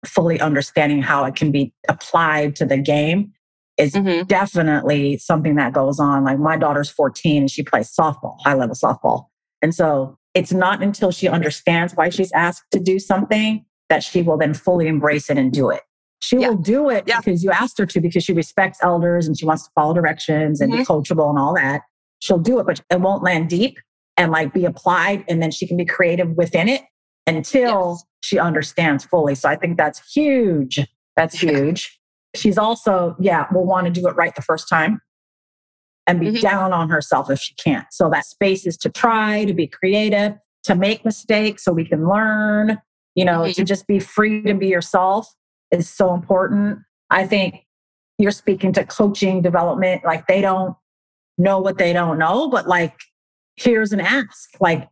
fully 0.06 0.40
understanding 0.40 1.02
how 1.02 1.26
it 1.26 1.36
can 1.36 1.52
be 1.52 1.74
applied 1.88 2.56
to 2.58 2.66
the 2.66 2.78
game 2.78 3.32
is 3.78 3.94
mm-hmm. 3.94 4.26
definitely 4.28 5.18
something 5.18 5.56
that 5.56 5.74
goes 5.74 6.00
on. 6.00 6.24
Like 6.24 6.40
my 6.40 6.58
daughter's 6.58 6.90
14 6.90 7.44
and 7.44 7.52
she 7.52 7.64
plays 7.64 7.94
softball, 7.98 8.38
high 8.44 8.54
level 8.54 8.76
softball. 8.76 9.28
And 9.62 9.74
so 9.74 10.18
it's 10.34 10.52
not 10.52 10.84
until 10.84 11.12
she 11.12 11.28
understands 11.28 11.96
why 11.96 12.10
she's 12.10 12.32
asked 12.34 12.66
to 12.72 12.80
do 12.80 13.00
something 13.00 13.66
that 13.90 14.04
she 14.04 14.22
will 14.22 14.38
then 14.38 14.54
fully 14.54 14.88
embrace 14.88 15.30
it 15.30 15.38
and 15.38 15.52
do 15.52 15.70
it. 15.70 15.82
She 16.22 16.38
yeah. 16.38 16.50
will 16.50 16.58
do 16.58 16.90
it 16.90 17.06
yeah. 17.08 17.20
because 17.20 17.44
you 17.44 17.52
asked 17.52 17.78
her 17.78 17.86
to, 17.86 18.02
because 18.02 18.24
she 18.24 18.34
respects 18.34 18.80
elders 18.82 19.28
and 19.28 19.38
she 19.38 19.46
wants 19.46 19.64
to 19.64 19.72
follow 19.74 19.94
directions 19.94 20.60
and 20.60 20.72
mm-hmm. 20.72 20.82
be 20.82 20.86
coachable 20.86 21.30
and 21.30 21.40
all 21.40 21.56
that. 21.56 21.82
She'll 22.20 22.38
do 22.38 22.60
it, 22.60 22.66
but 22.66 22.82
it 22.90 23.00
won't 23.00 23.24
land 23.24 23.50
deep 23.50 23.78
and 24.20 24.32
like 24.32 24.54
be 24.54 24.66
applied. 24.66 25.24
And 25.28 25.42
then 25.42 25.50
she 25.50 25.66
can 25.66 25.78
be 25.78 25.86
creative 25.86 26.30
within 26.32 26.68
it 26.68 26.84
until 27.26 27.92
yes. 27.92 28.04
she 28.22 28.38
understands 28.38 29.06
fully. 29.06 29.34
So 29.34 29.50
I 29.50 29.56
think 29.56 29.78
that's 29.78 30.14
huge. 30.14 30.86
That's 31.16 31.40
huge. 31.40 32.00
She's 32.36 32.58
also, 32.58 33.16
yeah, 33.20 33.48
will 33.52 33.66
want 33.66 33.86
to 33.88 33.92
do 33.92 34.08
it 34.08 34.16
right 34.16 34.36
the 34.36 34.42
first 34.42 34.70
time 34.70 35.02
and 36.06 36.20
be 36.20 36.28
mm-hmm. 36.28 36.42
down 36.42 36.74
on 36.74 36.90
herself 36.90 37.32
if 37.32 37.40
she 37.40 37.56
can't. 37.56 37.88
So 37.92 38.10
that 38.10 38.26
space 38.26 38.68
is 38.68 38.78
to 38.78 38.90
try, 38.90 39.46
to 39.46 39.54
be 39.54 39.68
creative, 39.68 40.34
to 40.64 40.76
make 40.76 41.06
mistakes 41.06 41.64
so 41.64 41.72
we 41.72 41.86
can 41.86 42.08
learn, 42.08 42.78
you 43.16 43.26
know, 43.26 43.42
mm-hmm. 43.42 43.52
to 43.54 43.64
just 43.64 43.88
be 43.88 44.00
free 44.00 44.42
to 44.44 44.54
be 44.54 44.68
yourself 44.68 45.28
is 45.72 45.90
so 45.90 46.14
important. 46.14 46.80
I 47.10 47.26
think 47.26 47.64
you're 48.18 48.32
speaking 48.32 48.74
to 48.74 48.84
coaching 48.86 49.42
development, 49.42 50.04
like 50.04 50.28
they 50.28 50.42
don't 50.42 50.76
know 51.38 51.60
what 51.60 51.78
they 51.78 51.94
don't 51.94 52.20
know, 52.20 52.50
but 52.50 52.68
like, 52.68 52.94
here's 53.60 53.92
an 53.92 54.00
ask. 54.00 54.50
Like, 54.60 54.88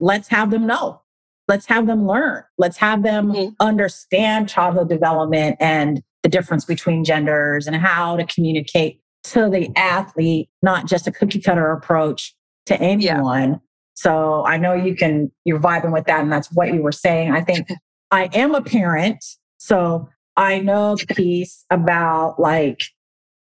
let's 0.00 0.28
have 0.28 0.50
them 0.50 0.66
know. 0.66 1.02
Let's 1.48 1.66
have 1.66 1.86
them 1.86 2.06
learn. 2.06 2.42
Let's 2.58 2.76
have 2.78 3.02
them 3.02 3.32
mm-hmm. 3.32 3.54
understand 3.60 4.48
childhood 4.48 4.88
development 4.88 5.56
and 5.60 6.02
the 6.22 6.28
difference 6.28 6.64
between 6.64 7.04
genders 7.04 7.66
and 7.66 7.76
how 7.76 8.16
to 8.16 8.24
communicate 8.24 9.00
to 9.24 9.50
the 9.50 9.70
athlete, 9.76 10.48
not 10.62 10.86
just 10.86 11.06
a 11.06 11.12
cookie 11.12 11.40
cutter 11.40 11.70
approach 11.70 12.34
to 12.66 12.80
anyone. 12.80 13.50
Yeah. 13.50 13.56
So 13.94 14.44
I 14.46 14.56
know 14.56 14.72
you 14.72 14.96
can, 14.96 15.30
you're 15.44 15.60
vibing 15.60 15.92
with 15.92 16.06
that. 16.06 16.22
And 16.22 16.32
that's 16.32 16.50
what 16.52 16.72
you 16.72 16.82
were 16.82 16.92
saying. 16.92 17.32
I 17.32 17.42
think 17.42 17.68
I 18.10 18.30
am 18.32 18.54
a 18.54 18.62
parent 18.62 19.22
so 19.58 20.10
I 20.36 20.60
know 20.60 20.96
the 20.96 21.06
piece 21.14 21.64
about 21.70 22.38
like, 22.38 22.82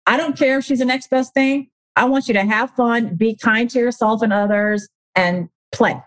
I 0.07 0.18
don't 0.18 0.36
care 0.36 0.59
if 0.59 0.64
she's 0.64 0.80
the 0.80 0.84
next 0.84 1.09
best 1.09 1.32
thing. 1.32 1.68
I 1.97 2.05
want 2.07 2.28
you 2.28 2.34
to 2.34 2.45
have 2.45 2.70
fun, 2.70 3.16
be 3.16 3.36
kind 3.36 3.68
to 3.70 3.78
yourself 3.78 4.22
and 4.22 4.32
others, 4.32 4.88
and 5.14 5.49
play. 5.72 6.03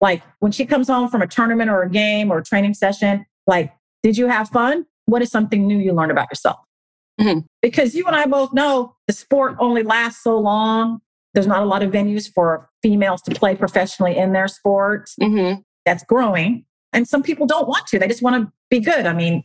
Like 0.00 0.22
when 0.38 0.52
she 0.52 0.66
comes 0.66 0.88
home 0.88 1.08
from 1.08 1.22
a 1.22 1.26
tournament 1.26 1.70
or 1.70 1.82
a 1.82 1.90
game 1.90 2.30
or 2.30 2.38
a 2.38 2.44
training 2.44 2.74
session, 2.74 3.24
like, 3.46 3.72
did 4.02 4.16
you 4.16 4.26
have 4.28 4.48
fun? 4.48 4.86
What 5.06 5.22
is 5.22 5.30
something 5.30 5.66
new 5.66 5.78
you 5.78 5.92
learned 5.92 6.12
about 6.12 6.28
yourself? 6.30 6.58
Mm-hmm. 7.20 7.40
Because 7.60 7.94
you 7.94 8.06
and 8.06 8.16
I 8.16 8.26
both 8.26 8.52
know 8.52 8.96
the 9.06 9.12
sport 9.12 9.56
only 9.58 9.82
lasts 9.82 10.22
so 10.22 10.38
long. 10.38 11.00
There's 11.34 11.46
not 11.46 11.62
a 11.62 11.66
lot 11.66 11.82
of 11.82 11.92
venues 11.92 12.30
for 12.32 12.68
females 12.82 13.20
to 13.22 13.34
play 13.34 13.54
professionally 13.54 14.16
in 14.16 14.32
their 14.32 14.48
sport. 14.48 15.10
Mm-hmm. 15.20 15.60
That's 15.84 16.02
growing. 16.04 16.64
And 16.92 17.06
some 17.06 17.22
people 17.22 17.46
don't 17.46 17.68
want 17.68 17.86
to, 17.88 17.98
they 17.98 18.08
just 18.08 18.22
want 18.22 18.42
to 18.42 18.52
be 18.70 18.80
good. 18.80 19.06
I 19.06 19.12
mean, 19.12 19.44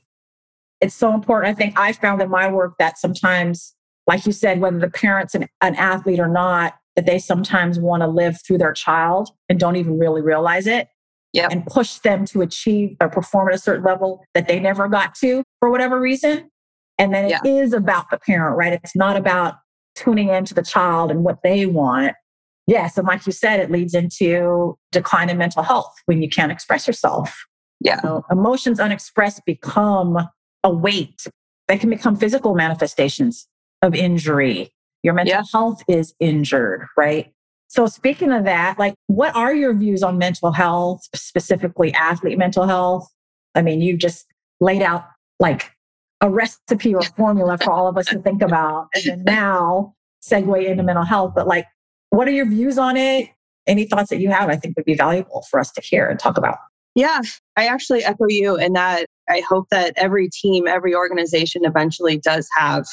it's 0.82 0.96
so 0.96 1.14
important. 1.14 1.52
I 1.52 1.58
think 1.58 1.78
I 1.78 1.92
found 1.92 2.22
in 2.22 2.30
my 2.30 2.50
work 2.50 2.76
that 2.80 2.98
sometimes, 2.98 3.75
like 4.08 4.26
you 4.26 4.32
said, 4.32 4.60
whether 4.62 4.80
the 4.80 4.90
parent's 4.90 5.36
an, 5.36 5.48
an 5.62 5.76
athlete 5.76 6.20
or 6.20 6.28
not, 6.28 6.76
that 6.96 7.06
they 7.06 7.20
sometimes 7.20 7.80
want 7.80 8.02
to 8.02 8.08
live 8.08 8.38
through 8.46 8.58
their 8.60 8.74
child 8.74 9.30
and 9.50 9.60
don't 9.60 9.76
even 9.76 9.98
really 10.00 10.22
realize 10.22 10.68
it. 10.68 10.88
yep. 11.34 11.52
and 11.52 11.66
push 11.66 11.98
them 11.98 12.24
to 12.24 12.42
achieve 12.42 12.96
or 13.02 13.10
perform 13.10 13.50
at 13.50 13.54
a 13.56 13.58
certain 13.58 13.84
level 13.84 14.24
that 14.34 14.48
they 14.48 14.58
never 14.58 14.88
got 14.88 15.14
to 15.16 15.44
for 15.60 15.70
whatever 15.70 16.00
reason. 16.00 16.50
And 16.98 17.14
then 17.14 17.26
it 17.26 17.32
Yeah. 17.32 17.40
is 17.44 17.74
about 17.74 18.10
the 18.10 18.18
parent, 18.18 18.56
right? 18.56 18.72
It's 18.72 18.96
not 18.96 19.18
about 19.18 19.56
tuning 19.96 20.30
into 20.30 20.54
the 20.54 20.62
child 20.64 21.12
and 21.12 21.26
what 21.26 21.40
they 21.44 21.66
want. 21.66 22.14
Yes. 22.68 22.98
And 22.98 23.06
like 23.06 23.26
you 23.26 23.34
said, 23.34 23.60
it 23.60 23.70
leads 23.70 23.94
into 23.94 24.78
decline 24.94 25.30
in 25.30 25.38
mental 25.38 25.62
health 25.62 25.94
when 26.06 26.22
you 26.22 26.30
can't 26.30 26.54
express 26.54 26.88
yourself. 26.88 27.36
Yeah. 27.82 28.00
Know, 28.02 28.24
emotions 28.32 28.80
unexpressed 28.80 29.42
become 29.46 30.18
a 30.64 30.70
weight. 30.70 31.28
They 31.68 31.78
can 31.78 31.90
become 31.90 32.16
physical 32.16 32.56
manifestations 32.56 33.46
of 33.86 33.96
injury. 33.96 34.72
Your 35.04 35.14
mental 35.14 35.36
Yeah. 35.36 35.44
health 35.54 35.84
is 35.88 36.14
injured, 36.20 36.88
right? 36.98 37.32
So, 37.68 37.88
speaking 37.88 38.32
of 38.32 38.44
that, 38.46 38.78
like, 38.80 38.96
what 39.08 39.36
are 39.36 39.54
your 39.54 39.74
views 39.74 40.04
on 40.04 40.18
mental 40.18 40.52
health, 40.52 41.02
specifically 41.16 41.94
athlete 41.94 42.38
mental 42.38 42.66
health? 42.66 43.08
I 43.54 43.62
mean, 43.62 43.82
you 43.82 43.98
just 43.98 44.26
laid 44.60 44.82
out 44.82 45.06
like 45.40 45.72
a 46.22 46.30
recipe 46.30 46.94
or 46.96 47.02
formula 47.02 47.58
for 47.58 47.72
all 47.72 47.88
of 47.88 47.98
us 47.98 48.06
to 48.08 48.20
think 48.20 48.42
about. 48.42 48.88
And 48.96 49.04
then 49.06 49.24
now 49.24 49.94
segue 50.24 50.66
into 50.66 50.84
mental 50.84 51.04
health. 51.06 51.34
But, 51.36 51.48
like, 51.48 51.66
what 52.10 52.28
are 52.28 52.32
your 52.32 52.48
views 52.48 52.78
on 52.78 52.98
it? 52.98 53.30
Any 53.68 53.86
thoughts 53.86 54.10
that 54.10 54.20
you 54.20 54.30
have, 54.30 54.50
I 54.50 54.56
think 54.56 54.76
would 54.76 54.86
be 54.86 54.96
valuable 54.96 55.44
for 55.50 55.60
us 55.60 55.72
to 55.74 55.82
hear 55.82 56.08
and 56.08 56.20
talk 56.20 56.38
about. 56.38 56.58
Yeah, 56.94 57.22
I 57.58 57.68
actually 57.68 58.04
echo 58.06 58.26
you 58.30 58.56
in 58.56 58.74
that 58.74 59.08
I 59.30 59.42
hope 59.42 59.68
that 59.72 59.94
every 59.98 60.30
team, 60.30 60.68
every 60.68 60.96
organization 60.96 61.66
eventually 61.66 62.18
does 62.18 62.48
have 62.56 62.86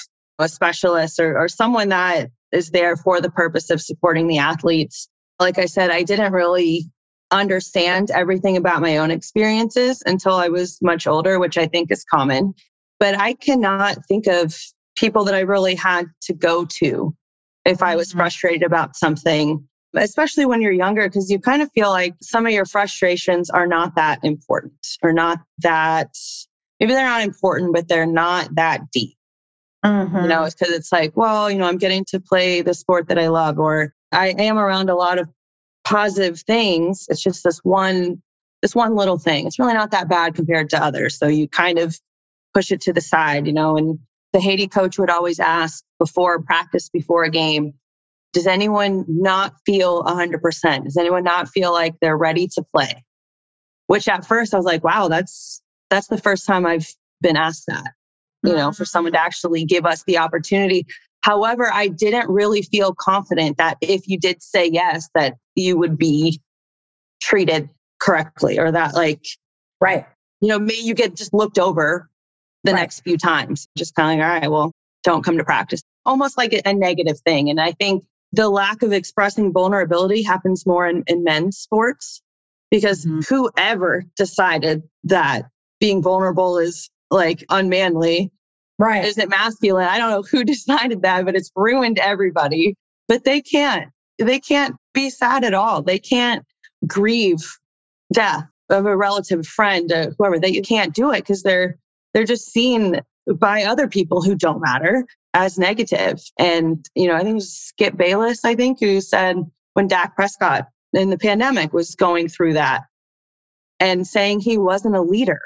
a 0.43 0.49
specialist 0.49 1.18
or, 1.20 1.38
or 1.38 1.49
someone 1.49 1.88
that 1.90 2.30
is 2.53 2.70
there 2.70 2.97
for 2.97 3.20
the 3.20 3.30
purpose 3.30 3.70
of 3.70 3.80
supporting 3.80 4.26
the 4.26 4.38
athletes. 4.38 5.09
Like 5.40 5.59
I 5.59 5.66
said, 5.66 5.90
I 5.90 6.03
didn't 6.03 6.32
really 6.32 6.90
understand 7.30 8.11
everything 8.11 8.57
about 8.57 8.82
my 8.82 8.99
own 8.99 9.11
experiences 9.11 10.03
until 10.05 10.34
I 10.34 10.49
was 10.49 10.78
much 10.82 11.07
older, 11.07 11.38
which 11.38 11.57
I 11.57 11.66
think 11.66 11.90
is 11.90 12.05
common. 12.05 12.55
But 13.01 13.18
I 13.18 13.32
cannot 13.32 14.05
think 14.07 14.26
of 14.26 14.55
people 14.97 15.24
that 15.24 15.34
I 15.34 15.40
really 15.40 15.74
had 15.74 16.07
to 16.22 16.34
go 16.34 16.66
to 16.66 17.16
if 17.64 17.82
I 17.82 17.97
was 17.97 18.12
Mhm. 18.12 18.16
frustrated 18.16 18.62
about 18.62 18.97
something 18.97 19.66
especially 19.95 20.47
when 20.47 20.62
you're 20.62 20.72
younger, 20.72 21.07
because 21.09 21.30
you 21.30 21.38
kind 21.38 21.61
of 21.62 21.70
feel 21.72 21.90
like 21.90 22.14
some 22.22 22.47
of 22.47 22.53
your 22.53 22.64
frustrations 22.64 23.51
are 23.51 23.66
not 23.66 23.95
that 23.97 24.18
important 24.22 24.72
or 25.03 25.12
not 25.12 25.38
that, 25.59 26.09
maybe 26.80 26.93
they're 26.93 27.05
not 27.05 27.22
important, 27.22 27.74
but 27.74 27.88
they're 27.88 28.07
not 28.07 28.49
that 28.55 28.90
deep. 28.90 29.16
You 29.84 29.90
know, 29.90 30.06
mm-hmm. 30.06 30.44
it's 30.44 30.54
because 30.54 30.74
it's 30.74 30.92
like, 30.92 31.16
well, 31.16 31.50
you 31.50 31.58
know, 31.58 31.66
I'm 31.66 31.78
getting 31.78 32.04
to 32.06 32.20
play 32.20 32.62
the 32.62 32.74
sport 32.74 33.08
that 33.08 33.18
I 33.18 33.28
love, 33.28 33.58
or 33.58 33.94
I 34.12 34.28
am 34.28 34.58
around 34.58 34.90
a 34.90 34.94
lot 34.94 35.18
of 35.18 35.28
positive 35.84 36.40
things. 36.40 37.06
It's 37.08 37.22
just 37.22 37.42
this 37.42 37.58
one, 37.64 38.22
this 38.60 38.74
one 38.74 38.94
little 38.94 39.18
thing. 39.18 39.46
It's 39.46 39.58
really 39.58 39.74
not 39.74 39.90
that 39.90 40.08
bad 40.08 40.34
compared 40.34 40.70
to 40.70 40.82
others. 40.82 41.18
So 41.18 41.26
you 41.26 41.48
kind 41.48 41.78
of 41.78 41.98
push 42.54 42.70
it 42.70 42.82
to 42.82 42.92
the 42.92 43.00
side, 43.00 43.46
you 43.46 43.52
know, 43.52 43.76
and 43.76 43.98
the 44.32 44.40
Haiti 44.40 44.68
coach 44.68 44.98
would 44.98 45.10
always 45.10 45.40
ask 45.40 45.82
before 45.98 46.40
practice, 46.42 46.88
before 46.88 47.24
a 47.24 47.30
game, 47.30 47.74
does 48.32 48.46
anyone 48.46 49.04
not 49.08 49.54
feel 49.66 50.02
100%? 50.04 50.84
Does 50.84 50.96
anyone 50.96 51.24
not 51.24 51.48
feel 51.48 51.72
like 51.72 51.94
they're 52.00 52.16
ready 52.16 52.48
to 52.54 52.62
play? 52.74 53.04
Which 53.88 54.08
at 54.08 54.26
first 54.26 54.54
I 54.54 54.56
was 54.56 54.66
like, 54.66 54.84
wow, 54.84 55.08
that's 55.08 55.60
that's 55.90 56.06
the 56.06 56.16
first 56.16 56.46
time 56.46 56.64
I've 56.64 56.88
been 57.20 57.36
asked 57.36 57.64
that. 57.66 57.92
You 58.45 58.55
know, 58.55 58.72
for 58.72 58.84
someone 58.84 59.12
to 59.12 59.20
actually 59.20 59.64
give 59.64 59.86
us 59.86 60.03
the 60.05 60.18
opportunity. 60.18 60.86
However, 61.20 61.70
I 61.72 61.86
didn't 61.88 62.28
really 62.28 62.62
feel 62.62 62.93
confident 62.95 63.57
that 63.59 63.76
if 63.80 64.09
you 64.09 64.18
did 64.18 64.43
say 64.43 64.68
yes, 64.68 65.09
that 65.14 65.36
you 65.55 65.78
would 65.78 65.97
be 65.97 66.40
treated 67.20 67.68
correctly 68.01 68.59
or 68.59 68.72
that 68.72 68.95
like, 68.95 69.24
Right. 69.80 70.07
you 70.40 70.49
know, 70.49 70.59
may 70.59 70.74
you 70.80 70.95
get 70.95 71.14
just 71.14 71.32
looked 71.32 71.59
over 71.59 72.11
the 72.64 72.72
Right. 72.72 72.80
next 72.80 73.01
few 73.01 73.16
times. 73.16 73.68
Just 73.76 73.95
kind 73.95 74.20
of 74.20 74.24
like, 74.24 74.34
all 74.34 74.40
right, 74.40 74.51
well, 74.51 74.72
don't 75.05 75.24
come 75.24 75.38
to 75.38 75.45
practice. 75.45 75.80
Almost 76.05 76.36
like 76.36 76.53
a, 76.53 76.72
negative 76.74 77.20
thing. 77.20 77.49
And 77.51 77.61
I 77.61 77.72
think 77.72 78.05
the 78.32 78.49
lack 78.49 78.82
of 78.82 78.93
expressing 78.93 79.53
vulnerability 79.53 80.22
happens 80.22 80.66
more 80.66 80.86
in, 80.88 81.05
in 81.07 81.22
men's 81.22 81.59
sports 81.59 82.20
because 82.70 83.05
Mhm. 83.05 83.28
whoever 83.28 84.05
decided 84.16 84.82
that 85.05 85.49
being 85.78 86.03
vulnerable 86.03 86.59
is 86.59 86.88
like 87.12 87.44
unmanly 87.50 88.32
Right. 88.82 89.04
Is 89.04 89.16
it 89.16 89.28
masculine. 89.28 89.86
I 89.86 89.96
don't 89.98 90.10
know 90.10 90.22
who 90.22 90.44
decided 90.44 91.02
that, 91.02 91.24
but 91.24 91.36
it's 91.36 91.52
ruined 91.54 91.98
everybody. 92.00 92.76
But 93.06 93.24
they 93.24 93.40
can't, 93.40 93.90
they 94.18 94.40
can't 94.40 94.74
be 94.92 95.10
sad 95.10 95.44
at 95.44 95.54
all. 95.54 95.82
They 95.82 95.98
can't 95.98 96.44
grieve 96.86 97.42
death 98.12 98.44
of 98.70 98.86
a 98.86 98.96
relative, 98.96 99.46
friend, 99.46 99.92
uh, 99.92 100.10
whoever. 100.18 100.38
They 100.38 100.48
you 100.50 100.62
can't 100.62 100.94
do 100.94 101.12
it 101.12 101.18
because 101.18 101.42
they're 101.42 101.78
they're 102.12 102.24
just 102.24 102.50
seen 102.50 103.00
by 103.36 103.64
other 103.64 103.86
people 103.86 104.22
who 104.22 104.34
don't 104.34 104.60
matter 104.60 105.06
as 105.34 105.58
negative. 105.58 106.20
And 106.38 106.84
you 106.94 107.08
know, 107.08 107.14
I 107.14 107.18
think 107.18 107.30
it 107.30 107.34
was 107.34 107.52
Skip 107.52 107.96
Bayless, 107.96 108.44
I 108.44 108.54
think, 108.54 108.80
who 108.80 109.00
said 109.00 109.36
when 109.74 109.88
Dak 109.88 110.16
Prescott 110.16 110.66
in 110.92 111.10
the 111.10 111.18
pandemic 111.18 111.72
was 111.72 111.94
going 111.94 112.28
through 112.28 112.54
that 112.54 112.82
and 113.78 114.06
saying 114.06 114.40
he 114.40 114.58
wasn't 114.58 114.96
a 114.96 115.02
leader 115.02 115.40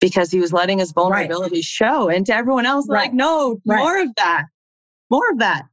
because 0.00 0.30
he 0.30 0.40
was 0.40 0.52
letting 0.52 0.78
his 0.78 0.92
vulnerabilities 0.92 1.64
show. 1.64 2.08
And 2.08 2.26
to 2.26 2.34
everyone 2.34 2.66
else, 2.66 2.86
Right. 2.88 3.04
like, 3.04 3.14
no, 3.14 3.60
Right. 3.66 3.78
more 3.78 4.00
of 4.00 4.14
that, 4.16 4.44
more 5.10 5.28
of 5.30 5.38
that. 5.38 5.64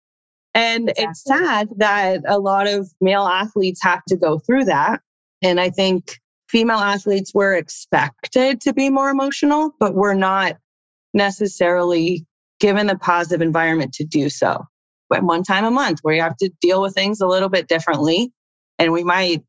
And 0.55 0.93
it's 0.97 1.23
sad 1.23 1.69
that 1.77 2.21
a 2.27 2.39
lot 2.39 2.67
of 2.67 2.89
male 3.01 3.25
athletes 3.25 3.81
have 3.83 4.03
to 4.09 4.15
go 4.15 4.39
through 4.39 4.65
that. 4.65 5.01
And 5.41 5.59
I 5.59 5.69
think 5.71 6.19
female 6.47 6.77
athletes 6.77 7.33
were 7.33 7.55
expected 7.55 8.61
to 8.61 8.73
be 8.73 8.89
more 8.89 9.09
emotional, 9.09 9.71
but 9.79 9.95
we're 9.95 10.13
not 10.13 10.57
necessarily 11.13 12.25
given 12.59 12.87
the 12.87 12.97
positive 12.97 13.41
environment 13.41 13.93
to 13.93 14.03
do 14.05 14.29
so. 14.29 14.63
But 15.09 15.23
one 15.23 15.43
time 15.43 15.65
a 15.65 15.71
month 15.71 15.99
where 16.01 16.15
you 16.15 16.21
have 16.21 16.37
to 16.37 16.49
deal 16.61 16.81
with 16.81 16.93
things 16.93 17.21
a 17.21 17.27
little 17.27 17.49
bit 17.49 17.67
differently. 17.67 18.31
And 18.79 18.91
we 18.91 19.03
might 19.03 19.43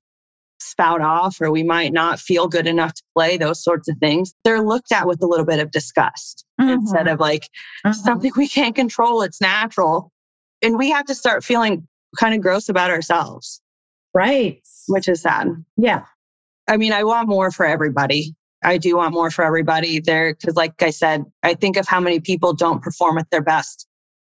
spout 0.64 1.00
off 1.00 1.40
or 1.40 1.50
we 1.50 1.62
might 1.62 1.92
not 1.92 2.18
feel 2.18 2.48
good 2.48 2.66
enough 2.66 2.94
to 2.94 3.02
play, 3.14 3.36
those 3.36 3.62
sorts 3.62 3.88
of 3.88 3.96
things. 3.98 4.34
They're 4.44 4.62
looked 4.62 4.92
at 4.92 5.06
with 5.06 5.22
a 5.22 5.26
little 5.26 5.44
bit 5.46 5.60
of 5.60 5.70
disgust 5.70 6.44
instead 6.58 7.08
of 7.08 7.20
like 7.20 7.48
Mhm. 7.86 7.94
something 7.94 8.32
we 8.36 8.48
can't 8.48 8.74
control. 8.74 9.22
It's 9.22 9.40
natural. 9.40 10.10
And 10.62 10.78
we 10.78 10.90
have 10.90 11.04
to 11.06 11.14
start 11.14 11.44
feeling 11.44 11.86
kind 12.18 12.34
of 12.34 12.40
gross 12.40 12.68
about 12.68 12.90
ourselves, 12.90 13.60
Right. 14.14 14.60
which 14.88 15.08
is 15.08 15.22
sad. 15.22 15.48
Yeah. 15.76 16.04
I 16.68 16.76
mean, 16.76 16.92
I 16.92 17.04
want 17.04 17.28
more 17.28 17.50
for 17.50 17.66
everybody. 17.66 18.34
I 18.62 18.78
do 18.78 18.96
want 18.96 19.12
more 19.12 19.30
for 19.30 19.44
everybody 19.44 20.00
there 20.00 20.32
because, 20.34 20.54
like 20.56 20.82
I 20.82 20.88
said, 20.90 21.24
I 21.42 21.52
think 21.54 21.76
of 21.76 21.86
how 21.86 22.00
many 22.00 22.20
people 22.20 22.54
don't 22.54 22.80
perform 22.80 23.18
at 23.18 23.28
their 23.30 23.42
best 23.42 23.86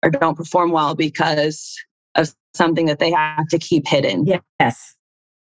or 0.03 0.09
don't 0.09 0.35
perform 0.35 0.71
well 0.71 0.95
because 0.95 1.77
of 2.15 2.33
something 2.53 2.87
that 2.87 2.99
they 2.99 3.11
have 3.11 3.47
to 3.47 3.57
keep 3.59 3.87
hidden. 3.87 4.25
Yes. 4.59 4.95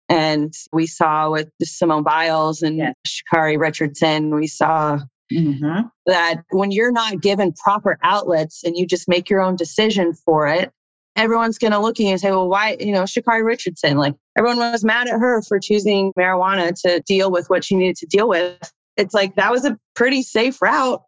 And 0.10 0.54
we 0.72 0.86
saw 0.86 1.32
with 1.32 1.50
Simone 1.64 2.04
Biles 2.04 2.62
and 2.62 2.78
Yes. 2.78 2.94
Sha'Carri 3.08 3.60
Richardson, 3.60 4.36
we 4.36 4.48
saw 4.48 5.00
Mm-hmm. 5.32 5.88
that 6.06 6.44
when 6.52 6.70
you're 6.72 6.92
not 6.92 7.22
given 7.22 7.54
proper 7.54 7.98
outlets 8.04 8.64
and 8.64 8.78
you 8.78 8.86
just 8.86 9.08
make 9.08 9.30
your 9.32 9.42
own 9.42 9.56
decision 9.56 10.14
for 10.14 10.48
it, 10.48 10.70
everyone's 11.16 11.58
going 11.58 11.72
to 11.72 11.80
look 11.80 12.00
at 12.00 12.04
you 12.04 12.10
and 12.10 12.20
say, 12.20 12.30
well, 12.30 12.48
why, 12.48 12.78
you 12.80 12.92
know, 12.92 13.04
Sha'Carri 13.04 13.44
Richardson, 13.44 13.98
like 13.98 14.14
everyone 14.38 14.58
was 14.60 14.84
mad 14.84 15.08
at 15.08 15.20
her 15.20 15.42
for 15.42 15.60
choosing 15.60 16.12
marijuana 16.20 16.80
to 16.82 17.02
deal 17.08 17.32
with 17.32 17.50
what 17.50 17.64
she 17.64 17.76
needed 17.76 17.96
to 17.98 18.06
deal 18.06 18.28
with. 18.28 18.72
It's 18.98 19.14
like 19.14 19.36
that 19.36 19.52
was 19.52 19.66
a 19.66 19.80
pretty 19.96 20.22
safe 20.22 20.62
route 20.62 21.02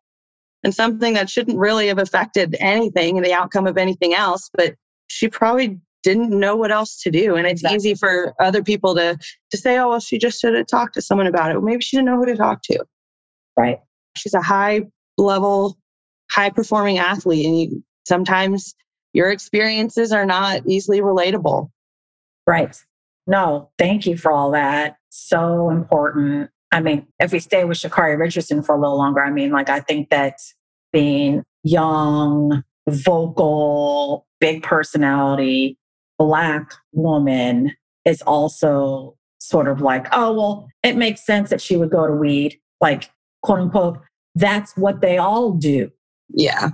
and 0.64 0.74
something 0.74 1.14
that 1.14 1.30
shouldn't 1.30 1.60
really 1.60 1.88
have 1.88 2.00
affected 2.00 2.56
anything 2.60 3.18
and 3.18 3.26
the 3.26 3.34
outcome 3.34 3.68
of 3.68 3.78
anything 3.78 4.16
else. 4.16 4.50
But 4.54 4.76
she 5.08 5.28
probably 5.28 5.80
didn't 6.06 6.30
know 6.30 6.56
what 6.56 6.72
else 6.72 7.02
to 7.02 7.12
do. 7.12 7.36
And 7.36 7.46
it's 7.46 7.62
Exactly. 7.62 7.76
easy 7.76 7.96
for 7.96 8.34
other 8.40 8.64
people 8.64 8.96
to, 8.96 9.18
to 9.52 9.58
say, 9.58 9.78
oh, 9.78 9.90
well, 9.90 10.00
she 10.00 10.18
just 10.18 10.40
should 10.40 10.54
have 10.54 10.68
talked 10.68 10.94
to 10.94 11.02
someone 11.02 11.28
about 11.28 11.52
it. 11.52 11.56
Well, 11.56 11.64
maybe 11.64 11.82
she 11.82 11.98
didn't 11.98 12.06
know 12.06 12.18
who 12.18 12.26
to 12.28 12.36
talk 12.36 12.62
to 12.64 12.86
Right. 13.58 13.80
she's 14.16 14.34
a 14.34 14.42
high 14.42 14.82
level, 15.18 15.78
high 16.32 16.50
performing 16.52 17.00
athlete. 17.00 17.46
And 17.46 17.60
you, 17.60 17.84
sometimes 18.08 18.76
your 19.14 19.32
experiences 19.32 20.12
are 20.12 20.26
not 20.26 20.62
easily 20.68 21.02
relatable. 21.02 21.70
Right. 22.48 22.78
No, 23.28 23.72
thank 23.80 24.06
you 24.06 24.18
for 24.18 24.32
all 24.32 24.52
that. 24.52 24.98
So 25.10 25.70
important. 25.70 26.50
I 26.72 26.82
mean, 26.82 27.08
if 27.20 27.32
we 27.32 27.40
stay 27.40 27.64
with 27.64 27.78
Sha'Carri 27.80 28.20
Richardson 28.20 28.62
for 28.62 28.76
a 28.76 28.80
little 28.80 28.98
longer, 28.98 29.22
I 29.24 29.32
mean, 29.32 29.52
like, 29.52 29.70
I 29.70 29.80
think 29.80 30.10
that 30.10 30.38
being 30.94 31.44
young, 31.64 32.64
vocal, 32.88 34.28
big 34.40 34.62
personality, 34.62 35.78
Black 36.18 36.72
woman 36.92 37.76
is 38.06 38.22
also 38.24 39.16
sort 39.40 39.68
of 39.68 39.82
like, 39.82 40.08
oh, 40.12 40.34
well, 40.34 40.68
it 40.84 40.96
makes 40.96 41.26
sense 41.26 41.50
that 41.50 41.62
she 41.62 41.78
would 41.78 41.90
go 41.90 42.08
to 42.08 42.14
weed, 42.14 42.60
like, 42.82 43.10
quote 43.44 43.60
unquote, 43.60 44.00
that's 44.36 44.76
what 44.78 45.02
they 45.02 45.18
all 45.18 45.52
do. 45.52 45.92
Yeah. 46.30 46.70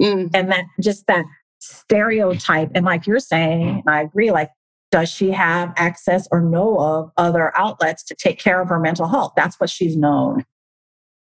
Mm, 0.00 0.30
and 0.34 0.50
that 0.50 0.64
just 0.80 1.06
that 1.06 1.24
stereotype 1.58 2.70
and 2.74 2.84
like 2.84 3.06
you're 3.06 3.18
saying 3.18 3.82
i 3.88 4.02
agree 4.02 4.30
like 4.30 4.50
does 4.90 5.08
she 5.08 5.30
have 5.30 5.72
access 5.76 6.28
or 6.30 6.40
know 6.40 6.78
of 6.78 7.10
other 7.16 7.56
outlets 7.56 8.04
to 8.04 8.14
take 8.14 8.38
care 8.38 8.60
of 8.60 8.68
her 8.68 8.78
mental 8.78 9.08
health? 9.08 9.32
That's 9.36 9.58
what 9.58 9.70
she's 9.70 9.96
known. 9.96 10.44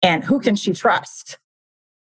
And 0.01 0.23
who 0.23 0.39
can 0.39 0.55
she 0.55 0.73
trust? 0.73 1.37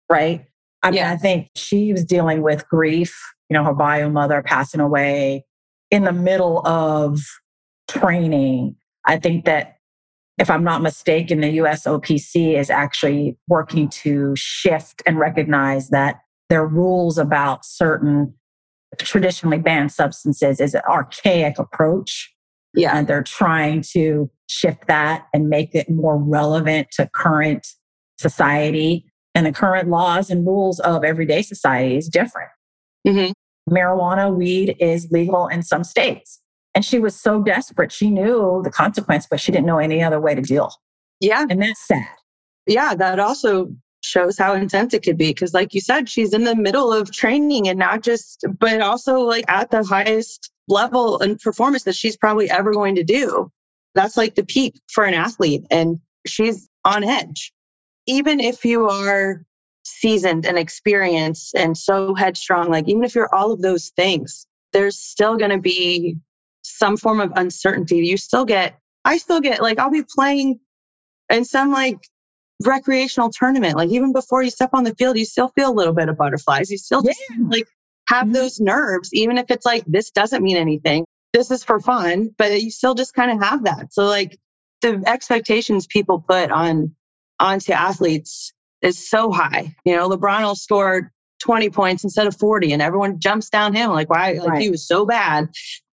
Right. 0.09 0.45
I 0.83 0.91
mean, 0.91 0.99
yeah. 0.99 1.13
I 1.13 1.17
think 1.17 1.49
she 1.57 1.93
was 1.93 2.05
dealing 2.05 2.43
with 2.43 2.69
grief, 2.69 3.19
you 3.51 3.55
know, 3.55 3.65
her 3.65 3.75
bio 3.75 4.09
mother 4.09 4.43
passing 4.43 4.81
away 4.81 5.45
in 5.91 6.05
the 6.05 6.13
middle 6.13 6.67
of 6.67 7.21
training. 7.89 8.77
I 9.05 9.19
think 9.19 9.45
that 9.45 9.77
if 10.39 10.49
I'm 10.49 10.65
not 10.65 10.81
mistaken, 10.83 11.41
the 11.41 11.59
USOPC 11.59 12.57
is 12.59 12.71
actually 12.71 13.37
working 13.49 13.89
to 13.89 14.35
shift 14.37 15.03
and 15.05 15.19
recognize 15.19 15.91
that 15.91 16.21
their 16.49 16.67
rules 16.67 17.19
about 17.19 17.65
certain 17.65 18.35
traditionally 18.99 19.59
banned 19.59 19.93
substances 19.93 20.61
is 20.61 20.75
an 20.75 20.83
archaic 20.89 21.59
approach. 21.59 22.33
Yeah. 22.75 22.97
And 22.97 23.07
they're 23.07 23.23
trying 23.23 23.83
to 23.93 24.31
shift 24.49 24.87
that 24.87 25.27
and 25.35 25.49
make 25.49 25.75
it 25.75 25.91
more 25.91 26.17
relevant 26.17 26.89
to 26.93 27.11
current 27.13 27.67
society. 28.19 29.05
And 29.35 29.47
the 29.47 29.53
current 29.53 29.89
laws 29.89 30.31
and 30.31 30.47
rules 30.47 30.81
of 30.81 31.05
everyday 31.05 31.43
society 31.43 31.97
is 31.97 32.09
different. 32.09 32.51
Mm-hmm. 33.07 33.33
Marijuana, 33.71 34.35
weed 34.35 34.77
is 34.79 35.09
legal 35.11 35.47
in 35.49 35.63
some 35.63 35.85
states. 35.85 36.41
And 36.75 36.85
she 36.85 36.99
was 36.99 37.21
so 37.21 37.43
desperate. 37.43 37.91
She 37.91 38.11
knew 38.11 38.61
the 38.63 38.71
consequence, 38.71 39.27
but 39.29 39.41
she 39.41 39.51
didn't 39.51 39.67
know 39.67 39.79
any 39.79 40.03
other 40.03 40.21
way 40.21 40.35
to 40.35 40.43
deal. 40.43 40.73
Yeah. 41.21 41.47
And 41.49 41.63
that's 41.63 41.87
sad. 41.87 42.07
Yeah. 42.67 42.95
That 42.95 43.19
also 43.19 43.75
shows 44.03 44.39
how 44.39 44.55
intense 44.55 44.95
it 44.95 45.03
could 45.03 45.19
be. 45.19 45.35
Cause 45.35 45.53
like 45.53 45.75
you 45.75 45.81
said, 45.81 46.09
she's 46.09 46.33
in 46.33 46.45
the 46.45 46.57
middle 46.57 46.93
of 46.93 47.13
training 47.13 47.69
and 47.69 47.79
not 47.79 48.03
just, 48.03 48.45
but 48.59 48.81
also 48.81 49.21
like 49.21 49.45
at 49.49 49.71
the 49.71 49.85
highest 49.85 50.51
level 50.69 51.21
and 51.21 51.39
performance 51.39 51.83
that 51.83 51.97
she's 51.97 52.17
probably 52.17 52.49
ever 52.51 52.73
going 52.73 52.95
to 52.95 53.05
do. 53.05 53.51
That's 53.95 54.17
like 54.17 54.37
the 54.37 54.45
peak 54.45 54.77
for 54.93 55.05
an 55.05 55.15
athlete. 55.15 55.65
And 55.71 56.01
she's 56.27 56.69
on 56.85 57.05
edge. 57.05 57.53
Even 58.07 58.41
if 58.41 58.65
you 58.65 58.89
are 58.89 59.45
seasoned 59.91 60.47
and 60.47 60.59
experienced 60.59 61.55
and 61.55 61.77
so 61.77 62.15
headstrong, 62.15 62.71
like 62.71 62.89
even 62.89 63.05
if 63.05 63.15
you're 63.15 63.35
all 63.35 63.53
of 63.53 63.63
those 63.63 63.91
things, 63.97 64.47
there's 64.73 64.97
still 64.97 65.37
going 65.37 65.51
to 65.51 65.59
be 65.59 66.17
some 66.63 66.97
form 66.97 67.21
of 67.21 67.33
uncertainty. 67.37 67.97
You 67.99 68.17
still 68.17 68.45
get, 68.45 68.79
I 69.05 69.17
still 69.19 69.41
get 69.41 69.61
like, 69.61 69.79
I'll 69.79 69.91
be 69.91 70.05
playing 70.05 70.61
in 71.31 71.45
some 71.45 71.73
like 71.73 71.99
recreational 72.65 73.31
tournament. 73.31 73.77
Like 73.77 73.91
even 73.91 74.13
before 74.13 74.43
you 74.43 74.51
step 74.51 74.71
on 74.73 74.85
the 74.85 74.95
field, 74.95 75.19
you 75.19 75.25
still 75.25 75.49
feel 75.49 75.71
a 75.71 75.75
little 75.75 75.95
bit 75.95 76.09
of 76.09 76.17
butterflies. 76.17 76.71
You 76.71 76.79
still 76.79 77.03
yeah. 77.05 77.13
like 77.49 77.67
have 78.09 78.25
mm-hmm. 78.25 78.33
those 78.33 78.61
nerves, 78.61 79.11
even 79.13 79.39
if 79.39 79.51
it's 79.51 79.67
like, 79.67 79.85
this 79.87 80.11
doesn't 80.11 80.43
mean 80.43 80.57
anything. 80.57 81.05
This 81.33 81.51
is 81.51 81.65
for 81.65 81.81
fun, 81.81 82.35
but 82.39 82.61
you 82.61 82.71
still 82.71 82.95
just 82.95 83.15
kind 83.15 83.31
of 83.31 83.43
have 83.43 83.65
that. 83.65 83.93
So 83.93 84.05
like 84.05 84.37
the 84.83 85.03
expectations 85.07 85.87
people 85.87 86.25
put 86.27 86.51
on 86.51 86.95
onto 87.39 87.73
athletes 87.73 88.53
is 88.83 89.09
so 89.09 89.31
high. 89.31 89.75
You 89.85 89.97
know, 89.97 90.09
LeBron 90.09 90.43
will 90.43 90.57
score 90.57 91.13
20 91.41 91.71
points 91.71 92.05
instead 92.05 92.27
of 92.27 92.37
40 92.37 92.73
and 92.73 92.83
everyone 92.83 93.19
jumps 93.19 93.49
down 93.49 93.73
him 93.73 93.93
like 93.93 94.11
why 94.11 94.33
like 94.33 94.51
right. 94.51 94.61
he 94.61 94.69
was 94.69 94.87
so 94.87 95.07
bad 95.07 95.49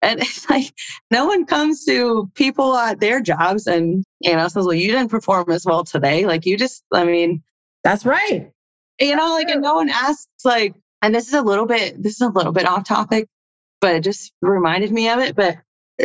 and 0.02 0.20
it's 0.22 0.50
like 0.50 0.74
no 1.10 1.26
one 1.26 1.46
comes 1.46 1.86
to 1.86 2.30
people 2.36 2.76
at 2.76 3.00
their 3.00 3.22
jobs 3.22 3.68
and 3.68 4.04
you 4.20 4.36
know 4.36 4.48
says, 4.48 4.66
"Well, 4.66 4.74
you 4.74 4.92
didn't 4.92 5.10
perform 5.12 5.52
as 5.52 5.66
well 5.66 5.84
today." 5.84 6.26
Like 6.26 6.46
you 6.46 6.58
just, 6.58 6.84
I 6.92 7.04
mean, 7.04 7.44
that's 7.84 8.06
right. 8.06 8.52
You 9.00 9.16
know, 9.16 9.34
like 9.34 9.50
and 9.50 9.62
no 9.62 9.76
one 9.76 9.90
asks 9.90 10.28
like, 10.44 10.76
and 11.02 11.14
this 11.14 11.28
is 11.28 11.34
a 11.34 11.42
little 11.42 11.66
bit, 11.66 12.02
this 12.02 12.16
is 12.16 12.22
a 12.22 12.30
little 12.30 12.52
bit 12.52 12.68
off 12.68 12.88
topic, 12.88 13.28
but 13.80 13.96
it 13.96 14.04
just 14.04 14.32
reminded 14.42 14.92
me 14.92 15.10
of 15.10 15.20
it. 15.20 15.36
But 15.36 15.58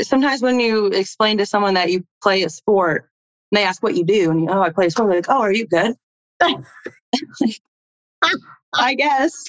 sometimes 0.03 0.43
when 0.43 0.61
you 0.61 0.87
explain 0.87 1.39
to 1.39 1.47
someone 1.47 1.75
that 1.75 1.91
you 1.91 2.05
play 2.23 2.43
a 2.43 2.51
sport, 2.51 3.11
and 3.53 3.59
they 3.59 3.65
ask 3.65 3.83
what 3.83 3.95
you 3.95 4.05
do, 4.05 4.31
and 4.31 4.43
you, 4.43 4.49
oh, 4.49 4.63
I 4.63 4.71
play 4.71 4.87
a 4.87 4.91
sport. 4.91 5.11
They're 5.11 5.19
like, 5.19 5.31
oh, 5.31 5.41
are 5.41 5.53
you 5.53 5.67
good? 5.67 5.95
I 8.75 8.95
guess. 8.95 9.33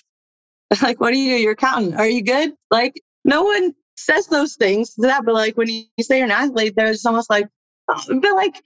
Like, 0.82 1.00
what 1.00 1.14
do 1.14 1.18
you 1.18 1.38
do? 1.38 1.42
You're 1.44 1.54
accountant. 1.54 1.96
Are 1.96 2.10
you 2.10 2.22
good? 2.22 2.52
Like, 2.70 3.02
no 3.24 3.44
one 3.44 3.74
says 3.96 4.28
those 4.28 4.56
things 4.56 4.96
to 4.96 5.04
that, 5.04 5.24
but 5.26 5.34
like 5.34 5.56
when 5.56 5.70
you 5.70 5.86
say 6.02 6.18
you're 6.18 6.26
an 6.26 6.32
athlete, 6.32 6.74
there's 6.76 7.06
almost 7.06 7.30
like, 7.30 7.48
oh, 7.88 8.04
but 8.22 8.36
like, 8.36 8.62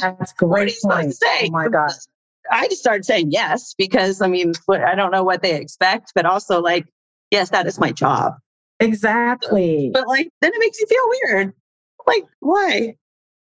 that's 0.00 0.32
great. 0.32 0.74
What 0.82 0.94
are 0.94 1.02
you 1.02 1.08
to 1.08 1.14
say? 1.14 1.48
Oh 1.48 1.50
my 1.50 1.68
God. 1.68 1.90
I 2.50 2.66
just 2.68 2.80
started 2.80 3.04
saying 3.04 3.30
yes 3.30 3.74
because 3.76 4.22
I 4.22 4.28
mean, 4.28 4.54
I 4.70 4.94
don't 4.94 5.10
know 5.10 5.22
what 5.22 5.42
they 5.42 5.60
expect, 5.60 6.12
but 6.14 6.24
also 6.26 6.62
like, 6.62 6.86
yes, 7.30 7.50
that 7.50 7.66
is 7.66 7.78
my 7.78 7.92
job. 7.92 8.34
Exactly. 8.80 9.90
But 9.92 10.08
like, 10.08 10.30
then 10.40 10.52
it 10.54 10.58
makes 10.58 10.80
you 10.80 10.86
feel 10.86 11.04
weird. 11.08 11.52
Like, 12.06 12.24
why? 12.40 12.96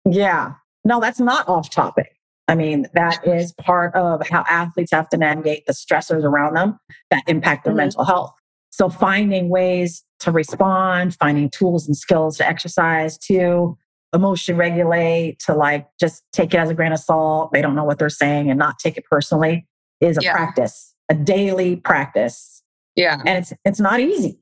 Yeah. 0.06 0.54
No, 0.86 1.00
that's 1.00 1.20
not 1.20 1.48
off 1.48 1.70
topic. 1.70 2.16
I 2.50 2.56
mean, 2.56 2.88
that 2.94 3.26
is 3.28 3.54
part 3.54 3.94
of 3.96 4.28
how 4.28 4.44
athletes 4.50 4.92
have 4.92 5.08
to 5.10 5.18
navigate 5.18 5.68
the 5.68 5.74
stressors 5.74 6.24
around 6.24 6.56
them 6.56 6.80
that 7.12 7.24
impact 7.28 7.64
their 7.64 7.72
mm-hmm. 7.72 7.78
mental 7.78 8.04
health. 8.04 8.34
So 8.72 8.90
finding 8.90 9.50
ways 9.50 10.04
to 10.22 10.32
respond, 10.32 11.16
finding 11.16 11.50
tools 11.50 11.86
and 11.88 11.96
skills 11.96 12.38
to 12.38 12.48
exercise, 12.48 13.18
to 13.20 13.78
emotion 14.14 14.58
regulate, 14.58 15.38
to 15.46 15.54
like 15.54 15.88
just 16.00 16.24
take 16.34 16.54
it 16.54 16.58
as 16.58 16.70
a 16.70 16.74
grain 16.74 16.92
of 16.92 17.00
salt. 17.00 17.52
They 17.54 17.62
don't 17.62 17.76
know 17.76 17.84
what 17.84 18.00
they're 18.00 18.10
saying 18.10 18.50
and 18.50 18.58
not 18.58 18.80
take 18.80 18.98
it 18.98 19.06
personally 19.10 19.68
is 20.02 20.18
a 20.18 20.22
yeah. 20.24 20.34
practice, 20.34 20.96
a 21.10 21.14
daily 21.14 21.76
practice. 21.76 22.64
Yeah. 22.96 23.22
And 23.26 23.38
it's 23.38 23.54
it's 23.64 23.80
not 23.80 24.00
easy. 24.00 24.40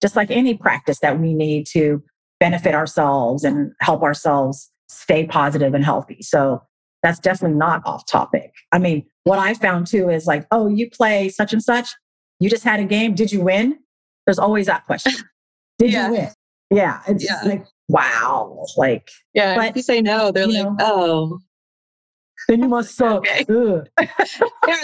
Just 0.00 0.16
like 0.16 0.30
any 0.30 0.54
practice 0.54 1.00
that 1.00 1.20
we 1.20 1.34
need 1.34 1.66
to 1.72 2.02
benefit 2.38 2.74
ourselves 2.74 3.44
and 3.44 3.72
help 3.80 4.02
ourselves 4.02 4.70
stay 4.88 5.26
positive 5.26 5.74
and 5.74 5.84
healthy. 5.84 6.22
So 6.22 6.62
that's 7.02 7.18
definitely 7.18 7.56
not 7.56 7.82
off 7.86 8.06
topic. 8.06 8.52
I 8.72 8.78
mean, 8.78 9.06
what 9.24 9.38
I 9.38 9.54
found 9.54 9.86
too 9.86 10.10
is 10.10 10.26
like, 10.26 10.46
oh, 10.50 10.68
you 10.68 10.90
play 10.90 11.28
such 11.28 11.52
and 11.52 11.62
such. 11.62 11.88
You 12.40 12.50
just 12.50 12.64
had 12.64 12.80
a 12.80 12.84
game. 12.84 13.14
Did 13.14 13.32
you 13.32 13.40
win? 13.40 13.78
There's 14.26 14.38
always 14.38 14.66
that 14.66 14.86
question. 14.86 15.12
Did 15.78 15.92
yeah. 15.92 16.06
you 16.06 16.12
win? 16.12 16.28
Yeah. 16.70 17.00
It's 17.08 17.24
yeah. 17.24 17.40
like, 17.44 17.64
wow. 17.88 18.64
Like, 18.76 19.10
yeah. 19.34 19.56
But 19.56 19.70
if 19.70 19.76
you 19.76 19.82
say 19.82 20.00
no, 20.00 20.30
they're 20.30 20.46
like, 20.46 20.64
know, 20.64 20.76
oh. 20.80 21.40
Then 22.48 22.62
you 22.62 22.68
must 22.68 22.94
suck. 22.96 23.26
yeah, 23.48 23.82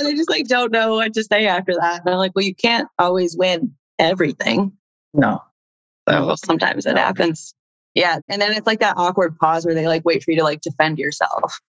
they 0.02 0.14
just 0.14 0.30
like 0.30 0.46
don't 0.48 0.72
know 0.72 0.94
what 0.94 1.14
to 1.14 1.24
say 1.24 1.46
after 1.46 1.74
that. 1.80 2.02
And 2.04 2.10
I'm 2.10 2.18
like, 2.18 2.32
well, 2.34 2.44
you 2.44 2.54
can't 2.54 2.88
always 2.98 3.36
win 3.36 3.74
everything. 3.98 4.72
No. 5.14 5.42
So 6.08 6.34
sometimes 6.36 6.86
it 6.86 6.96
happens. 6.96 7.54
Yeah. 7.94 8.18
And 8.28 8.40
then 8.40 8.52
it's 8.52 8.66
like 8.66 8.80
that 8.80 8.96
awkward 8.96 9.38
pause 9.38 9.64
where 9.64 9.74
they 9.74 9.86
like 9.86 10.04
wait 10.04 10.22
for 10.22 10.30
you 10.30 10.36
to 10.38 10.44
like 10.44 10.60
defend 10.60 10.98
yourself. 10.98 11.60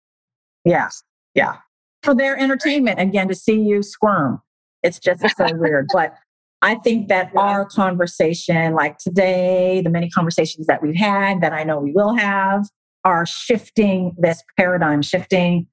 Yeah. 0.67 0.89
Yeah. 1.33 1.57
For 2.03 2.13
their 2.13 2.37
entertainment, 2.37 2.99
again, 2.99 3.27
to 3.29 3.35
see 3.35 3.59
you 3.59 3.81
squirm. 3.81 4.41
It's 4.83 4.99
just 4.99 5.23
so 5.35 5.47
weird. 5.53 5.87
But 5.93 6.13
I 6.61 6.75
think 6.75 7.07
that 7.07 7.31
yeah. 7.33 7.39
our 7.39 7.65
conversation, 7.65 8.73
like 8.73 8.97
today, 8.97 9.81
the 9.83 9.89
many 9.89 10.09
conversations 10.09 10.67
that 10.67 10.81
we've 10.81 10.95
had, 10.95 11.41
that 11.41 11.53
I 11.53 11.63
know 11.63 11.79
we 11.79 11.91
will 11.91 12.15
have, 12.15 12.67
are 13.03 13.25
shifting 13.25 14.13
this 14.17 14.43
paradigm, 14.57 15.01
shifting 15.01 15.67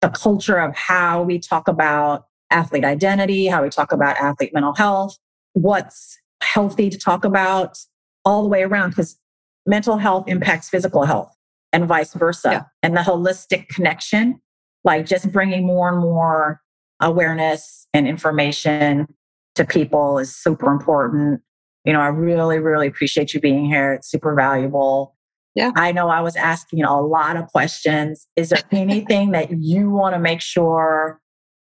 the 0.00 0.08
culture 0.08 0.58
of 0.58 0.74
how 0.74 1.22
we 1.22 1.38
talk 1.38 1.68
about 1.68 2.24
athlete 2.50 2.84
identity, 2.84 3.46
how 3.46 3.62
we 3.62 3.68
talk 3.68 3.92
about 3.92 4.16
athlete 4.16 4.52
mental 4.52 4.74
health, 4.74 5.16
what's 5.52 6.18
healthy 6.42 6.90
to 6.90 6.98
talk 6.98 7.24
about 7.24 7.78
all 8.24 8.42
the 8.42 8.48
way 8.48 8.62
around, 8.62 8.90
because 8.90 9.18
mental 9.66 9.96
health 9.96 10.24
impacts 10.26 10.68
physical 10.68 11.04
health 11.04 11.32
and 11.72 11.86
vice 11.86 12.14
versa. 12.14 12.50
Yeah. 12.50 12.62
And 12.82 12.96
the 12.96 13.00
holistic 13.00 13.68
connection, 13.68 14.40
like 14.84 15.06
just 15.06 15.30
bringing 15.32 15.66
more 15.66 15.88
and 15.88 15.98
more 15.98 16.60
awareness 17.00 17.86
and 17.92 18.06
information 18.06 19.06
to 19.54 19.64
people 19.64 20.18
is 20.18 20.34
super 20.34 20.70
important. 20.70 21.40
You 21.84 21.92
know, 21.92 22.00
I 22.00 22.08
really, 22.08 22.58
really 22.58 22.86
appreciate 22.86 23.34
you 23.34 23.40
being 23.40 23.66
here. 23.66 23.94
It's 23.94 24.10
super 24.10 24.34
valuable. 24.34 25.16
Yeah. 25.54 25.72
I 25.76 25.92
know 25.92 26.08
I 26.08 26.20
was 26.20 26.36
asking 26.36 26.82
a 26.84 27.00
lot 27.00 27.36
of 27.36 27.48
questions. 27.48 28.26
Is 28.36 28.50
there 28.50 28.62
anything 28.70 29.32
that 29.32 29.50
you 29.52 29.90
want 29.90 30.14
to 30.14 30.18
make 30.18 30.40
sure 30.40 31.20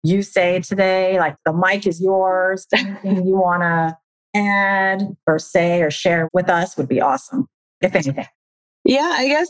you 0.04 0.22
say 0.22 0.60
today? 0.60 1.20
Like 1.20 1.36
the 1.45 1.54
mic 1.54 1.88
is 1.88 2.02
yours. 2.02 2.66
Anything 2.76 3.26
you 3.26 3.36
want 3.36 3.62
to 3.62 3.97
add 4.36 5.16
or 5.28 5.39
say 5.39 5.82
or 5.82 5.91
share 5.91 6.28
with 6.34 6.50
us 6.50 6.76
would 6.78 6.88
be 6.88 7.02
awesome, 7.02 7.47
if 7.82 7.95
anything. 7.95 8.28
Yeah, 8.84 9.10
I 9.12 9.28
guess 9.28 9.50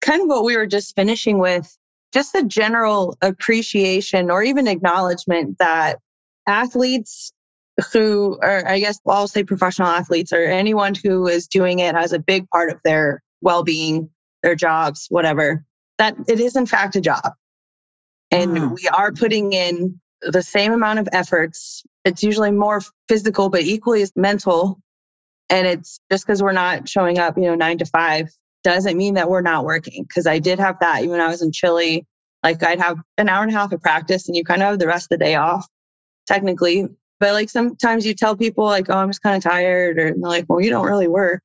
kind 0.00 0.22
of 0.22 0.28
what 0.28 0.44
we 0.44 0.56
were 0.56 0.66
just 0.66 0.94
finishing 0.96 1.38
with 1.38 1.76
just 2.12 2.32
the 2.32 2.44
general 2.44 3.16
appreciation 3.22 4.30
or 4.30 4.42
even 4.42 4.68
acknowledgement 4.68 5.58
that 5.58 5.98
athletes 6.46 7.32
who 7.92 8.38
are, 8.42 8.66
I 8.68 8.80
guess 8.80 9.00
I'll 9.06 9.28
say 9.28 9.44
professional 9.44 9.88
athletes 9.88 10.32
or 10.32 10.44
anyone 10.44 10.94
who 10.94 11.28
is 11.28 11.48
doing 11.48 11.80
it 11.80 11.94
as 11.94 12.12
a 12.12 12.18
big 12.18 12.48
part 12.50 12.70
of 12.70 12.80
their 12.84 13.22
well 13.42 13.64
being, 13.64 14.10
their 14.42 14.54
jobs, 14.54 15.06
whatever, 15.10 15.64
that 15.98 16.16
it 16.28 16.40
is 16.40 16.56
in 16.56 16.66
fact 16.66 16.96
a 16.96 17.00
job. 17.00 17.32
And 18.30 18.52
mm. 18.52 18.74
we 18.74 18.88
are 18.88 19.12
putting 19.12 19.52
in 19.52 20.00
the 20.22 20.42
same 20.42 20.72
amount 20.72 21.00
of 21.00 21.08
efforts. 21.12 21.84
It's 22.04 22.22
usually 22.22 22.50
more 22.52 22.82
physical, 23.08 23.50
but 23.50 23.62
equally 23.62 24.02
as 24.02 24.12
mental 24.16 24.80
And 25.50 25.66
it's 25.66 26.00
just 26.10 26.26
because 26.26 26.42
we're 26.42 26.52
not 26.52 26.88
showing 26.88 27.18
up, 27.18 27.36
you 27.36 27.44
know, 27.44 27.54
nine 27.54 27.78
to 27.78 27.86
five 27.86 28.30
doesn't 28.66 28.96
mean 28.96 29.14
that 29.14 29.30
we're 29.30 29.42
not 29.42 29.64
working. 29.64 30.06
Cause 30.12 30.26
I 30.26 30.40
did 30.40 30.58
have 30.58 30.80
that 30.80 30.98
even 30.98 31.12
when 31.12 31.20
I 31.20 31.28
was 31.28 31.40
in 31.40 31.52
Chile. 31.52 32.04
Like 32.42 32.62
I'd 32.62 32.80
have 32.80 32.98
an 33.16 33.28
hour 33.28 33.42
and 33.42 33.52
a 33.52 33.56
half 33.56 33.72
of 33.72 33.80
practice 33.80 34.28
and 34.28 34.36
you 34.36 34.44
kind 34.44 34.60
of 34.60 34.68
have 34.68 34.78
the 34.78 34.88
rest 34.88 35.10
of 35.10 35.18
the 35.18 35.24
day 35.24 35.36
off, 35.36 35.66
technically. 36.26 36.88
But 37.20 37.32
like 37.32 37.48
sometimes 37.48 38.04
you 38.04 38.12
tell 38.12 38.36
people 38.36 38.64
like, 38.64 38.90
oh, 38.90 38.96
I'm 38.96 39.08
just 39.08 39.22
kind 39.22 39.36
of 39.36 39.42
tired, 39.42 39.98
or 39.98 40.10
they're 40.10 40.16
like, 40.16 40.44
well, 40.48 40.60
you 40.60 40.68
don't 40.68 40.84
really 40.84 41.08
work. 41.08 41.42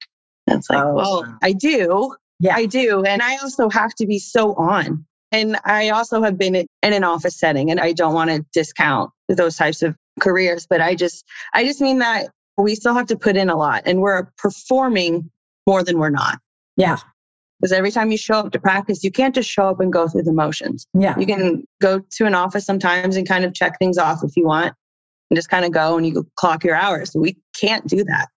And 0.48 0.60
it's 0.60 0.70
like, 0.70 0.84
oh, 0.84 0.94
well, 0.94 1.38
I 1.42 1.54
do. 1.54 2.16
Yeah, 2.40 2.56
I 2.56 2.66
do. 2.66 3.04
And 3.04 3.22
I 3.22 3.38
also 3.38 3.70
have 3.70 3.94
to 3.96 4.06
be 4.06 4.20
so 4.20 4.54
on. 4.56 5.06
And 5.32 5.58
I 5.64 5.90
also 5.90 6.22
have 6.24 6.38
been 6.38 6.56
in 6.56 6.68
an 6.82 7.04
office 7.04 7.40
setting 7.40 7.72
and 7.72 7.80
I 7.80 7.94
don't 7.94 8.14
want 8.14 8.32
to 8.32 8.46
discount 8.52 9.12
those 9.30 9.56
types 9.56 9.82
of 9.82 9.96
careers, 10.20 10.68
but 10.68 10.82
I 10.82 10.96
just, 10.96 11.24
I 11.54 11.64
just 11.64 11.80
mean 11.80 12.00
that 12.00 12.32
we 12.58 12.76
still 12.76 12.94
have 12.94 13.08
to 13.08 13.16
put 13.16 13.38
in 13.38 13.50
a 13.50 13.56
lot 13.56 13.84
and 13.86 14.02
we're 14.02 14.28
performing 14.38 15.32
more 15.66 15.84
than 15.84 16.00
we're 16.00 16.10
not. 16.10 16.40
Yeah. 16.76 16.98
Because 17.62 17.72
every 17.72 17.92
time 17.92 18.10
you 18.10 18.18
show 18.18 18.36
up 18.36 18.52
to 18.54 18.60
practice, 18.60 19.04
you 19.04 19.12
can't 19.12 19.36
just 19.36 19.50
show 19.50 19.70
up 19.70 19.80
and 19.80 19.94
go 19.94 20.08
through 20.08 20.24
the 20.24 20.34
motions. 20.34 20.88
Yeah. 20.98 21.18
You 21.20 21.28
can 21.28 21.64
go 21.80 22.00
to 22.00 22.26
an 22.26 22.34
office 22.34 22.66
sometimes 22.66 23.16
and 23.16 23.28
kind 23.28 23.46
of 23.46 23.54
check 23.54 23.78
things 23.78 24.00
off 24.00 24.24
if 24.24 24.36
you 24.36 24.46
want 24.48 24.74
and 25.30 25.38
just 25.38 25.50
kind 25.50 25.64
of 25.64 25.72
go 25.72 25.96
and 25.96 26.08
you 26.08 26.28
clock 26.36 26.64
your 26.64 26.76
hours. 26.76 27.12
We 27.16 27.38
can't 27.56 27.86
do 27.88 28.04
that. 28.04 28.30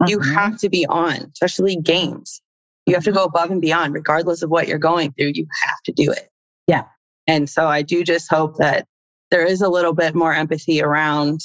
Uh-huh. 0.00 0.06
You 0.08 0.20
have 0.20 0.58
to 0.60 0.70
be 0.70 0.86
on, 0.86 1.30
especially 1.34 1.76
games. 1.76 2.40
You 2.86 2.94
have 2.94 3.04
to 3.04 3.12
go 3.12 3.24
above 3.24 3.50
and 3.50 3.60
beyond, 3.60 3.92
regardless 3.92 4.42
of 4.42 4.48
what 4.48 4.66
you're 4.66 4.78
going 4.78 5.12
through. 5.12 5.32
You 5.34 5.46
have 5.64 5.82
to 5.84 5.92
do 5.92 6.10
it. 6.10 6.30
Yeah. 6.66 6.84
And 7.26 7.50
so 7.50 7.66
I 7.66 7.82
do 7.82 8.02
just 8.02 8.30
hope 8.30 8.56
that 8.56 8.86
there 9.30 9.44
is 9.44 9.60
a 9.60 9.68
little 9.68 9.92
bit 9.92 10.14
more 10.14 10.32
empathy 10.32 10.82
around 10.82 11.40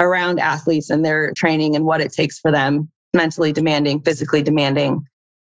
around 0.00 0.40
athletes 0.40 0.90
and 0.90 1.04
their 1.04 1.32
training 1.34 1.76
and 1.76 1.84
what 1.84 2.00
it 2.00 2.12
takes 2.12 2.38
for 2.38 2.50
them 2.50 2.90
mentally 3.14 3.52
demanding, 3.52 4.00
physically 4.00 4.42
demanding. 4.42 5.06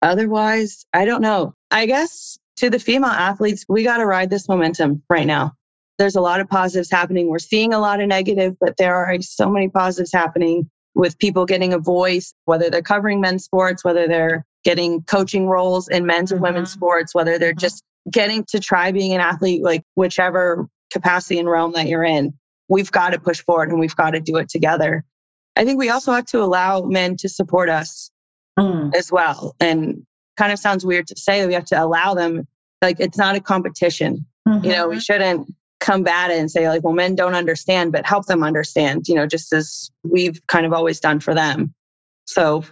Otherwise, 0.02 0.86
I 0.92 1.04
don't 1.04 1.22
know. 1.22 1.54
I 1.70 1.86
guess 1.86 2.38
to 2.56 2.70
the 2.70 2.78
female 2.78 3.10
athletes, 3.10 3.64
we 3.68 3.82
got 3.82 3.98
to 3.98 4.06
ride 4.06 4.30
this 4.30 4.48
momentum 4.48 5.02
right 5.08 5.26
now. 5.26 5.52
There's 5.98 6.16
a 6.16 6.20
lot 6.20 6.40
of 6.40 6.48
positives 6.48 6.90
happening. 6.90 7.28
We're 7.28 7.38
seeing 7.38 7.72
a 7.72 7.80
lot 7.80 8.00
of 8.00 8.06
negative, 8.06 8.56
but 8.60 8.76
there 8.76 8.94
are 8.94 9.20
so 9.20 9.50
many 9.50 9.68
positives 9.68 10.12
happening 10.12 10.70
with 10.94 11.18
people 11.18 11.44
getting 11.44 11.72
a 11.72 11.78
voice, 11.78 12.34
whether 12.44 12.70
they're 12.70 12.82
covering 12.82 13.20
men's 13.20 13.44
sports, 13.44 13.84
whether 13.84 14.06
they're 14.06 14.44
getting 14.64 15.02
coaching 15.02 15.48
roles 15.48 15.88
in 15.88 16.06
men's 16.06 16.30
mm-hmm. 16.30 16.44
or 16.44 16.48
women's 16.48 16.72
sports, 16.72 17.14
whether 17.14 17.38
they're 17.38 17.50
mm-hmm. 17.50 17.58
just 17.58 17.82
getting 18.10 18.44
to 18.44 18.60
try 18.60 18.92
being 18.92 19.12
an 19.12 19.20
athlete, 19.20 19.62
like 19.62 19.82
whichever 19.94 20.68
capacity 20.92 21.38
and 21.38 21.48
realm 21.48 21.72
that 21.72 21.86
you're 21.86 22.04
in. 22.04 22.32
We've 22.68 22.90
got 22.90 23.10
to 23.10 23.20
push 23.20 23.40
forward 23.40 23.70
and 23.70 23.80
we've 23.80 23.96
got 23.96 24.10
to 24.10 24.20
do 24.20 24.36
it 24.36 24.48
together. 24.48 25.04
I 25.56 25.64
think 25.64 25.78
we 25.78 25.90
also 25.90 26.12
have 26.12 26.26
to 26.26 26.42
allow 26.42 26.82
men 26.82 27.16
to 27.18 27.28
support 27.28 27.68
us 27.68 28.10
mm. 28.58 28.94
as 28.94 29.10
well. 29.12 29.54
And 29.60 30.04
kind 30.36 30.52
of 30.52 30.58
sounds 30.58 30.84
weird 30.84 31.06
to 31.08 31.16
say 31.16 31.40
that 31.40 31.48
we 31.48 31.54
have 31.54 31.64
to 31.66 31.82
allow 31.82 32.14
them. 32.14 32.46
Like 32.82 33.00
it's 33.00 33.18
not 33.18 33.36
a 33.36 33.40
competition. 33.40 34.26
Mm-hmm. 34.46 34.64
You 34.64 34.72
know, 34.72 34.88
we 34.88 34.94
mm-hmm. 34.94 35.00
shouldn't 35.00 35.54
combat 35.80 36.30
it 36.30 36.38
and 36.38 36.50
say 36.50 36.68
like, 36.68 36.82
well, 36.82 36.94
men 36.94 37.14
don't 37.14 37.34
understand, 37.34 37.92
but 37.92 38.06
help 38.06 38.26
them 38.26 38.42
understand, 38.42 39.08
you 39.08 39.14
know, 39.14 39.26
just 39.26 39.52
as 39.52 39.90
we've 40.02 40.44
kind 40.46 40.66
of 40.66 40.72
always 40.72 41.00
done 41.00 41.20
for 41.20 41.34
them. 41.34 41.74
So, 42.26 42.64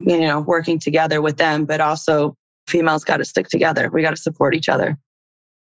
you 0.00 0.20
know, 0.20 0.40
working 0.40 0.78
together 0.78 1.22
with 1.22 1.36
them, 1.36 1.64
but 1.64 1.80
also 1.80 2.36
females 2.66 3.04
got 3.04 3.18
to 3.18 3.24
stick 3.24 3.48
together. 3.48 3.90
We 3.90 4.02
got 4.02 4.10
to 4.10 4.16
support 4.16 4.54
each 4.54 4.68
other. 4.68 4.98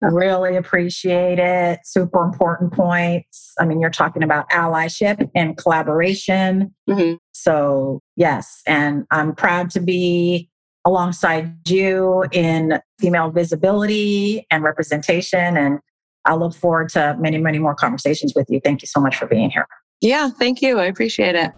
I 0.02 0.06
really 0.06 0.56
appreciate 0.56 1.38
it. 1.38 1.80
Super 1.84 2.24
important 2.24 2.72
points. 2.72 3.52
I 3.58 3.64
mean, 3.64 3.80
you're 3.80 3.90
talking 3.90 4.24
about 4.24 4.50
allyship 4.50 5.30
and 5.34 5.56
collaboration. 5.56 6.74
Mm-hmm. 6.88 7.16
So, 7.32 8.00
yes. 8.16 8.62
And 8.66 9.06
I'm 9.10 9.34
proud 9.34 9.70
to 9.70 9.80
be 9.80 10.48
alongside 10.84 11.68
you 11.68 12.24
in 12.32 12.80
female 12.98 13.30
visibility 13.30 14.46
and 14.50 14.62
representation. 14.64 15.56
And 15.56 15.78
I 16.24 16.34
look 16.34 16.54
forward 16.54 16.88
to 16.90 17.16
many, 17.18 17.38
many 17.38 17.58
more 17.58 17.74
conversations 17.74 18.34
with 18.34 18.48
you. 18.48 18.60
Thank 18.62 18.82
you 18.82 18.86
so 18.86 19.00
much 19.00 19.16
for 19.16 19.26
being 19.26 19.50
here. 19.50 19.66
Yeah, 20.00 20.30
thank 20.30 20.62
you. 20.62 20.78
I 20.78 20.86
appreciate 20.86 21.34
it. 21.34 21.52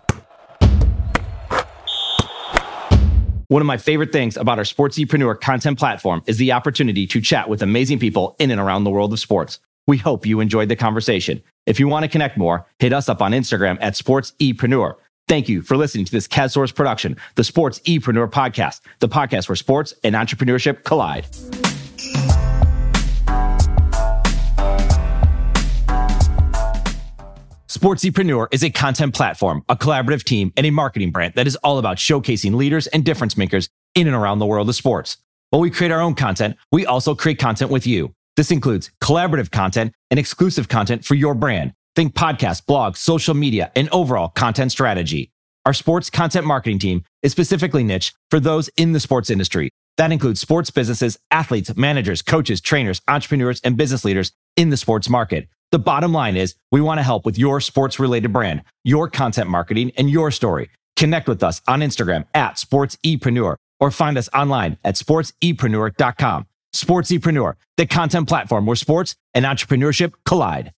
One 3.49 3.61
of 3.61 3.67
my 3.67 3.77
favorite 3.77 4.11
things 4.11 4.37
about 4.37 4.59
our 4.59 4.65
Sportsepreneur 4.65 5.41
content 5.41 5.79
platform 5.79 6.23
is 6.27 6.39
the 6.39 6.53
opportunity 6.53 7.07
to 7.07 7.21
chat 7.21 7.49
with 7.49 7.63
amazing 7.63 7.99
people 7.99 8.37
in 8.39 8.51
and 8.51 8.61
around 8.61 8.85
the 8.85 8.91
world 8.91 9.13
of 9.13 9.21
sports. 9.21 9.61
We 9.87 9.99
hope 9.99 10.25
you 10.25 10.41
enjoyed 10.41 10.71
the 10.71 10.77
conversation. 10.77 11.43
If 11.67 11.79
you 11.79 11.87
want 11.87 12.05
to 12.05 12.09
connect 12.09 12.39
more, 12.39 12.67
hit 12.79 12.93
us 12.93 13.09
up 13.09 13.21
on 13.21 13.33
Instagram 13.33 13.77
at 13.81 13.95
SportsEpreneur. 13.95 14.95
Thank 15.27 15.49
you 15.49 15.63
for 15.63 15.79
listening 15.79 16.05
to 16.05 16.13
this 16.13 16.29
CADSource 16.29 16.75
production, 16.75 17.17
the 17.37 17.43
Sportsepreneur 17.43 18.31
podcast, 18.31 18.81
the 18.99 19.09
podcast 19.09 19.49
where 19.49 19.57
sports 19.57 19.95
and 20.05 20.15
entrepreneurship 20.15 20.85
collide. 20.85 21.27
Sportsepreneur 27.67 28.49
is 28.51 28.63
a 28.63 28.71
content 28.71 29.15
platform, 29.15 29.65
a 29.71 29.77
collaborative 29.77 30.25
team, 30.25 30.53
and 30.59 30.67
a 30.67 30.71
marketing 30.71 31.11
brand 31.11 31.33
that 31.35 31.47
is 31.47 31.57
all 31.57 31.79
about 31.79 31.97
showcasing 31.97 32.55
leaders 32.55 32.87
and 32.89 33.03
difference 33.03 33.39
makers 33.39 33.71
in 33.95 34.07
and 34.07 34.15
around 34.15 34.41
the 34.41 34.47
world 34.47 34.69
of 34.69 34.75
sports. 34.75 35.17
While 35.49 35.61
we 35.61 35.71
create 35.71 35.91
our 35.91 36.01
own 36.01 36.15
content, 36.15 36.57
we 36.71 36.85
also 36.85 37.15
create 37.15 37.39
content 37.39 37.71
with 37.71 37.87
you. 37.87 38.13
This 38.37 38.51
includes 38.51 38.91
collaborative 39.03 39.51
content 39.51 39.95
and 40.11 40.21
exclusive 40.21 40.69
content 40.69 41.05
for 41.05 41.15
your 41.15 41.35
brand. 41.35 41.73
Think 41.97 42.15
podcasts, 42.15 42.65
blogs, 42.65 42.97
social 42.97 43.35
media, 43.35 43.71
and 43.77 43.89
overall 43.91 44.29
content 44.29 44.73
strategy. 44.73 45.31
Our 45.65 45.73
sports 45.73 46.11
content 46.11 46.45
marketing 46.45 46.81
team 46.81 47.05
is 47.23 47.31
specifically 47.31 47.85
niche 47.85 48.13
for 48.31 48.41
those 48.41 48.69
in 48.77 48.93
the 48.93 49.01
sports 49.01 49.31
industry. 49.31 49.71
That 49.97 50.11
includes 50.11 50.41
sports 50.41 50.71
businesses, 50.71 51.19
athletes, 51.31 51.75
managers, 51.77 52.21
coaches, 52.21 52.61
trainers, 52.61 53.01
entrepreneurs, 53.07 53.61
and 53.63 53.77
business 53.77 54.05
leaders 54.05 54.33
in 54.57 54.71
the 54.71 54.77
sports 54.77 55.09
market. 55.09 55.49
The 55.71 55.79
bottom 55.79 56.13
line 56.13 56.37
is 56.37 56.57
we 56.73 56.81
want 56.81 56.99
to 56.99 57.05
help 57.05 57.25
with 57.25 57.39
your 57.39 57.61
sports 57.61 58.01
related 58.01 58.33
brand, 58.33 58.63
your 58.83 59.09
content 59.09 59.49
marketing, 59.49 59.93
and 59.97 60.11
your 60.11 60.33
story. 60.33 60.71
Connect 60.97 61.29
with 61.29 61.43
us 61.43 61.63
on 61.69 61.81
Instagram 61.81 62.27
at 62.35 62.57
sportsepreneur 62.57 63.57
or 63.81 63.91
find 63.91 64.19
us 64.19 64.29
online 64.35 64.79
at 64.85 64.97
sportsepreneur.com. 64.97 66.47
Sportsepreneur, 66.75 67.55
the 67.77 67.87
content 67.87 68.29
platform 68.29 68.67
where 68.67 68.77
sports 68.77 69.15
and 69.33 69.45
entrepreneurship 69.45 70.13
collide. 70.25 70.73